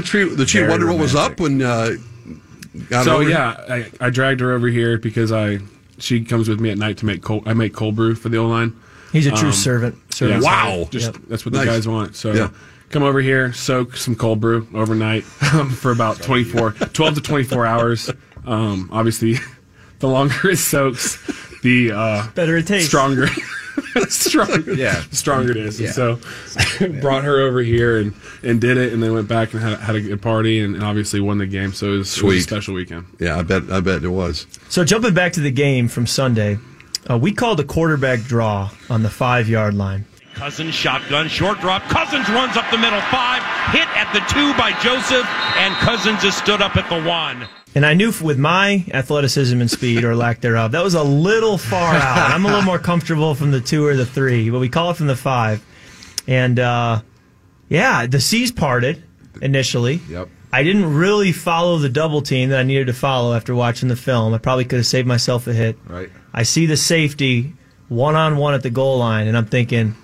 true 0.02 0.36
did 0.36 0.48
she 0.50 0.58
Very 0.58 0.70
wonder 0.70 0.86
what 0.86 0.98
was 0.98 1.14
up 1.14 1.40
when? 1.40 1.62
Uh, 1.62 1.92
got 2.88 3.04
so 3.04 3.16
over? 3.16 3.28
yeah, 3.28 3.56
I, 3.68 3.90
I 4.00 4.10
dragged 4.10 4.40
her 4.40 4.52
over 4.52 4.68
here 4.68 4.98
because 4.98 5.32
I 5.32 5.58
she 5.98 6.24
comes 6.24 6.48
with 6.48 6.60
me 6.60 6.70
at 6.70 6.78
night 6.78 6.98
to 6.98 7.06
make 7.06 7.22
cold. 7.22 7.44
I 7.46 7.54
make 7.54 7.72
cold 7.72 7.96
brew 7.96 8.14
for 8.14 8.28
the 8.28 8.38
O 8.38 8.46
line. 8.46 8.76
He's 9.12 9.26
a 9.26 9.30
true 9.32 9.48
Um, 9.48 9.52
servant. 9.54 9.96
servant 10.14 10.42
Wow. 10.42 10.88
Just 10.90 11.06
Yep. 11.12 11.16
that's 11.28 11.44
what 11.44 11.52
the 11.52 11.58
Nice. 11.58 11.66
guys 11.68 11.88
want. 11.88 12.16
So 12.16 12.32
Yeah. 12.32 12.48
come 12.90 13.02
over 13.02 13.20
here, 13.20 13.52
soak 13.52 13.96
some 13.96 14.14
cold 14.14 14.40
brew 14.40 14.66
overnight 14.74 15.24
um, 15.52 15.70
for 15.70 15.90
about 15.92 16.22
24, 16.22 16.72
12 16.92 17.14
to 17.16 17.20
24 17.20 17.66
hours. 17.66 18.10
Um, 18.46 18.88
obviously, 18.92 19.38
the 20.00 20.08
longer 20.08 20.50
it 20.50 20.56
soaks, 20.58 21.18
the 21.62 21.92
uh, 21.92 22.26
Better 22.34 22.56
it 22.56 22.66
tastes. 22.66 22.88
stronger. 22.88 23.28
stronger, 24.08 24.74
Yeah. 24.74 25.02
stronger 25.10 25.50
it 25.52 25.56
is. 25.56 25.78
And 25.78 25.86
Yeah. 25.88 25.92
so, 25.92 26.18
brought 27.00 27.24
her 27.24 27.40
over 27.40 27.60
here 27.62 27.98
and, 27.98 28.12
and 28.42 28.60
did 28.60 28.76
it, 28.76 28.92
and 28.92 29.02
then 29.02 29.12
went 29.12 29.28
back 29.28 29.52
and 29.54 29.62
had, 29.62 29.78
had 29.78 29.96
a 29.96 30.00
good 30.00 30.22
party, 30.22 30.60
and, 30.60 30.74
and 30.74 30.84
obviously 30.84 31.20
won 31.20 31.38
the 31.38 31.46
game. 31.46 31.72
So 31.72 31.94
it 31.94 31.98
was, 31.98 32.16
it 32.16 32.22
was 32.22 32.36
a 32.38 32.40
special 32.42 32.74
weekend. 32.74 33.06
Yeah, 33.18 33.38
I 33.38 33.42
bet. 33.42 33.64
I 33.70 33.80
bet 33.80 34.02
it 34.02 34.08
was. 34.08 34.46
So 34.68 34.84
jumping 34.84 35.14
back 35.14 35.32
to 35.34 35.40
the 35.40 35.50
game 35.50 35.88
from 35.88 36.06
Sunday, 36.06 36.58
uh, 37.08 37.18
we 37.18 37.32
called 37.32 37.60
a 37.60 37.64
quarterback 37.64 38.20
draw 38.20 38.70
on 38.90 39.02
the 39.02 39.10
five 39.10 39.48
yard 39.48 39.74
line. 39.74 40.04
Cousins 40.34 40.74
shotgun, 40.74 41.28
short 41.28 41.60
drop. 41.60 41.82
Cousins 41.84 42.28
runs 42.30 42.56
up 42.56 42.70
the 42.70 42.78
middle, 42.78 43.00
five. 43.02 43.42
Hit 43.70 43.86
at 43.96 44.12
the 44.12 44.20
two 44.32 44.52
by 44.58 44.72
Joseph, 44.80 45.26
and 45.56 45.74
Cousins 45.76 46.24
is 46.24 46.34
stood 46.34 46.62
up 46.62 46.76
at 46.76 46.88
the 46.88 47.06
one. 47.08 47.46
And 47.74 47.86
I 47.86 47.94
knew 47.94 48.12
with 48.22 48.38
my 48.38 48.84
athleticism 48.92 49.58
and 49.60 49.70
speed 49.70 50.04
or 50.04 50.14
lack 50.14 50.40
thereof, 50.40 50.72
that 50.72 50.84
was 50.84 50.94
a 50.94 51.02
little 51.02 51.56
far 51.58 51.94
out. 51.94 52.30
I'm 52.30 52.44
a 52.44 52.48
little 52.48 52.62
more 52.62 52.78
comfortable 52.78 53.34
from 53.34 53.50
the 53.50 53.60
two 53.60 53.86
or 53.86 53.94
the 53.94 54.04
three, 54.04 54.50
but 54.50 54.58
we 54.58 54.68
call 54.68 54.90
it 54.90 54.96
from 54.96 55.06
the 55.06 55.16
five. 55.16 55.64
And 56.26 56.58
uh, 56.58 57.02
yeah, 57.68 58.06
the 58.06 58.20
seas 58.20 58.52
parted 58.52 59.02
initially. 59.40 60.00
Yep. 60.08 60.28
I 60.52 60.62
didn't 60.62 60.94
really 60.94 61.32
follow 61.32 61.78
the 61.78 61.88
double 61.88 62.20
team 62.22 62.50
that 62.50 62.58
I 62.60 62.62
needed 62.62 62.88
to 62.88 62.92
follow 62.92 63.34
after 63.34 63.54
watching 63.54 63.88
the 63.88 63.96
film. 63.96 64.34
I 64.34 64.38
probably 64.38 64.64
could 64.66 64.76
have 64.80 64.86
saved 64.86 65.08
myself 65.08 65.46
a 65.46 65.52
hit. 65.54 65.78
Right. 65.86 66.10
I 66.34 66.42
see 66.42 66.66
the 66.66 66.76
safety 66.76 67.54
one 67.88 68.14
on 68.16 68.36
one 68.36 68.52
at 68.54 68.62
the 68.62 68.70
goal 68.70 68.98
line, 68.98 69.26
and 69.28 69.36
I'm 69.36 69.46
thinking, 69.46 69.94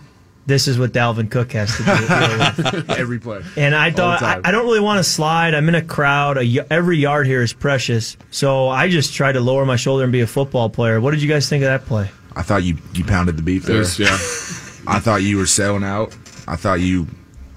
this 0.47 0.67
is 0.67 0.79
what 0.79 0.93
Dalvin 0.93 1.31
Cook 1.31 1.53
has 1.53 1.77
to 1.77 1.83
do. 1.83 2.85
Every 2.95 3.19
play. 3.19 3.43
And 3.59 3.75
I 3.75 3.91
thought 3.91 4.23
I. 4.23 4.41
I 4.43 4.51
don't 4.51 4.65
really 4.65 4.81
want 4.81 4.99
to 4.99 5.05
slide. 5.05 5.53
I'm 5.55 5.69
in 5.69 5.75
a 5.75 5.83
crowd. 5.83 6.39
A, 6.39 6.41
y- 6.41 6.67
every 6.71 6.97
yard 6.97 7.27
here 7.27 7.43
is 7.43 7.53
precious. 7.53 8.17
So 8.31 8.69
I 8.69 8.89
just 8.89 9.13
tried 9.13 9.33
to 9.33 9.41
lower 9.41 9.67
my 9.67 9.77
shoulder 9.77 10.05
and 10.05 10.13
be 10.13 10.21
a 10.23 10.27
football 10.27 10.71
player. 10.71 11.01
What 11.03 11.11
did 11.11 11.21
you 11.23 11.29
guys 11.29 11.49
think 11.51 11.63
of 11.65 11.67
that 11.69 11.85
play? 11.85 12.11
I 12.35 12.41
thought 12.41 12.63
you 12.63 12.79
you 12.95 13.05
pounded 13.05 13.37
the 13.37 13.43
beat 13.43 13.65
It 13.65 13.67
there. 13.67 13.79
was, 13.79 13.99
yeah, 13.99 14.07
I 14.87 15.01
thought 15.01 15.21
you 15.23 15.37
were 15.37 15.45
selling 15.47 15.85
out. 15.85 16.17
I 16.47 16.57
thought 16.57 16.81
you. 16.81 17.07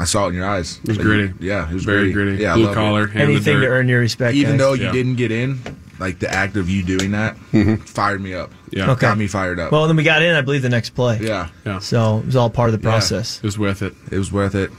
I 0.02 0.06
saw 0.06 0.26
it 0.26 0.30
in 0.30 0.36
your 0.36 0.46
eyes. 0.48 0.80
it 0.84 0.88
was 0.90 0.98
Like, 0.98 1.06
gritty. 1.06 1.34
Yeah, 1.40 1.70
it 1.70 1.74
was 1.74 1.86
very 1.86 2.12
gritty. 2.12 2.32
gritty. 2.32 2.44
Yeah, 2.44 2.54
I 2.54 2.56
blue 2.58 2.74
collar, 2.74 3.08
hand 3.08 3.22
in 3.24 3.28
the 3.30 3.34
Anything 3.36 3.62
to 3.62 3.68
earn 3.68 3.88
your 3.88 4.00
respect. 4.00 4.36
Even 4.36 4.54
guys. 4.54 4.60
though 4.60 4.74
you 4.74 4.86
Yeah. 4.86 4.92
didn't 4.92 5.16
get 5.16 5.32
in, 5.32 5.60
like 6.00 6.20
the 6.20 6.34
act 6.34 6.58
of 6.58 6.70
you 6.70 6.82
doing 6.84 7.12
that 7.12 7.38
fired 7.86 8.22
me 8.22 8.34
up. 8.34 8.52
Yeah. 8.72 8.92
Okay. 8.92 9.02
Got 9.02 9.18
me 9.18 9.28
fired 9.28 9.60
up. 9.60 9.72
well, 9.72 9.88
then 9.88 9.96
we 9.96 10.04
got 10.04 10.22
in. 10.22 10.34
I 10.36 10.42
believe 10.42 10.62
the 10.64 10.70
next 10.70 10.92
play. 10.92 11.20
yeah, 11.22 11.48
Yeah, 11.66 11.80
So 11.80 12.20
it 12.20 12.26
was 12.26 12.36
all 12.36 12.50
part 12.50 12.74
of 12.74 12.82
the 12.82 12.86
Yeah. 12.86 12.92
process. 12.92 13.38
it 13.38 13.44
was 13.44 13.60
worth 13.60 13.82
it. 13.82 13.94
it 14.10 14.18
was 14.18 14.32
worth 14.32 14.56
it. 14.56 14.72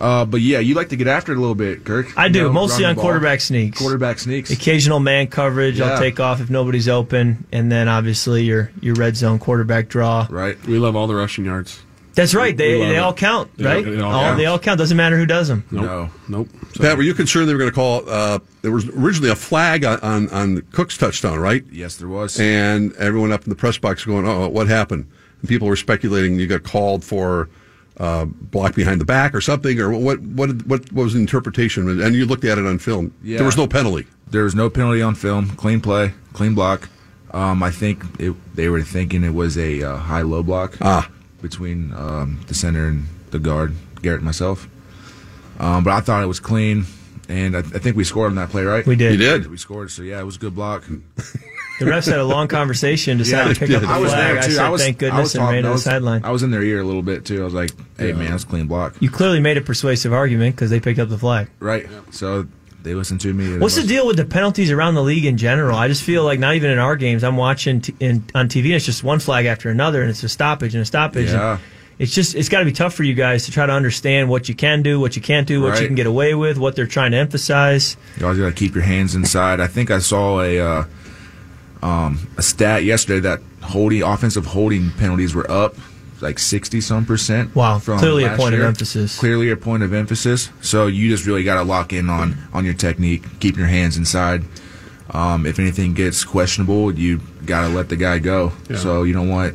Uh, 0.00 0.24
but 0.24 0.40
yeah, 0.40 0.58
you 0.58 0.74
like 0.74 0.88
to 0.88 0.96
get 0.96 1.06
after 1.06 1.30
it 1.32 1.38
a 1.38 1.40
little 1.40 1.54
bit, 1.54 1.84
Kirk. 1.84 2.08
I 2.16 2.26
You 2.26 2.32
do 2.32 2.42
know, 2.44 2.52
mostly 2.52 2.84
on 2.84 2.96
quarterback 2.96 3.40
sneaks. 3.40 3.78
Quarterback 3.78 4.18
sneaks. 4.18 4.50
Occasional 4.50 4.98
man 4.98 5.28
coverage. 5.28 5.78
Yeah. 5.78 5.90
I'll 5.92 5.98
take 5.98 6.18
off 6.18 6.40
if 6.40 6.50
nobody's 6.50 6.88
open, 6.88 7.44
and 7.52 7.70
then 7.70 7.86
obviously 7.88 8.42
your 8.42 8.72
your 8.80 8.94
red 8.94 9.16
zone 9.16 9.38
quarterback 9.38 9.88
draw. 9.88 10.26
Right. 10.28 10.56
We 10.66 10.78
love 10.78 10.96
all 10.96 11.06
the 11.06 11.14
rushing 11.14 11.44
yards. 11.44 11.80
That's 12.14 12.34
right. 12.34 12.56
They 12.56 12.78
they 12.78 12.96
it. 12.96 12.98
all 12.98 13.14
count, 13.14 13.50
Yeah, 13.56 13.68
right? 13.68 13.84
they 13.84 14.00
all 14.00 14.12
all, 14.12 14.20
count. 14.22 14.38
they 14.38 14.46
all 14.46 14.58
count. 14.58 14.78
Doesn't 14.78 14.96
matter 14.96 15.16
who 15.16 15.26
does 15.26 15.48
them. 15.48 15.64
Nope. 15.70 15.84
No. 15.84 16.10
Nope. 16.28 16.48
So- 16.74 16.82
Pat, 16.82 16.96
were 16.96 17.02
you 17.02 17.14
concerned 17.14 17.48
they 17.48 17.54
were 17.54 17.58
going 17.58 17.70
to 17.70 17.74
call? 17.74 18.02
Uh, 18.08 18.38
there 18.62 18.70
was 18.72 18.86
originally 18.88 19.30
a 19.30 19.34
flag 19.36 19.84
on, 19.84 19.98
on 20.00 20.28
on 20.30 20.60
Cook's 20.72 20.96
touchdown, 20.98 21.38
right? 21.38 21.64
Yes, 21.70 21.96
there 21.96 22.08
was. 22.08 22.38
And 22.38 22.92
everyone 22.96 23.32
up 23.32 23.44
in 23.44 23.50
the 23.50 23.56
press 23.56 23.78
box 23.78 24.04
going, 24.04 24.26
"Oh, 24.26 24.48
what 24.48 24.68
happened?" 24.68 25.10
And 25.40 25.48
people 25.48 25.66
were 25.68 25.76
speculating 25.76 26.38
you 26.38 26.46
got 26.46 26.62
called 26.64 27.02
for 27.04 27.48
uh, 27.98 28.26
block 28.26 28.74
behind 28.74 29.00
the 29.00 29.04
back 29.04 29.34
or 29.34 29.40
something, 29.40 29.78
or 29.80 29.90
what? 29.92 30.20
What? 30.20 30.50
What, 30.66 30.92
what 30.92 31.04
was 31.04 31.14
the 31.14 31.20
interpretation? 31.20 31.88
And 32.02 32.14
you 32.14 32.26
looked 32.26 32.44
at 32.44 32.58
it 32.58 32.66
on 32.66 32.78
film. 32.78 33.14
Yeah. 33.22 33.38
There 33.38 33.46
was 33.46 33.56
no 33.56 33.66
penalty. 33.66 34.06
there 34.30 34.44
was 34.44 34.54
no 34.54 34.68
penalty 34.70 35.00
on 35.02 35.14
film. 35.14 35.48
Clean 35.56 35.80
play, 35.80 36.12
clean 36.34 36.54
block. 36.54 36.88
Um, 37.32 37.62
I 37.62 37.70
think 37.70 38.04
it, 38.20 38.34
they 38.54 38.68
were 38.68 38.82
thinking 38.82 39.24
it 39.24 39.32
was 39.34 39.56
a 39.56 39.82
uh, 39.82 39.96
high 39.96 40.20
low 40.22 40.42
block. 40.42 40.76
Ah, 40.82 41.08
between 41.42 41.92
um, 41.94 42.40
the 42.46 42.54
center 42.54 42.86
and 42.86 43.04
the 43.30 43.38
guard, 43.38 43.74
Garrett 44.00 44.18
and 44.20 44.24
myself. 44.24 44.68
Um, 45.58 45.84
but 45.84 45.92
I 45.92 46.00
thought 46.00 46.22
it 46.22 46.26
was 46.26 46.40
clean, 46.40 46.84
and 47.28 47.56
I, 47.56 47.60
I 47.60 47.62
think 47.62 47.96
we 47.96 48.04
scored 48.04 48.30
on 48.30 48.36
that 48.36 48.48
play, 48.50 48.62
right? 48.64 48.86
We 48.86 48.96
did. 48.96 49.12
You 49.12 49.18
did. 49.18 49.50
We 49.50 49.56
scored, 49.58 49.90
so 49.90 50.02
yeah, 50.02 50.20
it 50.20 50.24
was 50.24 50.36
a 50.36 50.40
good 50.40 50.54
block. 50.54 50.84
The 51.78 51.86
refs 51.90 52.06
had 52.06 52.18
a 52.20 52.24
long 52.24 52.46
conversation, 52.46 53.18
decided 53.18 53.54
to 53.54 53.58
pick 53.58 53.70
up 53.74 53.82
the 53.82 53.88
I 53.88 53.98
was 53.98 54.12
flag. 54.12 54.34
there 54.34 54.38
I 54.38 54.46
too. 54.46 54.52
said, 54.52 54.64
I 54.64 54.68
was, 54.68 54.82
thank 54.82 54.96
I 54.98 55.00
goodness, 55.00 55.22
was 55.22 55.34
and 55.34 55.44
ran 55.44 55.52
to 55.54 55.58
I 55.58 55.62
the 55.62 55.72
was- 55.72 55.82
sideline. 55.82 56.24
I 56.24 56.30
was 56.30 56.42
in 56.44 56.50
their 56.52 56.62
ear 56.62 56.80
a 56.80 56.84
little 56.84 57.02
bit 57.02 57.24
too. 57.24 57.40
I 57.40 57.44
was 57.44 57.54
like, 57.54 57.72
"Hey, 57.98 58.12
man, 58.12 58.30
that's 58.30 58.44
a 58.44 58.46
clean 58.46 58.68
block." 58.68 58.94
You 59.00 59.10
clearly 59.10 59.40
made 59.40 59.56
a 59.56 59.62
persuasive 59.62 60.12
argument 60.12 60.54
because 60.54 60.70
they 60.70 60.78
picked 60.78 61.00
up 61.00 61.08
the 61.08 61.18
flag. 61.18 61.48
Right. 61.58 61.88
So 62.12 62.46
they 62.82 62.94
listened 62.94 63.20
to 63.22 63.32
me. 63.32 63.58
What's 63.58 63.76
the 63.76 63.86
deal 63.86 64.06
with 64.06 64.16
the 64.16 64.24
penalties 64.24 64.70
around 64.70 64.94
the 64.94 65.02
league 65.02 65.24
in 65.24 65.36
general? 65.36 65.76
I 65.76 65.88
just 65.88 66.02
feel 66.02 66.24
like 66.24 66.38
not 66.38 66.54
even 66.54 66.70
in 66.70 66.78
our 66.78 66.96
games, 66.96 67.22
I'm 67.24 67.36
watching 67.36 67.80
t- 67.80 67.94
in, 68.00 68.24
on 68.34 68.48
TV, 68.48 68.66
and 68.66 68.74
it's 68.74 68.86
just 68.86 69.04
one 69.04 69.18
flag 69.18 69.46
after 69.46 69.70
another, 69.70 70.00
and 70.02 70.10
it's 70.10 70.22
a 70.22 70.28
stoppage 70.28 70.74
and 70.74 70.82
a 70.82 70.86
stoppage. 70.86 71.28
and 71.28 71.38
Yeah. 71.38 71.58
It's 71.98 72.14
just 72.14 72.34
it's 72.34 72.48
got 72.48 72.60
to 72.60 72.64
be 72.64 72.72
tough 72.72 72.94
for 72.94 73.04
you 73.04 73.14
guys 73.14 73.44
to 73.44 73.52
try 73.52 73.64
to 73.64 73.72
understand 73.72 74.28
what 74.28 74.48
you 74.48 74.54
can 74.56 74.82
do, 74.82 74.98
what 74.98 75.14
you 75.14 75.22
can't 75.22 75.46
do, 75.46 75.62
what 75.62 75.80
you 75.80 75.86
can 75.86 75.94
get 75.94 76.06
away 76.06 76.34
with, 76.34 76.58
what 76.58 76.74
they're 76.74 76.86
trying 76.86 77.12
to 77.12 77.18
emphasize. 77.18 77.96
You 78.18 78.26
always 78.26 78.40
got 78.40 78.46
to 78.46 78.52
keep 78.52 78.74
your 78.74 78.82
hands 78.82 79.14
inside. 79.14 79.60
I 79.60 79.68
think 79.68 79.90
I 79.90 79.98
saw 80.00 80.40
a 80.40 80.58
uh, 80.58 80.84
um, 81.82 82.28
a 82.36 82.42
stat 82.42 82.82
yesterday 82.82 83.20
that 83.20 83.40
holding 83.62 84.02
offensive 84.02 84.46
holding 84.46 84.90
penalties 84.92 85.34
were 85.34 85.48
up 85.48 85.76
like 86.22 86.38
sixty 86.38 86.80
some 86.80 87.04
percent. 87.04 87.54
Wow, 87.54 87.78
from 87.78 87.98
clearly 87.98 88.24
a 88.24 88.28
last 88.28 88.38
point 88.38 88.54
of 88.54 88.62
emphasis. 88.62 89.18
Clearly 89.18 89.50
a 89.50 89.56
point 89.56 89.82
of 89.82 89.92
emphasis. 89.92 90.50
So 90.60 90.86
you 90.86 91.10
just 91.10 91.26
really 91.26 91.44
got 91.44 91.56
to 91.56 91.62
lock 91.64 91.92
in 91.92 92.08
on 92.08 92.36
on 92.52 92.64
your 92.64 92.74
technique, 92.74 93.24
keep 93.40 93.56
your 93.56 93.66
hands 93.66 93.96
inside. 93.96 94.44
Um, 95.10 95.44
if 95.44 95.58
anything 95.58 95.92
gets 95.92 96.24
questionable, 96.24 96.94
you 96.94 97.20
got 97.44 97.66
to 97.66 97.74
let 97.74 97.88
the 97.88 97.96
guy 97.96 98.18
go. 98.18 98.52
So 98.76 99.02
you 99.02 99.12
don't 99.12 99.28
want 99.28 99.54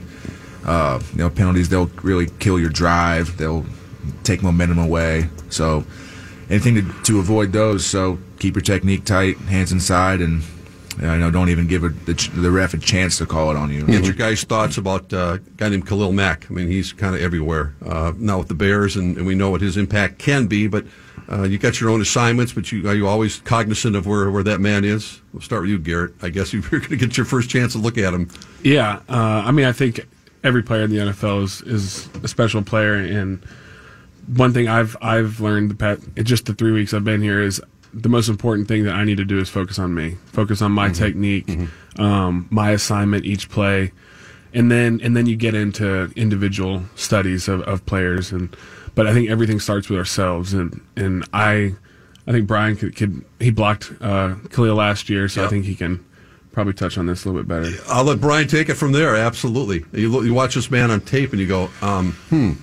uh, 0.66 1.02
you 1.14 1.20
know 1.20 1.30
penalties. 1.30 1.70
They'll 1.70 1.90
really 2.04 2.28
kill 2.40 2.60
your 2.60 2.70
drive. 2.70 3.38
They'll 3.38 3.66
take 4.24 4.44
momentum 4.44 4.78
away. 4.78 5.30
So 5.50 5.86
anything 6.50 6.76
to, 6.76 7.04
to 7.04 7.20
avoid 7.20 7.54
those. 7.54 7.86
So 7.86 8.20
keep 8.40 8.56
your 8.56 8.62
technique 8.62 9.06
tight, 9.06 9.38
hands 9.38 9.72
inside, 9.72 10.22
and 10.22 10.44
you 11.00 11.18
know 11.18 11.32
don't 11.32 11.50
even 11.50 11.68
give 11.68 11.84
a, 11.84 11.90
the, 11.90 12.14
ch- 12.14 12.30
the 12.32 12.50
ref 12.50 12.74
a 12.74 12.78
chance 12.78 13.18
to 13.20 13.26
call 13.26 13.52
it 13.52 13.58
on 13.58 13.72
you. 13.72 13.86
Get 13.86 14.06
your 14.06 14.14
guys' 14.14 14.44
thoughts 14.44 14.78
about 14.78 15.12
uh, 15.14 15.38
a 15.38 15.40
guy 15.58 15.70
named 15.70 15.88
Khalil 15.88 16.12
Mack. 16.12 16.50
I 16.50 16.54
mean, 16.54 16.68
he's 16.68 16.94
kind 16.94 17.16
of 17.16 17.22
everywhere 17.22 17.76
uh, 17.86 18.14
now 18.18 18.40
with 18.40 18.48
the 18.48 18.56
Bears, 18.56 18.96
and, 18.96 19.18
and 19.18 19.26
we 19.26 19.36
know 19.36 19.50
what 19.50 19.62
his 19.62 19.78
impact 19.78 20.20
can 20.20 20.48
be. 20.48 20.68
But 20.68 20.86
uh, 21.32 21.44
you 21.44 21.58
got 21.58 21.80
your 21.80 21.90
own 21.90 22.02
assignments, 22.02 22.54
but 22.54 22.72
you 22.72 22.88
are 22.88 22.96
you 22.96 23.08
always 23.08 23.40
cognizant 23.42 23.96
of 23.96 24.08
where, 24.08 24.32
where 24.32 24.44
that 24.44 24.60
man 24.60 24.84
is? 24.84 25.22
We'll 25.34 25.42
start 25.42 25.62
with 25.62 25.72
you, 25.72 25.80
Garrett. 25.80 26.14
I 26.22 26.30
guess 26.30 26.54
you're 26.54 26.62
going 26.62 26.84
to 26.84 26.96
get 26.96 27.18
your 27.18 27.26
first 27.26 27.50
chance 27.50 27.74
to 27.74 27.80
look 27.80 27.98
at 27.98 28.14
him. 28.14 28.30
Yeah, 28.64 29.02
uh, 29.10 29.44
I 29.46 29.52
mean, 29.52 29.66
I 29.66 29.74
think 29.74 30.08
every 30.44 30.64
player 30.64 30.84
in 30.84 30.90
the 30.90 30.98
NFL 30.98 31.44
is, 31.44 31.62
is 31.62 32.10
a 32.24 32.28
special 32.28 32.64
player, 32.64 32.96
and 32.96 33.44
one 34.28 34.54
thing 34.54 34.68
I've 34.68 34.98
I've 35.02 35.40
learned 35.40 35.72
the 35.72 35.76
past 35.76 36.02
just 36.24 36.46
the 36.46 36.54
three 36.54 36.72
weeks 36.72 36.94
I've 36.94 37.04
been 37.04 37.22
here 37.22 37.42
is 37.42 37.62
the 38.02 38.10
most 38.10 38.30
important 38.30 38.68
thing 38.68 38.84
that 38.84 38.94
I 38.94 39.04
need 39.04 39.18
to 39.18 39.26
do 39.26 39.40
is 39.40 39.50
focus 39.50 39.80
on 39.80 39.94
me, 39.94 40.18
focus 40.28 40.62
on 40.62 40.72
my 40.72 40.90
technique, 40.90 41.50
um, 41.98 42.48
my 42.50 42.72
assignment 42.72 43.26
each 43.26 43.50
play, 43.50 43.92
and 44.54 44.72
then 44.72 45.00
and 45.04 45.16
then 45.16 45.26
you 45.26 45.36
get 45.36 45.54
into 45.56 46.12
individual 46.16 46.84
studies 46.96 47.48
of, 47.48 47.62
of 47.62 47.86
players, 47.86 48.32
and 48.32 48.56
but 48.96 49.08
I 49.08 49.14
think 49.14 49.30
everything 49.30 49.60
starts 49.60 49.90
with 49.90 50.00
ourselves, 50.00 50.54
and 50.54 50.82
and 50.96 51.26
I. 51.34 51.76
I 52.30 52.34
think 52.34 52.46
Brian 52.46 52.76
could, 52.76 52.94
could 52.94 53.24
he 53.40 53.52
blocked 53.52 53.90
uh, 54.02 54.36
Khalil 54.52 54.76
last 54.76 55.10
year, 55.10 55.30
so 55.30 55.46
I 55.46 55.48
think 55.48 55.64
he 55.64 55.76
can 55.76 56.04
probably 56.52 56.74
touch 56.74 56.98
on 56.98 57.06
this 57.06 57.24
a 57.24 57.30
little 57.30 57.42
bit 57.42 57.48
better. 57.48 57.72
I'll 57.88 58.04
let 58.04 58.20
Brian 58.20 58.48
take 58.48 58.68
it 58.68 58.74
from 58.74 58.92
there. 58.92 59.16
Absolutely. 59.16 59.86
You, 59.94 60.10
look, 60.10 60.26
you 60.26 60.34
watch 60.34 60.56
this 60.56 60.70
man 60.70 60.92
on 60.92 61.00
tape 61.00 61.32
and 61.32 61.40
you 61.40 61.48
go, 61.48 61.70
um, 61.82 62.14
hmm. 62.30 62.54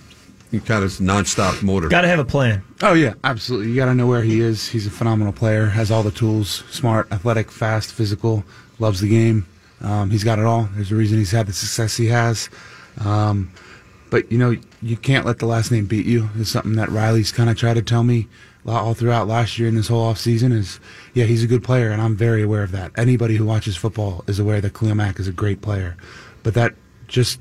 He 0.55 0.61
kind 0.61 0.85
of 0.85 0.91
nonstop 0.93 1.65
motor. 1.65 1.89
Got 1.89 2.03
to 2.03 2.09
have 2.09 2.21
a 2.21 2.25
plan. 2.25 2.63
Oh 2.81 2.95
yeah, 2.95 3.15
absolutely. 3.25 3.71
You 3.71 3.75
got 3.75 3.87
to 3.87 3.95
know 3.95 4.07
where 4.07 4.23
he 4.23 4.41
is. 4.41 4.69
He's 4.69 4.87
a 4.87 4.91
phenomenal 4.91 5.33
player. 5.33 5.67
Has 5.67 5.91
all 5.91 6.05
the 6.05 6.13
tools. 6.13 6.63
Smart, 6.71 7.11
athletic, 7.11 7.51
fast, 7.51 7.91
physical. 7.91 8.45
Loves 8.79 9.01
the 9.01 9.09
game. 9.09 9.49
Um, 9.81 10.11
he's 10.11 10.23
got 10.23 10.39
it 10.39 10.45
all. 10.45 10.69
There's 10.75 10.93
a 10.93 10.95
reason 10.95 11.19
he's 11.19 11.33
had 11.33 11.49
the 11.49 11.53
success 11.53 11.97
he 11.97 12.07
has. 12.07 12.49
Um, 13.05 13.53
but 14.11 14.31
you 14.31 14.39
know, 14.39 14.57
you 14.81 14.97
can't 14.97 15.27
let 15.27 15.41
the 15.41 15.47
last 15.47 15.73
name 15.73 15.87
beat 15.87 16.07
you. 16.07 16.31
It's 16.37 16.51
something 16.51 16.75
that 16.75 16.89
Riley's 16.89 17.33
kind 17.33 17.51
of 17.51 17.57
tried 17.57 17.75
to 17.75 17.83
tell 17.83 18.05
me 18.05 18.29
all 18.65 18.95
throughout 18.95 19.27
last 19.27 19.59
year 19.59 19.67
and 19.67 19.77
this 19.77 19.89
whole 19.89 20.05
off 20.05 20.19
season. 20.19 20.53
Is 20.53 20.79
yeah, 21.15 21.25
he's 21.25 21.43
a 21.43 21.49
good 21.49 21.65
player, 21.65 21.91
and 21.91 22.01
I'm 22.01 22.15
very 22.15 22.45
aware 22.45 22.63
of 22.63 22.71
that. 22.71 22.93
Anybody 22.97 23.35
who 23.35 23.45
watches 23.45 23.77
football 23.77 24.23
is 24.29 24.39
aware 24.39 24.61
that 24.61 24.73
Khalil 24.73 24.95
Mack 24.95 25.19
is 25.19 25.27
a 25.27 25.33
great 25.33 25.63
player. 25.63 25.97
But 26.45 26.55
that 26.55 26.77
just 27.09 27.41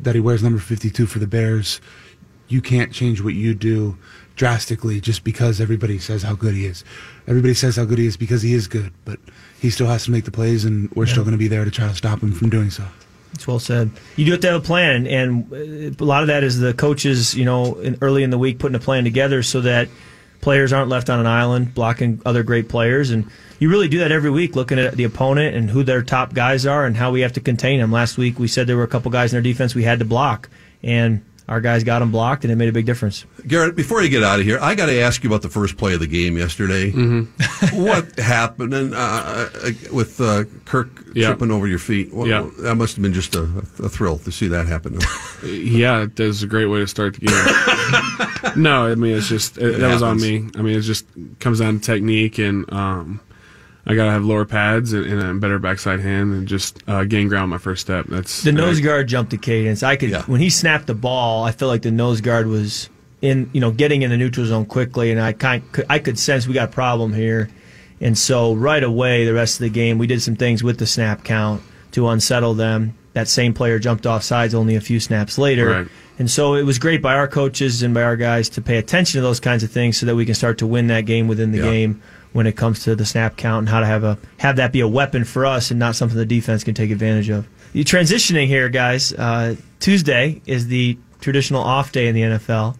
that 0.00 0.16
he 0.16 0.20
wears 0.20 0.42
number 0.42 0.58
52 0.58 1.06
for 1.06 1.18
the 1.20 1.26
Bears 1.26 1.80
you 2.48 2.60
can't 2.60 2.92
change 2.92 3.20
what 3.22 3.34
you 3.34 3.54
do 3.54 3.96
drastically 4.36 5.00
just 5.00 5.24
because 5.24 5.60
everybody 5.60 5.98
says 5.98 6.22
how 6.22 6.34
good 6.34 6.54
he 6.54 6.64
is. 6.64 6.84
Everybody 7.26 7.54
says 7.54 7.76
how 7.76 7.84
good 7.84 7.98
he 7.98 8.06
is 8.06 8.16
because 8.16 8.42
he 8.42 8.54
is 8.54 8.68
good, 8.68 8.92
but 9.04 9.18
he 9.60 9.70
still 9.70 9.88
has 9.88 10.04
to 10.04 10.10
make 10.10 10.24
the 10.24 10.30
plays, 10.30 10.64
and 10.64 10.90
we're 10.92 11.06
still 11.06 11.24
going 11.24 11.32
to 11.32 11.38
be 11.38 11.48
there 11.48 11.64
to 11.64 11.70
try 11.70 11.88
to 11.88 11.94
stop 11.94 12.22
him 12.22 12.32
from 12.32 12.48
doing 12.48 12.70
so. 12.70 12.84
It's 13.34 13.46
well 13.46 13.58
said. 13.58 13.90
You 14.16 14.24
do 14.24 14.32
have 14.32 14.40
to 14.40 14.46
have 14.52 14.62
a 14.62 14.64
plan, 14.64 15.06
and 15.06 15.52
uh, 15.52 16.02
a 16.02 16.06
lot 16.06 16.22
of 16.22 16.28
that 16.28 16.44
is 16.44 16.58
the 16.58 16.72
coaches, 16.72 17.34
you 17.34 17.44
know, 17.44 17.74
in, 17.74 17.98
early 18.00 18.22
in 18.22 18.30
the 18.30 18.38
week 18.38 18.58
putting 18.58 18.76
a 18.76 18.80
plan 18.80 19.04
together 19.04 19.42
so 19.42 19.60
that 19.60 19.88
players 20.40 20.72
aren't 20.72 20.88
left 20.88 21.10
on 21.10 21.20
an 21.20 21.26
island 21.26 21.74
blocking 21.74 22.22
other 22.24 22.42
great 22.42 22.68
players. 22.68 23.10
And 23.10 23.28
you 23.58 23.68
really 23.68 23.88
do 23.88 23.98
that 23.98 24.12
every 24.12 24.30
week, 24.30 24.56
looking 24.56 24.78
at 24.78 24.94
the 24.94 25.04
opponent 25.04 25.56
and 25.56 25.68
who 25.68 25.82
their 25.82 26.02
top 26.02 26.32
guys 26.32 26.64
are 26.64 26.86
and 26.86 26.96
how 26.96 27.10
we 27.10 27.20
have 27.20 27.32
to 27.34 27.40
contain 27.40 27.80
them. 27.80 27.92
Last 27.92 28.16
week 28.16 28.38
we 28.38 28.48
said 28.48 28.66
there 28.66 28.76
were 28.76 28.84
a 28.84 28.88
couple 28.88 29.10
guys 29.10 29.32
in 29.32 29.36
our 29.36 29.42
defense 29.42 29.74
we 29.74 29.82
had 29.82 29.98
to 29.98 30.04
block, 30.04 30.48
and 30.82 31.24
our 31.48 31.60
guys 31.62 31.82
got 31.82 32.00
them 32.00 32.10
blocked, 32.12 32.44
and 32.44 32.52
it 32.52 32.56
made 32.56 32.68
a 32.68 32.72
big 32.72 32.84
difference. 32.86 33.24
Garrett, 33.46 33.74
before 33.74 34.02
you 34.02 34.08
get 34.10 34.22
out 34.22 34.38
of 34.38 34.44
here, 34.44 34.58
I 34.60 34.74
got 34.74 34.86
to 34.86 35.00
ask 35.00 35.24
you 35.24 35.30
about 35.30 35.40
the 35.42 35.48
first 35.48 35.76
play 35.78 35.94
of 35.94 36.00
the 36.00 36.06
game 36.06 36.36
yesterday. 36.36 36.92
Mm-hmm. 36.92 37.76
what 37.82 38.18
happened 38.18 38.74
and, 38.74 38.94
uh, 38.94 38.98
uh, 38.98 39.70
with 39.92 40.20
uh, 40.20 40.44
Kirk 40.66 40.88
Yeah. 41.14 41.28
tripping 41.28 41.50
over 41.50 41.66
your 41.66 41.78
feet? 41.78 42.12
What, 42.12 42.28
Yeah. 42.28 42.48
That 42.58 42.74
must 42.74 42.96
have 42.96 43.02
been 43.02 43.14
just 43.14 43.34
a, 43.34 43.42
a 43.82 43.88
thrill 43.88 44.18
to 44.18 44.30
see 44.32 44.48
that 44.48 44.66
happen. 44.66 44.98
Yeah, 45.44 46.06
that 46.12 46.18
was 46.18 46.42
a 46.42 46.48
great 46.48 46.66
way 46.66 46.80
to 46.80 46.86
start 46.88 47.14
the 47.14 47.26
game. 47.26 48.52
no, 48.62 48.86
I 48.86 48.96
mean 48.96 49.16
it's 49.16 49.28
just 49.28 49.56
it, 49.56 49.78
that 49.78 49.92
was 49.92 50.02
on 50.02 50.20
me. 50.20 50.48
I 50.56 50.62
mean 50.62 50.76
it 50.76 50.80
just 50.80 51.06
comes 51.38 51.60
down 51.60 51.78
to 51.78 51.86
technique 51.86 52.38
and 52.38 52.70
um, 52.72 53.20
I 53.88 53.94
gotta 53.94 54.10
have 54.10 54.24
lower 54.24 54.44
pads 54.44 54.92
and, 54.92 55.04
and 55.06 55.22
a 55.22 55.34
better 55.34 55.58
backside 55.58 56.00
hand 56.00 56.32
and 56.34 56.46
just 56.46 56.82
uh, 56.86 57.04
gain 57.04 57.28
ground 57.28 57.50
my 57.50 57.58
first 57.58 57.80
step. 57.80 58.06
That's 58.08 58.42
The 58.42 58.52
nose 58.52 58.80
guard 58.80 59.08
jumped 59.08 59.30
the 59.30 59.38
cadence. 59.38 59.82
I 59.82 59.96
could 59.96 60.10
Yeah. 60.10 60.22
when 60.24 60.40
he 60.40 60.50
snapped 60.50 60.86
the 60.86 60.94
ball, 60.94 61.44
I 61.44 61.52
felt 61.52 61.70
like 61.70 61.82
the 61.82 61.90
nose 61.90 62.20
guard 62.20 62.46
was 62.46 62.90
in, 63.22 63.48
you 63.52 63.60
know, 63.60 63.70
getting 63.72 64.02
in 64.02 64.10
the 64.10 64.16
neutral 64.16 64.46
zone 64.46 64.66
quickly, 64.66 65.10
and 65.10 65.20
I 65.20 65.32
kind 65.32 65.62
I 65.88 65.98
could 65.98 66.18
sense 66.18 66.46
we 66.46 66.54
got 66.54 66.68
a 66.68 66.72
problem 66.72 67.12
here, 67.14 67.48
and 68.00 68.16
so 68.16 68.54
right 68.54 68.82
away 68.84 69.24
the 69.24 69.34
rest 69.34 69.56
of 69.56 69.60
the 69.60 69.70
game 69.70 69.98
we 69.98 70.06
did 70.06 70.22
some 70.22 70.36
things 70.36 70.62
with 70.62 70.78
the 70.78 70.86
snap 70.86 71.24
count 71.24 71.62
to 71.92 72.08
unsettle 72.08 72.54
them. 72.54 72.94
That 73.14 73.26
same 73.26 73.54
player 73.54 73.78
jumped 73.80 74.06
off 74.06 74.22
sides 74.22 74.54
only 74.54 74.76
a 74.76 74.80
few 74.80 75.00
snaps 75.00 75.38
later. 75.38 75.66
Right. 75.70 75.86
And 76.20 76.30
so 76.30 76.54
it 76.54 76.62
was 76.64 76.78
great 76.78 77.00
by 77.00 77.14
our 77.14 77.26
coaches 77.26 77.82
and 77.82 77.94
by 77.94 78.02
our 78.02 78.16
guys 78.16 78.48
to 78.50 78.60
pay 78.60 78.76
attention 78.76 79.18
to 79.18 79.22
those 79.22 79.40
kinds 79.40 79.62
of 79.64 79.70
things 79.70 79.96
so 79.96 80.06
that 80.06 80.14
we 80.14 80.24
can 80.26 80.34
start 80.34 80.58
to 80.58 80.66
win 80.66 80.88
that 80.88 81.00
game 81.06 81.26
within 81.26 81.50
the 81.52 81.58
Yeah. 81.58 81.70
game 81.70 82.02
when 82.32 82.46
it 82.46 82.56
comes 82.56 82.84
to 82.84 82.94
the 82.94 83.06
snap 83.06 83.36
count 83.36 83.60
and 83.60 83.68
how 83.68 83.80
to 83.80 83.86
have 83.86 84.04
a 84.04 84.18
have 84.38 84.56
that 84.56 84.72
be 84.72 84.80
a 84.80 84.88
weapon 84.88 85.24
for 85.24 85.46
us 85.46 85.70
and 85.70 85.78
not 85.78 85.96
something 85.96 86.16
the 86.16 86.26
defense 86.26 86.64
can 86.64 86.74
take 86.74 86.90
advantage 86.90 87.28
of. 87.28 87.46
You 87.72 87.84
transitioning 87.84 88.46
here, 88.46 88.68
guys. 88.68 89.12
Uh, 89.12 89.56
Tuesday 89.80 90.40
is 90.46 90.68
the 90.68 90.98
traditional 91.20 91.62
off 91.62 91.92
day 91.92 92.08
in 92.08 92.14
the 92.14 92.22
NFL. 92.22 92.76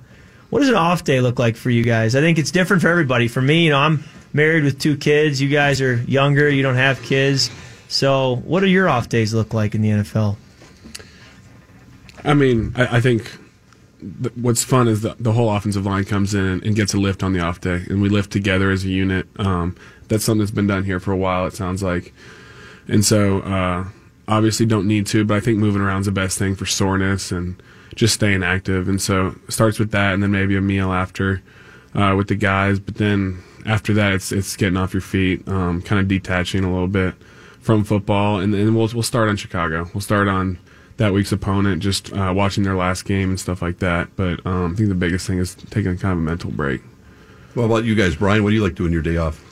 What 0.51 0.61
does 0.61 0.69
an 0.69 0.75
off 0.75 1.05
day 1.05 1.21
look 1.21 1.39
like 1.39 1.57
for 1.57 1.71
you 1.71 1.85
guys? 1.85 2.17
I 2.17 2.21
think 2.21 2.39
it's 2.39 2.51
different 2.51 2.83
for 2.83 2.89
everybody. 2.89 3.29
For 3.29 3.43
me, 3.43 3.65
you 3.65 3.71
know, 3.71 3.79
I'm 3.79 4.05
married 4.33 4.65
with 4.65 4.79
two 4.79 4.97
kids. 4.97 5.41
You 5.43 5.49
guys 5.49 5.81
are 5.81 5.97
younger. 6.03 6.49
You 6.49 6.63
don't 6.63 6.77
have 6.77 7.03
kids. 7.03 7.51
So, 7.89 8.37
what 8.45 8.61
do 8.61 8.67
your 8.67 8.89
off 8.89 9.09
days 9.09 9.35
look 9.35 9.55
like 9.55 9.75
in 9.75 9.83
the 9.83 9.91
NFL? 9.91 10.37
I 12.25 12.35
mean, 12.35 12.73
I, 12.77 12.97
I 12.97 13.01
think 13.01 13.31
what's 14.37 14.63
fun 14.63 14.89
is 14.89 15.03
the, 15.03 15.17
the 15.19 15.33
whole 15.33 15.51
offensive 15.51 15.85
line 15.85 16.05
comes 16.05 16.35
in 16.35 16.63
and, 16.65 16.77
gets 16.77 16.95
a 16.95 16.99
lift 16.99 17.23
on 17.23 17.33
the 17.33 17.41
off 17.41 17.61
day, 17.61 17.85
and 17.89 18.01
we 18.01 18.09
lift 18.09 18.31
together 18.31 18.71
as 18.71 18.85
a 18.85 18.89
unit. 18.89 19.27
Um, 19.39 19.77
that's 20.09 20.25
something 20.25 20.41
that's 20.41 20.51
been 20.51 20.67
done 20.67 20.85
here 20.85 21.01
for 21.01 21.13
a 21.13 21.17
while. 21.17 21.47
It 21.47 21.55
sounds 21.55 21.83
like, 21.83 22.13
and 22.87 23.05
so 23.05 23.41
uh, 23.41 23.89
obviously 24.29 24.67
don't 24.67 24.87
need 24.87 25.07
to, 25.09 25.25
but 25.25 25.37
I 25.37 25.41
think 25.41 25.59
moving 25.59 25.83
around 25.83 26.01
is 26.01 26.07
the 26.07 26.13
best 26.13 26.38
thing 26.38 26.55
for 26.55 26.67
soreness 26.67 27.33
and 27.33 27.61
just 27.94 28.15
staying 28.15 28.42
active. 28.42 28.88
And 28.88 29.03
so 29.03 29.35
it 29.46 29.53
starts 29.53 29.79
with 29.79 29.90
that, 29.90 30.15
and 30.15 30.23
then 30.23 30.31
maybe 30.31 30.57
a 30.57 30.61
meal 30.61 30.92
after 30.92 31.42
uh, 31.94 32.15
with 32.17 32.29
the 32.29 32.37
guys. 32.37 32.79
But 32.79 32.96
then 32.96 33.42
after 33.67 33.92
that, 33.94 34.13
it's 34.13 34.31
it's 34.31 34.57
getting 34.57 34.77
off 34.77 34.94
your 34.94 35.01
feet, 35.01 35.46
um, 35.49 35.83
kind 35.83 36.01
of 36.01 36.07
detaching 36.09 36.65
a 36.65 36.73
little 36.73 36.88
bit 36.88 37.15
from 37.61 37.85
football, 37.85 38.38
and 38.38 38.55
then 38.55 38.75
we'll 38.75 38.88
we'll 38.94 39.03
start 39.03 39.29
on 39.29 39.37
Chicago. 39.37 39.90
We'll 39.92 40.01
start 40.01 40.29
on 40.29 40.59
that 40.99 41.13
week's 41.13 41.33
opponent, 41.33 41.83
just 41.83 42.13
uh, 42.13 42.33
watching 42.37 42.63
their 42.65 42.77
last 42.77 43.05
game 43.05 43.31
and 43.31 43.40
stuff 43.40 43.63
like 43.63 43.79
that. 43.79 44.15
But 44.17 44.44
um, 44.46 44.73
I 44.73 44.77
think 44.77 44.88
the 44.88 44.94
biggest 44.94 45.27
thing 45.27 45.38
is 45.38 45.55
taking 45.55 45.96
kind 45.99 46.13
of 46.13 46.19
a 46.19 46.23
mental 46.23 46.51
break. 46.51 46.83
what 47.55 47.65
about 47.65 47.85
you 47.85 47.94
guys, 47.94 48.15
Brian? 48.17 48.42
What 48.44 48.51
do 48.51 48.57
you 48.57 48.63
like 48.63 48.75
doing 48.75 48.92
your 48.92 49.03
day 49.03 49.17
off? 49.17 49.42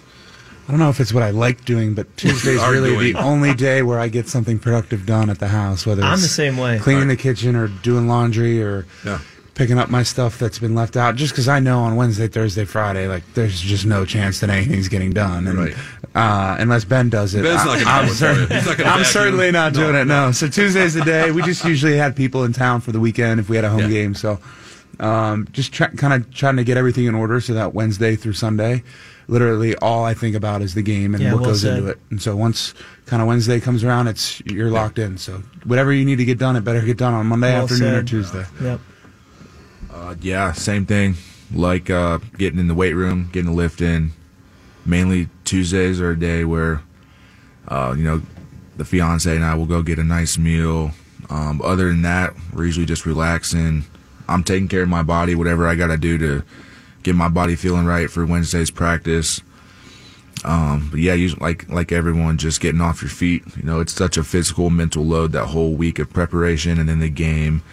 I 0.68 0.72
don't 0.72 0.80
know 0.80 0.90
if 0.90 0.98
it's 0.98 1.12
what 1.12 1.22
I 1.22 1.30
like 1.30 1.64
doing, 1.64 1.94
but 1.94 2.14
Tuesday's 2.16 2.58
are 2.60 2.72
really 2.72 2.90
doing. 2.90 3.12
the 3.12 3.20
only 3.22 3.54
day 3.54 3.82
where 3.82 4.00
I 4.00 4.08
get 4.08 4.26
something 4.28 4.58
productive 4.58 5.06
done 5.06 5.30
at 5.30 5.38
the 5.38 5.46
house. 5.46 5.86
Whether 5.86 6.02
I'm 6.02 6.14
it's 6.14 6.22
the 6.22 6.28
same 6.28 6.56
way. 6.56 6.80
cleaning 6.80 7.06
the 7.06 7.16
kitchen 7.16 7.54
or 7.54 7.68
doing 7.68 8.08
laundry 8.08 8.60
or 8.62 8.84
Yeah. 9.04 9.20
Picking 9.56 9.78
up 9.78 9.90
my 9.90 10.02
stuff 10.04 10.38
that's 10.38 10.58
been 10.60 10.74
left 10.76 10.96
out. 10.96 11.16
Just 11.16 11.32
because 11.32 11.48
I 11.48 11.58
know 11.58 11.80
on 11.80 11.96
Wednesday, 11.96 12.28
Thursday, 12.28 12.64
Friday, 12.64 13.08
like 13.08 13.24
there's 13.34 13.60
just 13.60 13.84
no 13.86 14.04
chance 14.04 14.38
that 14.40 14.50
anything's 14.50 14.86
getting 14.88 15.12
done, 15.12 15.48
and 15.48 15.58
Right. 15.58 15.74
uh, 16.14 16.56
unless 16.60 16.84
Ben 16.84 17.08
does 17.08 17.34
it, 17.34 17.42
Ben's 17.42 17.64
not 17.64 17.78
I- 17.78 17.82
gonna 17.82 17.90
I'm, 17.90 18.06
do 18.06 18.12
it 18.12 18.14
cer- 18.62 18.84
not 18.84 18.86
I'm 18.86 19.04
certainly 19.04 19.50
not 19.50 19.72
No, 19.74 19.80
doing 19.80 19.96
it. 19.96 20.04
No. 20.06 20.30
So 20.30 20.46
Tuesday's 20.48 20.94
the 20.94 21.00
day. 21.02 21.30
We 21.32 21.42
just 21.42 21.64
usually 21.64 21.96
had 21.96 22.14
people 22.14 22.44
in 22.44 22.52
town 22.52 22.80
for 22.82 22.92
the 22.92 23.00
weekend 23.00 23.40
if 23.40 23.48
we 23.48 23.56
had 23.56 23.64
a 23.64 23.70
home 23.70 23.80
Yeah. 23.80 23.88
game. 23.88 24.14
So 24.14 24.38
um, 25.00 25.46
just 25.52 25.72
try, 25.72 25.88
kind 25.88 26.14
of 26.14 26.32
trying 26.32 26.56
to 26.56 26.64
get 26.64 26.76
everything 26.76 27.04
in 27.06 27.14
order 27.14 27.40
so 27.40 27.52
that 27.54 27.74
Wednesday 27.74 28.16
through 28.16 28.32
Sunday, 28.34 28.82
literally 29.28 29.74
all 29.76 30.04
I 30.04 30.14
think 30.14 30.34
about 30.36 30.62
is 30.62 30.74
the 30.74 30.80
game 30.82 31.14
and 31.14 31.22
Yeah, 31.22 31.32
what 31.32 31.42
well 31.42 31.50
goes 31.50 31.62
said. 31.62 31.78
into 31.78 31.90
it. 31.90 31.98
And 32.10 32.20
so 32.22 32.34
once 32.36 32.72
kind 33.06 33.20
of 33.20 33.28
Wednesday 33.28 33.60
comes 33.60 33.84
around, 33.84 34.08
it's 34.08 34.40
you're 34.46 34.70
locked 34.70 34.98
in. 34.98 35.18
So 35.18 35.42
whatever 35.64 35.92
you 35.92 36.04
need 36.04 36.16
to 36.16 36.24
get 36.24 36.38
done, 36.38 36.56
it 36.56 36.62
better 36.64 36.80
get 36.82 36.96
done 36.98 37.12
on 37.14 37.26
Monday 37.26 37.52
Well 37.54 37.64
afternoon 37.64 37.94
or 37.94 37.98
said. 37.98 38.06
Tuesday. 38.06 38.44
Yep. 38.62 38.80
Uh, 40.06 40.14
yeah, 40.20 40.52
same 40.52 40.86
thing. 40.86 41.16
Like 41.52 41.90
uh, 41.90 42.18
getting 42.38 42.60
in 42.60 42.68
the 42.68 42.74
weight 42.74 42.92
room, 42.92 43.28
getting 43.32 43.50
a 43.50 43.54
lift 43.54 43.80
in. 43.80 44.12
Mainly 44.84 45.28
Tuesdays 45.44 46.00
are 46.00 46.12
a 46.12 46.18
day 46.18 46.44
where, 46.44 46.82
uh, 47.66 47.92
you 47.96 48.04
know, 48.04 48.22
the 48.76 48.84
fiance 48.84 49.34
and 49.34 49.44
I 49.44 49.56
will 49.56 49.66
go 49.66 49.82
get 49.82 49.98
a 49.98 50.04
nice 50.04 50.38
meal. 50.38 50.92
Um, 51.28 51.60
other 51.60 51.88
than 51.88 52.02
that, 52.02 52.34
we're 52.54 52.66
usually 52.66 52.86
just 52.86 53.04
relaxing. 53.04 53.84
I'm 54.28 54.44
taking 54.44 54.68
care 54.68 54.82
of 54.82 54.88
my 54.88 55.02
body, 55.02 55.34
whatever 55.34 55.66
I 55.66 55.74
got 55.74 55.88
to 55.88 55.96
do 55.96 56.18
to 56.18 56.44
get 57.02 57.16
my 57.16 57.28
body 57.28 57.56
feeling 57.56 57.84
right 57.84 58.08
for 58.08 58.24
Wednesday's 58.24 58.70
practice. 58.70 59.40
Um, 60.44 60.86
but 60.88 61.00
yeah, 61.00 61.14
usually, 61.14 61.40
like 61.40 61.68
like 61.68 61.90
everyone, 61.90 62.38
just 62.38 62.60
getting 62.60 62.80
off 62.80 63.02
your 63.02 63.08
feet. 63.08 63.42
You 63.56 63.64
know, 63.64 63.80
it's 63.80 63.94
such 63.94 64.16
a 64.16 64.22
physical, 64.22 64.70
mental 64.70 65.04
load 65.04 65.32
that 65.32 65.46
whole 65.46 65.74
week 65.74 65.98
of 65.98 66.12
preparation, 66.12 66.78
and 66.78 66.88
then 66.88 67.00
the 67.00 67.10
game. 67.10 67.64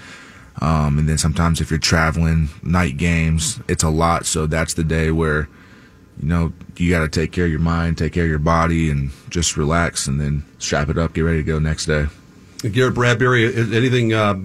Um, 0.61 0.99
and 0.99 1.09
then 1.09 1.17
sometimes 1.17 1.61
if 1.61 1.69
you're 1.69 1.79
traveling, 1.79 2.49
night 2.61 2.97
games, 2.97 3.59
it's 3.67 3.83
a 3.83 3.89
lot. 3.89 4.25
So 4.25 4.45
that's 4.45 4.75
the 4.75 4.83
day 4.83 5.11
where, 5.11 5.49
you 6.21 6.27
know, 6.27 6.53
you 6.77 6.89
got 6.89 6.99
to 6.99 7.09
take 7.09 7.31
care 7.31 7.45
of 7.45 7.51
your 7.51 7.59
mind, 7.59 7.97
take 7.97 8.13
care 8.13 8.23
of 8.23 8.29
your 8.29 8.39
body, 8.39 8.89
and 8.89 9.11
just 9.29 9.57
relax, 9.57 10.07
and 10.07 10.21
then 10.21 10.43
strap 10.59 10.89
it 10.89 10.97
up, 10.97 11.13
get 11.13 11.21
ready 11.21 11.37
to 11.37 11.43
go 11.43 11.59
next 11.59 11.87
day. 11.87 12.07
Garrett 12.71 12.93
Bradbury, 12.93 13.45
anything 13.75 14.13
uh, 14.13 14.35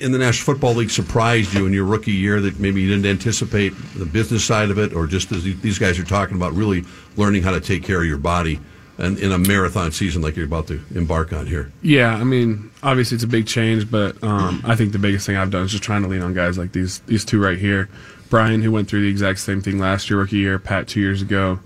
in 0.00 0.12
the 0.12 0.18
National 0.18 0.54
Football 0.54 0.74
League 0.74 0.90
surprised 0.90 1.54
you 1.54 1.66
in 1.66 1.72
your 1.72 1.84
rookie 1.84 2.10
year 2.12 2.40
that 2.40 2.58
maybe 2.58 2.80
you 2.80 2.88
didn't 2.88 3.06
anticipate 3.06 3.72
the 3.94 4.06
business 4.06 4.44
side 4.44 4.70
of 4.70 4.78
it, 4.78 4.92
or 4.92 5.06
just 5.06 5.30
as 5.30 5.44
these 5.44 5.78
guys 5.78 5.98
are 5.98 6.04
talking 6.04 6.36
about, 6.36 6.52
really 6.54 6.84
learning 7.16 7.42
how 7.42 7.52
to 7.52 7.60
take 7.60 7.84
care 7.84 8.00
of 8.00 8.06
your 8.06 8.18
body 8.18 8.58
and 9.00 9.18
in 9.18 9.32
a 9.32 9.38
marathon 9.38 9.92
season 9.92 10.22
like 10.22 10.36
you're 10.36 10.46
about 10.46 10.66
to 10.68 10.80
embark 10.94 11.32
on 11.32 11.46
here? 11.46 11.72
Yeah, 11.82 12.14
I 12.14 12.24
mean, 12.24 12.70
obviously 12.82 13.16
it's 13.16 13.24
a 13.24 13.28
big 13.28 13.46
change, 13.46 13.90
but 13.90 14.22
um, 14.22 14.62
I 14.64 14.76
think 14.76 14.92
the 14.92 14.98
biggest 14.98 15.26
thing 15.26 15.36
I've 15.36 15.50
done 15.50 15.64
is 15.64 15.70
just 15.72 15.82
trying 15.82 16.02
to 16.02 16.08
lean 16.08 16.22
on 16.22 16.34
guys 16.34 16.58
like 16.58 16.72
these 16.72 17.00
these 17.00 17.24
two 17.24 17.42
right 17.42 17.58
here. 17.58 17.88
Brian, 18.28 18.62
who 18.62 18.70
went 18.70 18.88
through 18.88 19.02
the 19.02 19.08
exact 19.08 19.40
same 19.40 19.60
thing 19.60 19.78
last 19.78 20.08
year, 20.08 20.18
rookie 20.18 20.36
year, 20.36 20.58
Pat 20.58 20.86
two 20.86 21.00
years 21.00 21.20
ago, 21.20 21.58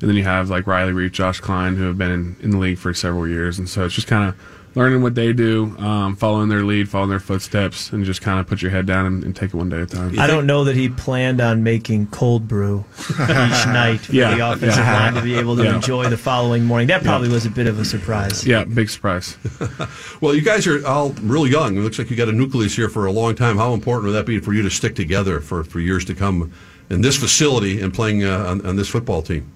and 0.00 0.08
then 0.08 0.16
you 0.16 0.24
have 0.24 0.48
like 0.48 0.66
Riley 0.66 0.92
Reiff, 0.92 1.12
Josh 1.12 1.40
Kline, 1.40 1.76
who 1.76 1.84
have 1.84 1.98
been 1.98 2.10
in, 2.10 2.36
in 2.40 2.50
the 2.50 2.58
league 2.58 2.78
for 2.78 2.94
several 2.94 3.28
years, 3.28 3.58
and 3.58 3.68
so 3.68 3.84
it's 3.84 3.94
just 3.94 4.06
kind 4.06 4.28
of 4.28 4.36
learning 4.76 5.02
what 5.02 5.14
they 5.16 5.32
do, 5.32 5.74
um, 5.78 6.14
following 6.14 6.48
their 6.50 6.62
lead, 6.62 6.88
following 6.88 7.10
their 7.10 7.18
footsteps, 7.18 7.90
and 7.92 8.04
just 8.04 8.20
kind 8.22 8.38
of 8.38 8.46
put 8.46 8.60
your 8.62 8.70
head 8.70 8.86
down 8.86 9.06
and, 9.06 9.24
and 9.24 9.34
take 9.34 9.52
it 9.52 9.56
one 9.56 9.68
day 9.70 9.78
at 9.80 9.92
a 9.92 9.96
time. 9.96 10.18
I 10.20 10.26
don't 10.28 10.46
know 10.46 10.64
that 10.64 10.76
he 10.76 10.88
planned 10.90 11.40
on 11.40 11.62
making 11.64 12.08
cold 12.08 12.46
brew 12.46 12.84
each 13.00 13.18
night 13.18 14.00
for 14.02 14.12
Yeah, 14.12 14.36
the 14.36 14.52
offensive 14.52 14.84
yeah. 14.84 14.92
line 15.00 15.14
to 15.14 15.22
be 15.22 15.34
able 15.36 15.56
to 15.56 15.64
Yeah. 15.64 15.74
enjoy 15.76 16.08
the 16.10 16.18
following 16.18 16.64
morning. 16.64 16.88
That 16.88 17.02
probably 17.02 17.30
was 17.30 17.46
a 17.46 17.50
bit 17.50 17.66
of 17.66 17.78
a 17.80 17.84
surprise. 17.84 18.46
Yeah, 18.46 18.64
big 18.64 18.88
surprise. 18.90 19.36
Well, 20.20 20.34
you 20.34 20.40
guys 20.42 20.66
are 20.66 20.86
all 20.86 21.10
really 21.22 21.50
young. 21.50 21.76
It 21.76 21.80
looks 21.80 21.98
like 21.98 22.10
you 22.10 22.16
got 22.16 22.28
a 22.28 22.32
nucleus 22.32 22.74
here 22.76 22.88
for 22.88 23.04
a 23.06 23.12
long 23.12 23.34
time. 23.34 23.56
How 23.58 23.74
important 23.74 24.06
would 24.06 24.12
that 24.18 24.24
be 24.24 24.38
for 24.40 24.52
you 24.54 24.62
to 24.62 24.70
stick 24.70 24.94
together 24.94 25.40
for, 25.40 25.62
for 25.64 25.78
years 25.80 26.04
to 26.06 26.14
come 26.14 26.52
in 26.88 27.02
this 27.02 27.16
facility 27.18 27.80
and 27.82 27.92
playing 27.92 28.24
uh, 28.24 28.44
on, 28.46 28.64
on 28.66 28.76
this 28.76 28.88
football 28.88 29.20
team? 29.22 29.52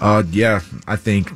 Uh, 0.00 0.22
yeah, 0.30 0.60
I 0.86 0.96
think 0.96 1.30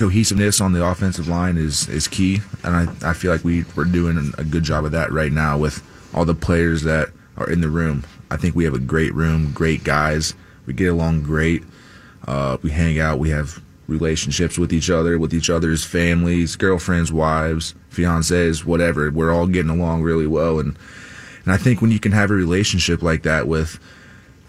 cohesiveness 0.00 0.62
on 0.62 0.72
the 0.72 0.82
offensive 0.82 1.28
line 1.28 1.58
is 1.58 1.86
is 1.90 2.08
key, 2.08 2.40
and 2.64 2.74
I, 2.74 3.10
I 3.10 3.12
feel 3.12 3.30
like 3.30 3.44
we 3.44 3.66
we're 3.76 3.84
doing 3.84 4.32
a 4.38 4.44
good 4.44 4.62
job 4.62 4.86
of 4.86 4.92
that 4.92 5.12
right 5.12 5.30
now 5.30 5.58
with 5.58 5.82
all 6.14 6.24
the 6.24 6.34
players 6.34 6.82
that 6.84 7.10
are 7.36 7.50
in 7.50 7.60
the 7.60 7.68
room. 7.68 8.04
I 8.30 8.38
think 8.38 8.56
we 8.56 8.64
have 8.64 8.72
a 8.72 8.78
great 8.78 9.14
room, 9.14 9.52
great 9.52 9.84
guys. 9.84 10.34
We 10.64 10.72
get 10.72 10.86
along 10.86 11.24
great. 11.24 11.64
Uh, 12.26 12.56
we 12.62 12.70
hang 12.70 12.98
out. 12.98 13.18
We 13.18 13.28
have 13.28 13.60
relationships 13.88 14.56
with 14.56 14.72
each 14.72 14.88
other, 14.88 15.18
with 15.18 15.34
each 15.34 15.50
other's 15.50 15.84
families, 15.84 16.56
girlfriends, 16.56 17.12
wives, 17.12 17.74
fiancés, 17.92 18.64
whatever. 18.64 19.10
We're 19.10 19.32
all 19.32 19.46
getting 19.46 19.70
along 19.70 20.00
really 20.00 20.26
well, 20.26 20.60
and 20.60 20.78
and 21.44 21.52
I 21.52 21.58
think 21.58 21.82
when 21.82 21.90
you 21.90 22.00
can 22.00 22.12
have 22.12 22.30
a 22.30 22.34
relationship 22.34 23.02
like 23.02 23.22
that 23.24 23.46
with 23.46 23.78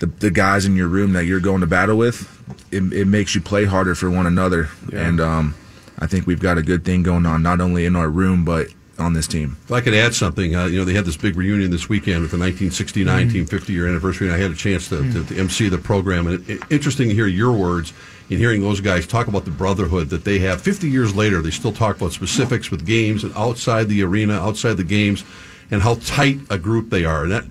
the, 0.02 0.08
the 0.08 0.32
guys 0.32 0.66
in 0.66 0.76
your 0.76 0.88
room 0.88 1.14
that 1.14 1.26
you're 1.26 1.40
going 1.40 1.62
to 1.62 1.68
battle 1.68 1.96
with, 1.96 2.28
it, 2.72 2.92
it 2.92 3.06
makes 3.06 3.36
you 3.36 3.40
play 3.40 3.66
harder 3.66 3.94
for 3.94 4.10
one 4.10 4.26
another. 4.26 4.68
Yeah. 4.92 5.08
And 5.08 5.22
um, 5.22 5.56
I 6.00 6.08
think 6.08 6.26
we've 6.26 6.40
got 6.40 6.58
a 6.58 6.64
good 6.64 6.84
thing 6.84 7.04
going 7.04 7.26
on, 7.28 7.44
not 7.44 7.62
only 7.62 7.86
in 7.86 7.96
our 7.96 8.10
room, 8.10 8.44
but 8.44 8.68
on 8.98 9.14
this 9.14 9.28
team. 9.28 9.58
If 9.64 9.72
I 9.72 9.82
could 9.82 9.94
add 9.94 10.16
something, 10.16 10.56
uh, 10.56 10.66
you 10.66 10.80
know, 10.80 10.86
they 10.86 10.94
had 10.94 11.06
this 11.06 11.18
big 11.18 11.36
reunion 11.36 11.70
this 11.70 11.88
weekend 11.88 12.22
with 12.22 12.32
the 12.32 12.38
1969 12.38 13.30
team 13.30 13.46
50 13.46 13.74
year 13.74 13.88
anniversary, 13.88 14.28
and 14.28 14.36
I 14.36 14.40
had 14.40 14.52
a 14.52 14.56
chance 14.56 14.90
to, 14.90 14.98
to, 15.14 15.24
to 15.24 15.40
MC 15.40 15.70
the 15.70 15.78
program. 15.78 16.28
And 16.28 16.50
it, 16.50 16.56
it, 16.56 16.64
interesting 16.72 17.10
to 17.10 17.16
hear 17.16 17.28
your 17.28 17.52
words 17.52 17.94
in 18.30 18.40
hearing 18.40 18.62
those 18.62 18.82
guys 18.82 19.06
talk 19.06 19.28
about 19.28 19.46
the 19.46 19.52
brotherhood 19.52 20.10
that 20.10 20.24
they 20.24 20.40
have. 20.40 20.62
50 20.62 20.90
years 20.90 21.16
later, 21.16 21.42
they 21.42 21.52
still 21.52 21.74
talk 21.74 21.98
about 21.98 22.12
specifics 22.12 22.72
with 22.72 22.86
games 22.86 23.24
and 23.24 23.34
outside 23.36 23.88
the 23.88 24.04
arena, 24.04 24.34
outside 24.34 24.78
the 24.78 24.84
games, 24.84 25.24
and 25.70 25.82
how 25.82 25.96
tight 25.96 26.40
a 26.50 26.58
group 26.58 26.90
they 26.90 27.06
are. 27.06 27.24
And 27.24 27.32
that 27.32 27.46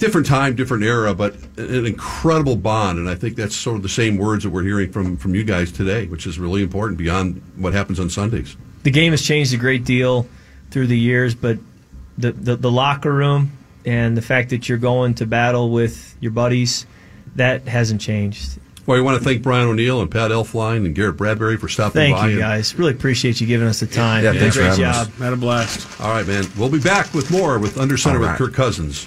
different 0.00 0.26
time, 0.26 0.56
different 0.56 0.82
era, 0.82 1.14
but 1.14 1.34
an 1.56 1.86
incredible 1.86 2.56
bond. 2.56 2.98
And 2.98 3.08
I 3.08 3.14
think 3.14 3.36
that's 3.36 3.54
sort 3.54 3.76
of 3.76 3.82
the 3.84 3.88
same 3.88 4.16
words 4.16 4.42
that 4.42 4.50
we're 4.50 4.64
hearing 4.64 4.90
from 4.90 5.16
from 5.16 5.34
you 5.36 5.44
guys 5.44 5.70
today, 5.70 6.06
which 6.06 6.26
is 6.26 6.38
really 6.40 6.62
important 6.62 6.98
beyond 6.98 7.40
what 7.56 7.72
happens 7.72 8.00
on 8.00 8.10
Sundays. 8.10 8.56
the 8.82 8.90
game 8.90 9.12
has 9.12 9.22
changed 9.22 9.54
a 9.54 9.56
great 9.56 9.84
deal 9.84 10.26
through 10.72 10.88
the 10.88 10.98
years, 10.98 11.34
but 11.34 11.58
the, 12.18 12.32
the, 12.32 12.56
the 12.56 12.70
locker 12.70 13.12
room 13.12 13.52
and 13.86 14.16
the 14.16 14.22
fact 14.22 14.50
that 14.50 14.68
you're 14.68 14.78
going 14.78 15.14
to 15.14 15.26
battle 15.26 15.70
with 15.70 16.16
your 16.20 16.32
buddies, 16.32 16.86
that 17.36 17.66
hasn't 17.68 18.00
changed. 18.00 18.58
Well, 18.86 18.96
we 18.98 19.02
want 19.02 19.18
to 19.18 19.24
thank 19.24 19.42
Brian 19.42 19.68
O'Neill 19.68 20.00
and 20.00 20.10
Pat 20.10 20.30
Elflein 20.30 20.84
and 20.84 20.94
Garrett 20.94 21.16
Bradbury 21.16 21.56
for 21.56 21.68
stopping 21.68 21.92
Thank 22.00 22.14
by. 22.16 22.22
Thank 22.22 22.32
you 22.32 22.38
guys. 22.40 22.74
Really 22.74 22.92
appreciate 22.92 23.40
you 23.40 23.46
giving 23.46 23.68
us 23.68 23.80
the 23.80 23.86
time. 23.86 24.24
Yeah, 24.24 24.32
You 24.32 24.40
thanks 24.40 24.56
a 24.56 24.58
for 24.60 24.64
great 24.64 24.70
having 24.78 24.84
us. 24.86 25.06
job. 25.08 25.14
Had 25.16 25.32
a 25.32 25.36
blast. 25.36 26.00
All 26.00 26.10
right, 26.12 26.26
man. 26.26 26.44
We'll 26.58 26.70
be 26.70 26.80
back 26.80 27.12
with 27.14 27.30
more 27.30 27.58
with 27.58 27.78
Under 27.78 27.96
Center 27.96 28.16
All 28.16 28.20
with 28.22 28.30
right. 28.30 28.38
Kirk 28.38 28.54
Cousins. 28.54 29.06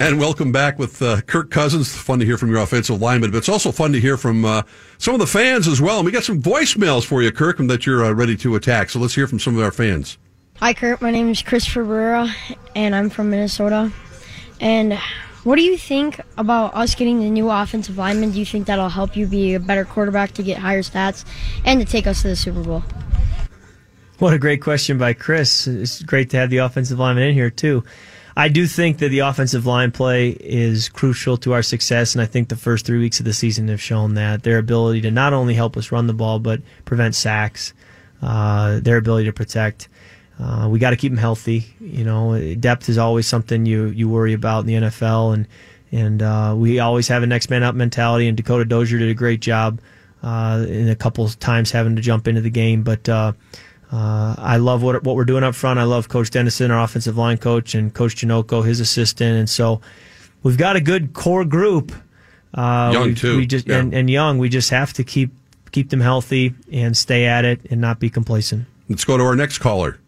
And 0.00 0.18
welcome 0.18 0.50
back 0.50 0.78
with 0.78 1.02
uh, 1.02 1.20
Kirk 1.20 1.50
Cousins. 1.50 1.94
Fun 1.94 2.20
to 2.20 2.24
hear 2.24 2.38
from 2.38 2.48
your 2.48 2.62
offensive 2.62 3.02
lineman, 3.02 3.32
but 3.32 3.36
it's 3.36 3.50
also 3.50 3.70
fun 3.70 3.92
to 3.92 4.00
hear 4.00 4.16
from 4.16 4.46
uh, 4.46 4.62
some 4.96 5.12
of 5.12 5.20
the 5.20 5.26
fans 5.26 5.68
as 5.68 5.78
well. 5.82 5.98
And 5.98 6.06
we 6.06 6.10
got 6.10 6.24
some 6.24 6.40
voicemails 6.40 7.04
for 7.04 7.20
you, 7.20 7.30
Kirk, 7.30 7.60
and 7.60 7.68
that 7.68 7.84
you're 7.84 8.02
uh, 8.02 8.12
ready 8.12 8.34
to 8.38 8.54
attack. 8.54 8.88
So 8.88 8.98
let's 8.98 9.14
hear 9.14 9.26
from 9.26 9.38
some 9.38 9.58
of 9.58 9.62
our 9.62 9.70
fans. 9.70 10.16
Hi, 10.56 10.72
Kirk. 10.72 11.02
My 11.02 11.10
name 11.10 11.28
is 11.28 11.42
Christopher 11.42 11.84
Barrera, 11.84 12.34
and 12.74 12.94
I'm 12.96 13.10
from 13.10 13.28
Minnesota. 13.28 13.92
And 14.58 14.94
what 15.44 15.56
do 15.56 15.62
you 15.62 15.76
think 15.76 16.18
about 16.38 16.74
us 16.74 16.94
getting 16.94 17.20
the 17.20 17.28
new 17.28 17.50
offensive 17.50 17.98
lineman? 17.98 18.30
Do 18.30 18.38
you 18.38 18.46
think 18.46 18.68
that'll 18.68 18.88
help 18.88 19.18
you 19.18 19.26
be 19.26 19.52
a 19.52 19.60
better 19.60 19.84
quarterback 19.84 20.32
to 20.32 20.42
get 20.42 20.56
higher 20.56 20.80
stats 20.80 21.26
and 21.66 21.78
to 21.78 21.84
take 21.84 22.06
us 22.06 22.22
to 22.22 22.28
the 22.28 22.36
Super 22.36 22.62
Bowl? 22.62 22.82
What 24.18 24.32
a 24.32 24.38
great 24.38 24.62
question 24.62 24.96
by 24.96 25.12
Chris. 25.12 25.66
It's 25.66 26.02
great 26.02 26.30
to 26.30 26.38
have 26.38 26.48
the 26.48 26.58
offensive 26.58 26.98
lineman 26.98 27.24
in 27.24 27.34
here, 27.34 27.50
too. 27.50 27.84
I 28.36 28.48
do 28.48 28.66
think 28.66 28.98
that 28.98 29.08
the 29.08 29.20
offensive 29.20 29.66
line 29.66 29.90
play 29.90 30.30
is 30.30 30.88
crucial 30.88 31.36
to 31.38 31.52
our 31.52 31.62
success, 31.62 32.14
and 32.14 32.22
I 32.22 32.26
think 32.26 32.48
the 32.48 32.56
first 32.56 32.86
three 32.86 32.98
weeks 32.98 33.18
of 33.18 33.26
the 33.26 33.32
season 33.32 33.68
have 33.68 33.80
shown 33.80 34.14
that. 34.14 34.42
Their 34.42 34.58
ability 34.58 35.00
to 35.02 35.10
not 35.10 35.32
only 35.32 35.54
help 35.54 35.76
us 35.76 35.90
run 35.90 36.06
the 36.06 36.14
ball, 36.14 36.38
but 36.38 36.60
prevent 36.84 37.14
sacks, 37.14 37.72
uh, 38.22 38.80
their 38.80 38.96
ability 38.96 39.26
to 39.26 39.32
protect. 39.32 39.88
Uh, 40.38 40.68
we 40.70 40.78
got 40.78 40.90
to 40.90 40.96
keep 40.96 41.12
them 41.12 41.18
healthy. 41.18 41.74
You 41.80 42.04
know, 42.04 42.54
depth 42.54 42.88
is 42.88 42.98
always 42.98 43.26
something 43.26 43.66
you, 43.66 43.86
you 43.86 44.08
worry 44.08 44.32
about 44.32 44.60
in 44.60 44.66
the 44.66 44.88
NFL, 44.88 45.34
and 45.34 45.48
and 45.92 46.22
uh, 46.22 46.54
we 46.56 46.78
always 46.78 47.08
have 47.08 47.22
a 47.24 47.26
next 47.26 47.50
man 47.50 47.62
up 47.62 47.74
mentality. 47.74 48.28
And 48.28 48.36
Dakota 48.36 48.64
Dozier 48.64 48.98
did 48.98 49.08
a 49.08 49.14
great 49.14 49.40
job 49.40 49.80
uh, 50.22 50.64
in 50.68 50.88
a 50.88 50.94
couple 50.94 51.28
times 51.28 51.72
having 51.72 51.96
to 51.96 52.02
jump 52.02 52.28
into 52.28 52.40
the 52.40 52.50
game, 52.50 52.82
but. 52.82 53.08
Uh, 53.92 54.34
I 54.38 54.56
love 54.58 54.82
what 54.82 55.02
what 55.02 55.16
we're 55.16 55.24
doing 55.24 55.42
up 55.42 55.54
front. 55.54 55.78
I 55.80 55.82
love 55.84 56.08
Coach 56.08 56.30
Dennison, 56.30 56.70
our 56.70 56.82
offensive 56.84 57.16
line 57.16 57.38
coach, 57.38 57.74
and 57.74 57.92
Coach 57.92 58.16
Janocko, 58.16 58.64
his 58.64 58.78
assistant, 58.80 59.36
and 59.36 59.48
so 59.50 59.80
we've 60.42 60.56
got 60.58 60.76
a 60.76 60.80
good 60.80 61.12
core 61.12 61.44
group. 61.44 61.92
Uh, 62.54 62.90
Young, 62.92 63.14
too. 63.14 63.36
We 63.36 63.46
just 63.46 63.66
Yeah. 63.68 63.78
and, 63.78 63.94
and 63.94 64.08
young. 64.10 64.38
We 64.38 64.48
just 64.48 64.70
have 64.70 64.92
to 64.94 65.04
keep 65.04 65.30
keep 65.72 65.90
them 65.90 66.00
healthy 66.00 66.54
and 66.72 66.96
stay 66.96 67.26
at 67.26 67.44
it 67.44 67.60
and 67.70 67.80
not 67.80 67.98
be 68.00 68.10
complacent. 68.10 68.66
Let's 68.88 69.04
go 69.04 69.16
to 69.16 69.22
our 69.24 69.36
next 69.36 69.58
caller. 69.58 69.98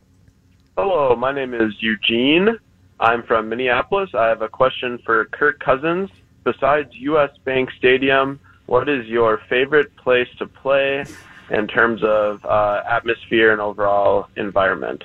Hello, 0.77 1.15
my 1.15 1.33
name 1.33 1.55
is 1.55 1.73
Eugene. 1.81 2.59
I'm 2.99 3.23
from 3.25 3.49
Minneapolis. 3.49 4.11
I 4.15 4.27
have 4.29 4.43
a 4.43 4.49
question 4.49 4.99
for 5.05 5.25
Kirk 5.27 5.61
Cousins. 5.61 6.09
besides 6.45 6.91
U.S. 6.95 7.31
Bank 7.45 7.71
Stadium, 7.79 8.41
what 8.67 8.89
is 8.89 9.07
your 9.07 9.41
favorite 9.49 9.95
place 9.97 10.27
to 10.39 10.47
play 10.47 11.05
in 11.53 11.69
terms 11.69 12.03
of 12.03 12.45
uh, 12.45 12.83
atmosphere 12.89 13.53
and 13.53 13.61
overall 13.61 14.29
environment? 14.37 15.05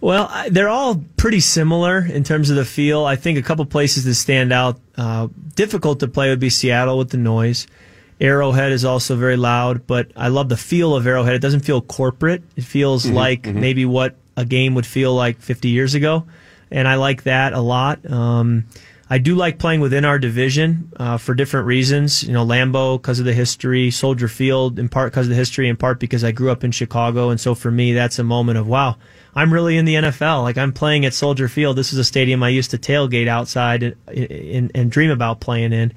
Well, 0.00 0.30
they're 0.50 0.68
all 0.68 1.02
pretty 1.16 1.40
similar 1.40 2.04
in 2.04 2.22
terms 2.22 2.50
of 2.50 2.56
the 2.56 2.64
feel. 2.64 3.04
I 3.04 3.16
think 3.16 3.38
a 3.38 3.42
couple 3.42 3.64
places 3.66 4.04
that 4.04 4.14
stand 4.14 4.52
out, 4.52 4.78
uh, 4.96 5.28
difficult 5.54 6.00
to 6.00 6.08
play 6.08 6.28
would 6.28 6.40
be 6.40 6.50
Seattle 6.50 6.98
with 6.98 7.10
the 7.10 7.16
noise. 7.16 7.66
Arrowhead 8.20 8.72
is 8.72 8.84
also 8.84 9.16
very 9.16 9.36
loud, 9.36 9.86
but 9.86 10.10
I 10.16 10.28
love 10.28 10.48
the 10.48 10.56
feel 10.56 10.94
of 10.94 11.06
Arrowhead. 11.06 11.34
It 11.34 11.42
doesn't 11.42 11.60
feel 11.60 11.80
corporate. 11.80 12.42
It 12.56 12.64
feels 12.64 13.04
mm-hmm, 13.04 13.14
like 13.14 13.42
mm-hmm. 13.42 13.60
maybe 13.60 13.84
what 13.84 14.16
a 14.36 14.44
game 14.44 14.74
would 14.74 14.86
feel 14.86 15.14
like 15.14 15.40
50 15.40 15.68
years 15.68 15.94
ago, 15.94 16.26
and 16.70 16.86
I 16.86 16.94
like 16.96 17.24
that 17.24 17.52
a 17.52 17.60
lot. 17.60 18.08
Um, 18.10 18.66
I 19.08 19.18
do 19.18 19.36
like 19.36 19.58
playing 19.58 19.80
within 19.80 20.04
our 20.04 20.18
division 20.18 20.92
uh, 20.96 21.16
for 21.16 21.32
different 21.32 21.66
reasons. 21.66 22.24
You 22.24 22.32
know, 22.32 22.44
Lambeau 22.44 23.00
because 23.00 23.20
of 23.20 23.24
the 23.24 23.32
history, 23.32 23.90
Soldier 23.90 24.26
Field 24.26 24.78
in 24.78 24.88
part 24.88 25.12
because 25.12 25.26
of 25.26 25.30
the 25.30 25.36
history, 25.36 25.68
in 25.68 25.76
part 25.76 26.00
because 26.00 26.24
I 26.24 26.32
grew 26.32 26.50
up 26.50 26.64
in 26.64 26.72
Chicago, 26.72 27.30
and 27.30 27.40
so 27.40 27.54
for 27.54 27.70
me, 27.70 27.92
that's 27.92 28.18
a 28.18 28.24
moment 28.24 28.58
of 28.58 28.66
wow. 28.66 28.96
I'm 29.34 29.52
really 29.52 29.76
in 29.76 29.84
the 29.84 29.94
NFL. 29.94 30.42
Like 30.42 30.56
I'm 30.56 30.72
playing 30.72 31.04
at 31.04 31.12
Soldier 31.12 31.46
Field. 31.46 31.76
This 31.76 31.92
is 31.92 31.98
a 31.98 32.04
stadium 32.04 32.42
I 32.42 32.48
used 32.48 32.70
to 32.70 32.78
tailgate 32.78 33.28
outside 33.28 33.82
and, 33.82 33.96
and, 34.08 34.70
and 34.74 34.90
dream 34.90 35.10
about 35.10 35.40
playing 35.40 35.72
in. 35.74 35.92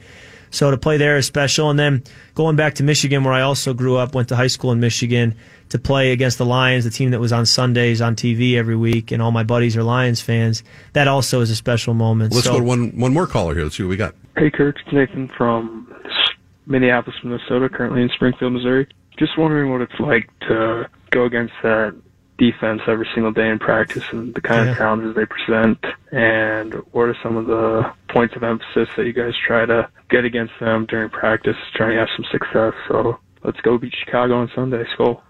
So 0.52 0.72
to 0.72 0.78
play 0.78 0.98
there 0.98 1.18
is 1.18 1.26
special. 1.26 1.70
And 1.70 1.78
then 1.78 2.04
going 2.36 2.56
back 2.56 2.76
to 2.76 2.84
Michigan, 2.84 3.24
where 3.24 3.34
I 3.34 3.42
also 3.42 3.74
grew 3.74 3.98
up, 3.98 4.16
went 4.16 4.30
to 4.30 4.36
high 4.36 4.48
school 4.48 4.72
in 4.72 4.80
Michigan 4.80 5.36
to 5.70 5.80
play 5.80 6.12
against 6.12 6.38
the 6.38 6.46
Lions, 6.46 6.84
the 6.84 6.90
team 6.90 7.12
that 7.12 7.20
was 7.20 7.32
on 7.32 7.46
Sundays 7.46 8.02
on 8.02 8.16
TV 8.16 8.56
every 8.56 8.76
week, 8.76 9.12
and 9.12 9.22
all 9.22 9.32
my 9.32 9.44
buddies 9.44 9.78
are 9.78 9.84
Lions 9.84 10.22
fans. 10.22 10.64
That 10.94 11.08
also 11.08 11.42
is 11.42 11.50
a 11.52 11.56
special 11.56 11.94
moment. 11.94 12.34
Let's 12.34 12.46
so, 12.46 12.54
go 12.54 12.60
to 12.60 12.66
one 12.66 12.90
one 13.00 13.14
more 13.14 13.28
caller 13.28 13.54
here. 13.54 13.64
Let's 13.64 13.78
see 13.78 13.84
what 13.84 13.90
we 13.90 13.98
got. 13.98 14.16
Hey, 14.36 14.50
Kirk, 14.50 14.78
it's 14.84 14.94
Nathan 14.94 15.30
from 15.38 15.94
Minneapolis, 16.66 17.18
Minnesota, 17.24 17.70
currently 17.70 18.02
in 18.02 18.10
Springfield, 18.10 18.54
Missouri. 18.54 18.88
Just 19.18 19.38
wondering 19.38 19.72
what 19.72 19.82
it's 19.82 20.00
like 20.00 20.30
to 20.42 20.90
go 21.12 21.26
against 21.26 21.54
that 21.62 21.96
defense 22.40 22.82
every 22.88 23.08
single 23.14 23.32
day 23.32 23.48
in 23.50 23.60
practice 23.60 24.04
and 24.12 24.34
the 24.34 24.42
kind 24.42 24.66
yeah. 24.66 24.72
of 24.72 24.78
challenges 24.78 25.16
they 25.16 25.26
present 25.26 25.78
and 26.12 26.74
what 26.92 27.04
are 27.04 27.18
some 27.22 27.38
of 27.38 27.46
the 27.46 27.92
points 28.10 28.36
of 28.36 28.44
emphasis 28.44 28.90
that 28.98 29.06
you 29.06 29.14
guys 29.14 29.34
try 29.46 29.66
to 29.66 29.88
get 30.10 30.26
against 30.26 30.54
them 30.60 30.86
during 30.88 31.10
practice, 31.10 31.56
trying 31.76 31.92
to 31.92 32.00
have 32.00 32.08
some 32.16 32.26
success. 32.32 32.74
So 32.88 33.20
let's 33.44 33.60
go 33.62 33.78
beat 33.78 33.94
Chicago 33.94 34.36
on 34.36 34.50
Sunday. 34.56 34.84
Skol. 34.98 35.22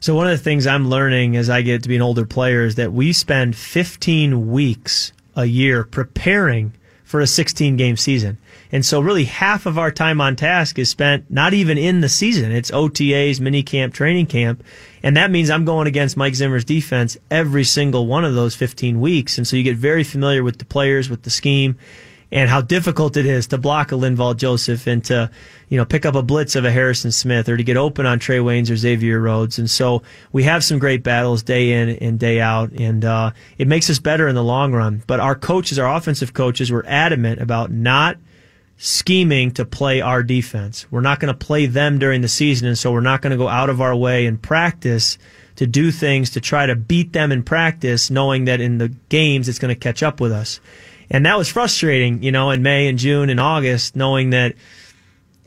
So 0.00 0.14
one 0.14 0.26
of 0.26 0.36
the 0.36 0.42
things 0.42 0.66
I'm 0.66 0.88
learning 0.88 1.36
as 1.36 1.50
I 1.50 1.62
get 1.62 1.82
to 1.82 1.88
be 1.88 1.96
an 1.96 2.02
older 2.02 2.24
player 2.24 2.64
is 2.64 2.76
that 2.76 2.92
we 2.92 3.12
spend 3.12 3.56
15 3.56 4.50
weeks 4.50 5.12
a 5.36 5.44
year 5.44 5.84
preparing 5.84 6.72
for 7.04 7.20
a 7.20 7.26
16 7.26 7.76
game 7.76 7.96
season. 7.96 8.38
And 8.70 8.84
so 8.84 9.00
really 9.00 9.24
half 9.24 9.66
of 9.66 9.78
our 9.78 9.90
time 9.90 10.20
on 10.20 10.36
task 10.36 10.78
is 10.78 10.90
spent 10.90 11.30
not 11.30 11.54
even 11.54 11.78
in 11.78 12.00
the 12.00 12.08
season. 12.08 12.52
It's 12.52 12.70
OTAs, 12.70 13.40
mini 13.40 13.62
camp, 13.62 13.94
training 13.94 14.26
camp. 14.26 14.62
And 15.02 15.16
that 15.16 15.30
means 15.30 15.50
I'm 15.50 15.64
going 15.64 15.86
against 15.86 16.16
Mike 16.16 16.34
Zimmer's 16.34 16.64
defense 16.64 17.16
every 17.30 17.64
single 17.64 18.06
one 18.06 18.24
of 18.24 18.34
those 18.34 18.54
15 18.54 19.00
weeks. 19.00 19.38
And 19.38 19.46
so 19.46 19.56
you 19.56 19.62
get 19.62 19.76
very 19.76 20.04
familiar 20.04 20.42
with 20.42 20.58
the 20.58 20.64
players, 20.64 21.08
with 21.08 21.22
the 21.22 21.30
scheme, 21.30 21.78
and 22.30 22.50
how 22.50 22.60
difficult 22.60 23.16
it 23.16 23.24
is 23.24 23.46
to 23.46 23.58
block 23.58 23.90
a 23.90 23.94
Linval 23.94 24.36
Joseph 24.36 24.86
and 24.86 25.02
to, 25.06 25.30
you 25.70 25.78
know, 25.78 25.86
pick 25.86 26.04
up 26.04 26.14
a 26.14 26.22
blitz 26.22 26.56
of 26.56 26.64
a 26.66 26.70
Harrison 26.70 27.10
Smith 27.10 27.48
or 27.48 27.56
to 27.56 27.64
get 27.64 27.78
open 27.78 28.04
on 28.04 28.18
Trey 28.18 28.38
Waynes 28.38 28.70
or 28.70 28.76
Xavier 28.76 29.18
Rhodes. 29.18 29.58
And 29.58 29.70
so 29.70 30.02
we 30.30 30.42
have 30.42 30.62
some 30.62 30.78
great 30.78 31.02
battles 31.02 31.42
day 31.42 31.72
in 31.72 31.88
and 31.88 32.18
day 32.18 32.38
out, 32.40 32.70
and 32.72 33.02
uh, 33.02 33.30
it 33.56 33.66
makes 33.66 33.88
us 33.88 33.98
better 33.98 34.28
in 34.28 34.34
the 34.34 34.44
long 34.44 34.72
run. 34.72 35.02
But 35.06 35.20
our 35.20 35.34
coaches, 35.34 35.78
our 35.78 35.96
offensive 35.96 36.34
coaches, 36.34 36.70
were 36.70 36.84
adamant 36.86 37.40
about 37.40 37.70
not 37.70 38.18
scheming 38.78 39.50
to 39.50 39.64
play 39.64 40.00
our 40.00 40.22
defense. 40.22 40.86
We're 40.90 41.00
not 41.00 41.18
going 41.18 41.36
to 41.36 41.46
play 41.46 41.66
them 41.66 41.98
during 41.98 42.22
the 42.22 42.28
season, 42.28 42.68
and 42.68 42.78
so 42.78 42.92
we're 42.92 43.00
not 43.00 43.20
going 43.20 43.32
to 43.32 43.36
go 43.36 43.48
out 43.48 43.68
of 43.68 43.80
our 43.80 43.94
way 43.94 44.24
in 44.24 44.38
practice 44.38 45.18
to 45.56 45.66
do 45.66 45.90
things 45.90 46.30
to 46.30 46.40
try 46.40 46.66
to 46.66 46.76
beat 46.76 47.12
them 47.12 47.32
in 47.32 47.42
practice, 47.42 48.10
knowing 48.10 48.44
that 48.44 48.60
in 48.60 48.78
the 48.78 48.88
games 49.08 49.48
it's 49.48 49.58
going 49.58 49.74
to 49.74 49.78
catch 49.78 50.04
up 50.04 50.20
with 50.20 50.30
us. 50.30 50.60
And 51.10 51.26
that 51.26 51.36
was 51.36 51.48
frustrating, 51.48 52.22
you 52.22 52.30
know, 52.30 52.50
in 52.50 52.62
May 52.62 52.86
and 52.86 52.98
June 52.98 53.30
and 53.30 53.40
August, 53.40 53.96
knowing 53.96 54.30
that, 54.30 54.54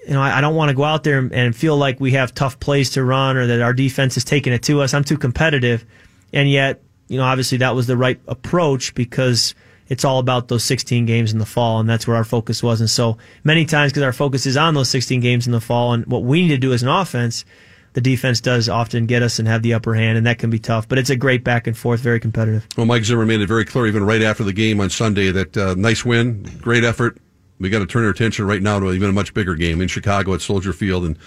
you 0.05 0.13
know, 0.13 0.21
I, 0.21 0.39
I 0.39 0.41
don't 0.41 0.55
want 0.55 0.69
to 0.69 0.75
go 0.75 0.83
out 0.83 1.03
there 1.03 1.19
and 1.19 1.55
feel 1.55 1.77
like 1.77 2.01
we 2.01 2.11
have 2.11 2.33
tough 2.33 2.59
plays 2.59 2.89
to 2.91 3.03
run 3.03 3.37
or 3.37 3.47
that 3.47 3.61
our 3.61 3.73
defense 3.73 4.17
is 4.17 4.25
taking 4.25 4.51
it 4.51 4.63
to 4.63 4.81
us. 4.81 4.93
I'm 4.93 5.05
too 5.05 5.17
competitive. 5.17 5.85
And 6.33 6.49
yet, 6.49 6.81
you 7.07 7.17
know, 7.17 7.23
obviously 7.23 7.59
that 7.59 7.75
was 7.75 7.87
the 7.87 7.95
right 7.95 8.19
approach 8.27 8.93
because– 8.93 9.55
it's 9.91 10.05
all 10.05 10.19
about 10.19 10.47
those 10.47 10.63
16 10.63 11.05
games 11.05 11.33
in 11.33 11.37
the 11.37 11.45
fall, 11.45 11.81
and 11.81 11.89
that's 11.89 12.07
where 12.07 12.15
our 12.15 12.23
focus 12.23 12.63
was. 12.63 12.79
And 12.79 12.89
so 12.89 13.17
many 13.43 13.65
times, 13.65 13.91
because 13.91 14.03
our 14.03 14.13
focus 14.13 14.45
is 14.45 14.55
on 14.55 14.73
those 14.73 14.89
16 14.89 15.19
games 15.19 15.47
in 15.47 15.51
the 15.51 15.59
fall, 15.59 15.91
and 15.91 16.05
what 16.05 16.23
we 16.23 16.43
need 16.43 16.47
to 16.47 16.57
do 16.57 16.71
as 16.71 16.81
an 16.81 16.87
offense, 16.87 17.43
the 17.91 17.99
defense 17.99 18.39
does 18.39 18.69
often 18.69 19.05
get 19.05 19.21
us 19.21 19.37
and 19.37 19.49
have 19.49 19.63
the 19.63 19.73
upper 19.73 19.93
hand, 19.93 20.17
and 20.17 20.25
that 20.25 20.39
can 20.39 20.49
be 20.49 20.59
tough. 20.59 20.87
But 20.87 20.97
it's 20.97 21.09
a 21.09 21.17
great 21.17 21.43
back 21.43 21.67
and 21.67 21.77
forth, 21.77 21.99
very 21.99 22.21
competitive. 22.21 22.65
Well, 22.77 22.85
Mike 22.85 23.03
Zimmer 23.03 23.25
made 23.25 23.41
it 23.41 23.47
very 23.47 23.65
clear, 23.65 23.85
even 23.85 24.05
right 24.05 24.21
after 24.21 24.45
the 24.45 24.53
game 24.53 24.79
on 24.79 24.89
Sunday, 24.89 25.29
that 25.29 25.57
uh, 25.57 25.75
nice 25.77 26.05
win, 26.05 26.43
great 26.61 26.85
effort. 26.85 27.17
We 27.59 27.69
got 27.69 27.79
to 27.79 27.85
turn 27.85 28.05
our 28.05 28.11
attention 28.11 28.47
right 28.47 28.61
now 28.61 28.79
to 28.79 28.93
even 28.93 29.09
a 29.09 29.13
much 29.13 29.33
bigger 29.33 29.55
game 29.55 29.81
in 29.81 29.89
Chicago 29.89 30.33
at 30.33 30.39
Soldier 30.39 30.71
Field, 30.71 31.03
and 31.03 31.19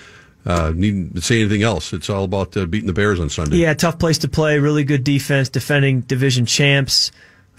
uh, 0.47 0.73
need 0.75 1.15
to 1.17 1.21
say 1.21 1.39
anything 1.39 1.63
else. 1.63 1.93
It's 1.93 2.09
all 2.09 2.25
about 2.25 2.57
uh, 2.57 2.65
beating 2.65 2.87
the 2.87 2.95
Bears 2.95 3.21
on 3.21 3.29
Sunday. 3.29 3.59
Yeah, 3.59 3.75
tough 3.75 3.99
place 3.99 4.17
to 4.19 4.29
play. 4.29 4.59
Really 4.59 4.85
good 4.85 5.05
defense, 5.05 5.51
defending 5.51 6.01
division 6.01 6.47
champs 6.47 7.13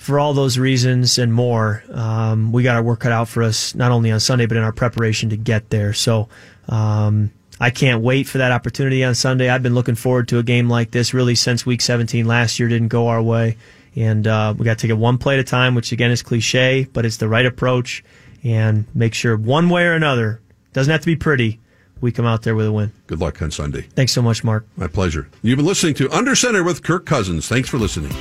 for 0.06 0.20
all 0.20 0.36
those 0.36 0.60
reasons 0.60 1.18
and 1.18 1.34
more, 1.34 1.84
um, 1.92 2.52
we 2.52 2.62
got 2.62 2.76
our 2.76 2.84
work 2.84 3.00
cut 3.00 3.12
out 3.12 3.28
for 3.28 3.42
us, 3.42 3.74
not 3.74 3.92
only 3.92 4.12
on 4.12 4.20
Sunday, 4.20 4.46
but 4.46 4.56
in 4.56 4.62
our 4.62 4.72
preparation 4.72 5.32
to 5.32 5.36
get 5.36 5.72
there. 5.72 5.94
So, 5.94 6.30
um, 6.70 7.32
I 7.60 7.72
can't 7.72 8.04
wait 8.04 8.28
for 8.28 8.38
that 8.38 8.52
opportunity 8.52 9.04
on 9.04 9.16
Sunday. 9.16 9.50
I've 9.50 9.64
been 9.64 9.74
looking 9.74 9.96
forward 9.96 10.28
to 10.28 10.38
a 10.38 10.44
game 10.44 10.70
like 10.70 10.92
this 10.92 11.12
really 11.12 11.34
since 11.34 11.66
week 11.66 11.82
17 11.82 12.28
last 12.28 12.60
year 12.60 12.70
didn't 12.70 12.90
go 12.90 13.08
our 13.08 13.22
way. 13.22 13.58
And 13.96 14.28
uh, 14.28 14.54
we 14.56 14.64
got 14.64 14.78
to 14.78 14.82
take 14.84 14.92
it 14.92 15.00
one 15.00 15.18
play 15.18 15.36
at 15.36 15.40
a 15.40 15.44
time, 15.44 15.74
which 15.74 15.92
again 15.92 16.12
is 16.12 16.22
cliche, 16.22 16.88
but 16.94 17.04
it's 17.04 17.18
the 17.18 17.28
right 17.28 17.46
approach. 17.46 18.04
And 18.44 18.86
make 18.94 19.16
sure 19.16 19.36
one 19.36 19.70
way 19.70 19.86
or 19.86 19.94
another, 19.94 20.40
doesn't 20.74 20.92
have 20.92 21.02
to 21.02 21.08
be 21.08 21.16
pretty, 21.16 21.60
we 22.00 22.12
come 22.12 22.28
out 22.28 22.44
there 22.44 22.54
with 22.54 22.68
a 22.68 22.72
win. 22.72 22.92
Good 23.08 23.22
luck 23.22 23.42
on 23.42 23.50
Sunday. 23.50 23.82
Thanks 23.82 24.12
so 24.12 24.22
much, 24.22 24.44
Mark. 24.44 24.68
My 24.76 24.88
pleasure. 24.88 25.30
You've 25.42 25.58
been 25.58 25.66
listening 25.66 25.96
to 25.96 26.12
Under 26.12 26.36
Center 26.36 26.64
with 26.64 26.84
Kirk 26.84 27.08
Cousins. 27.08 27.48
Thanks 27.48 27.70
for 27.70 27.80
listening. 27.80 28.12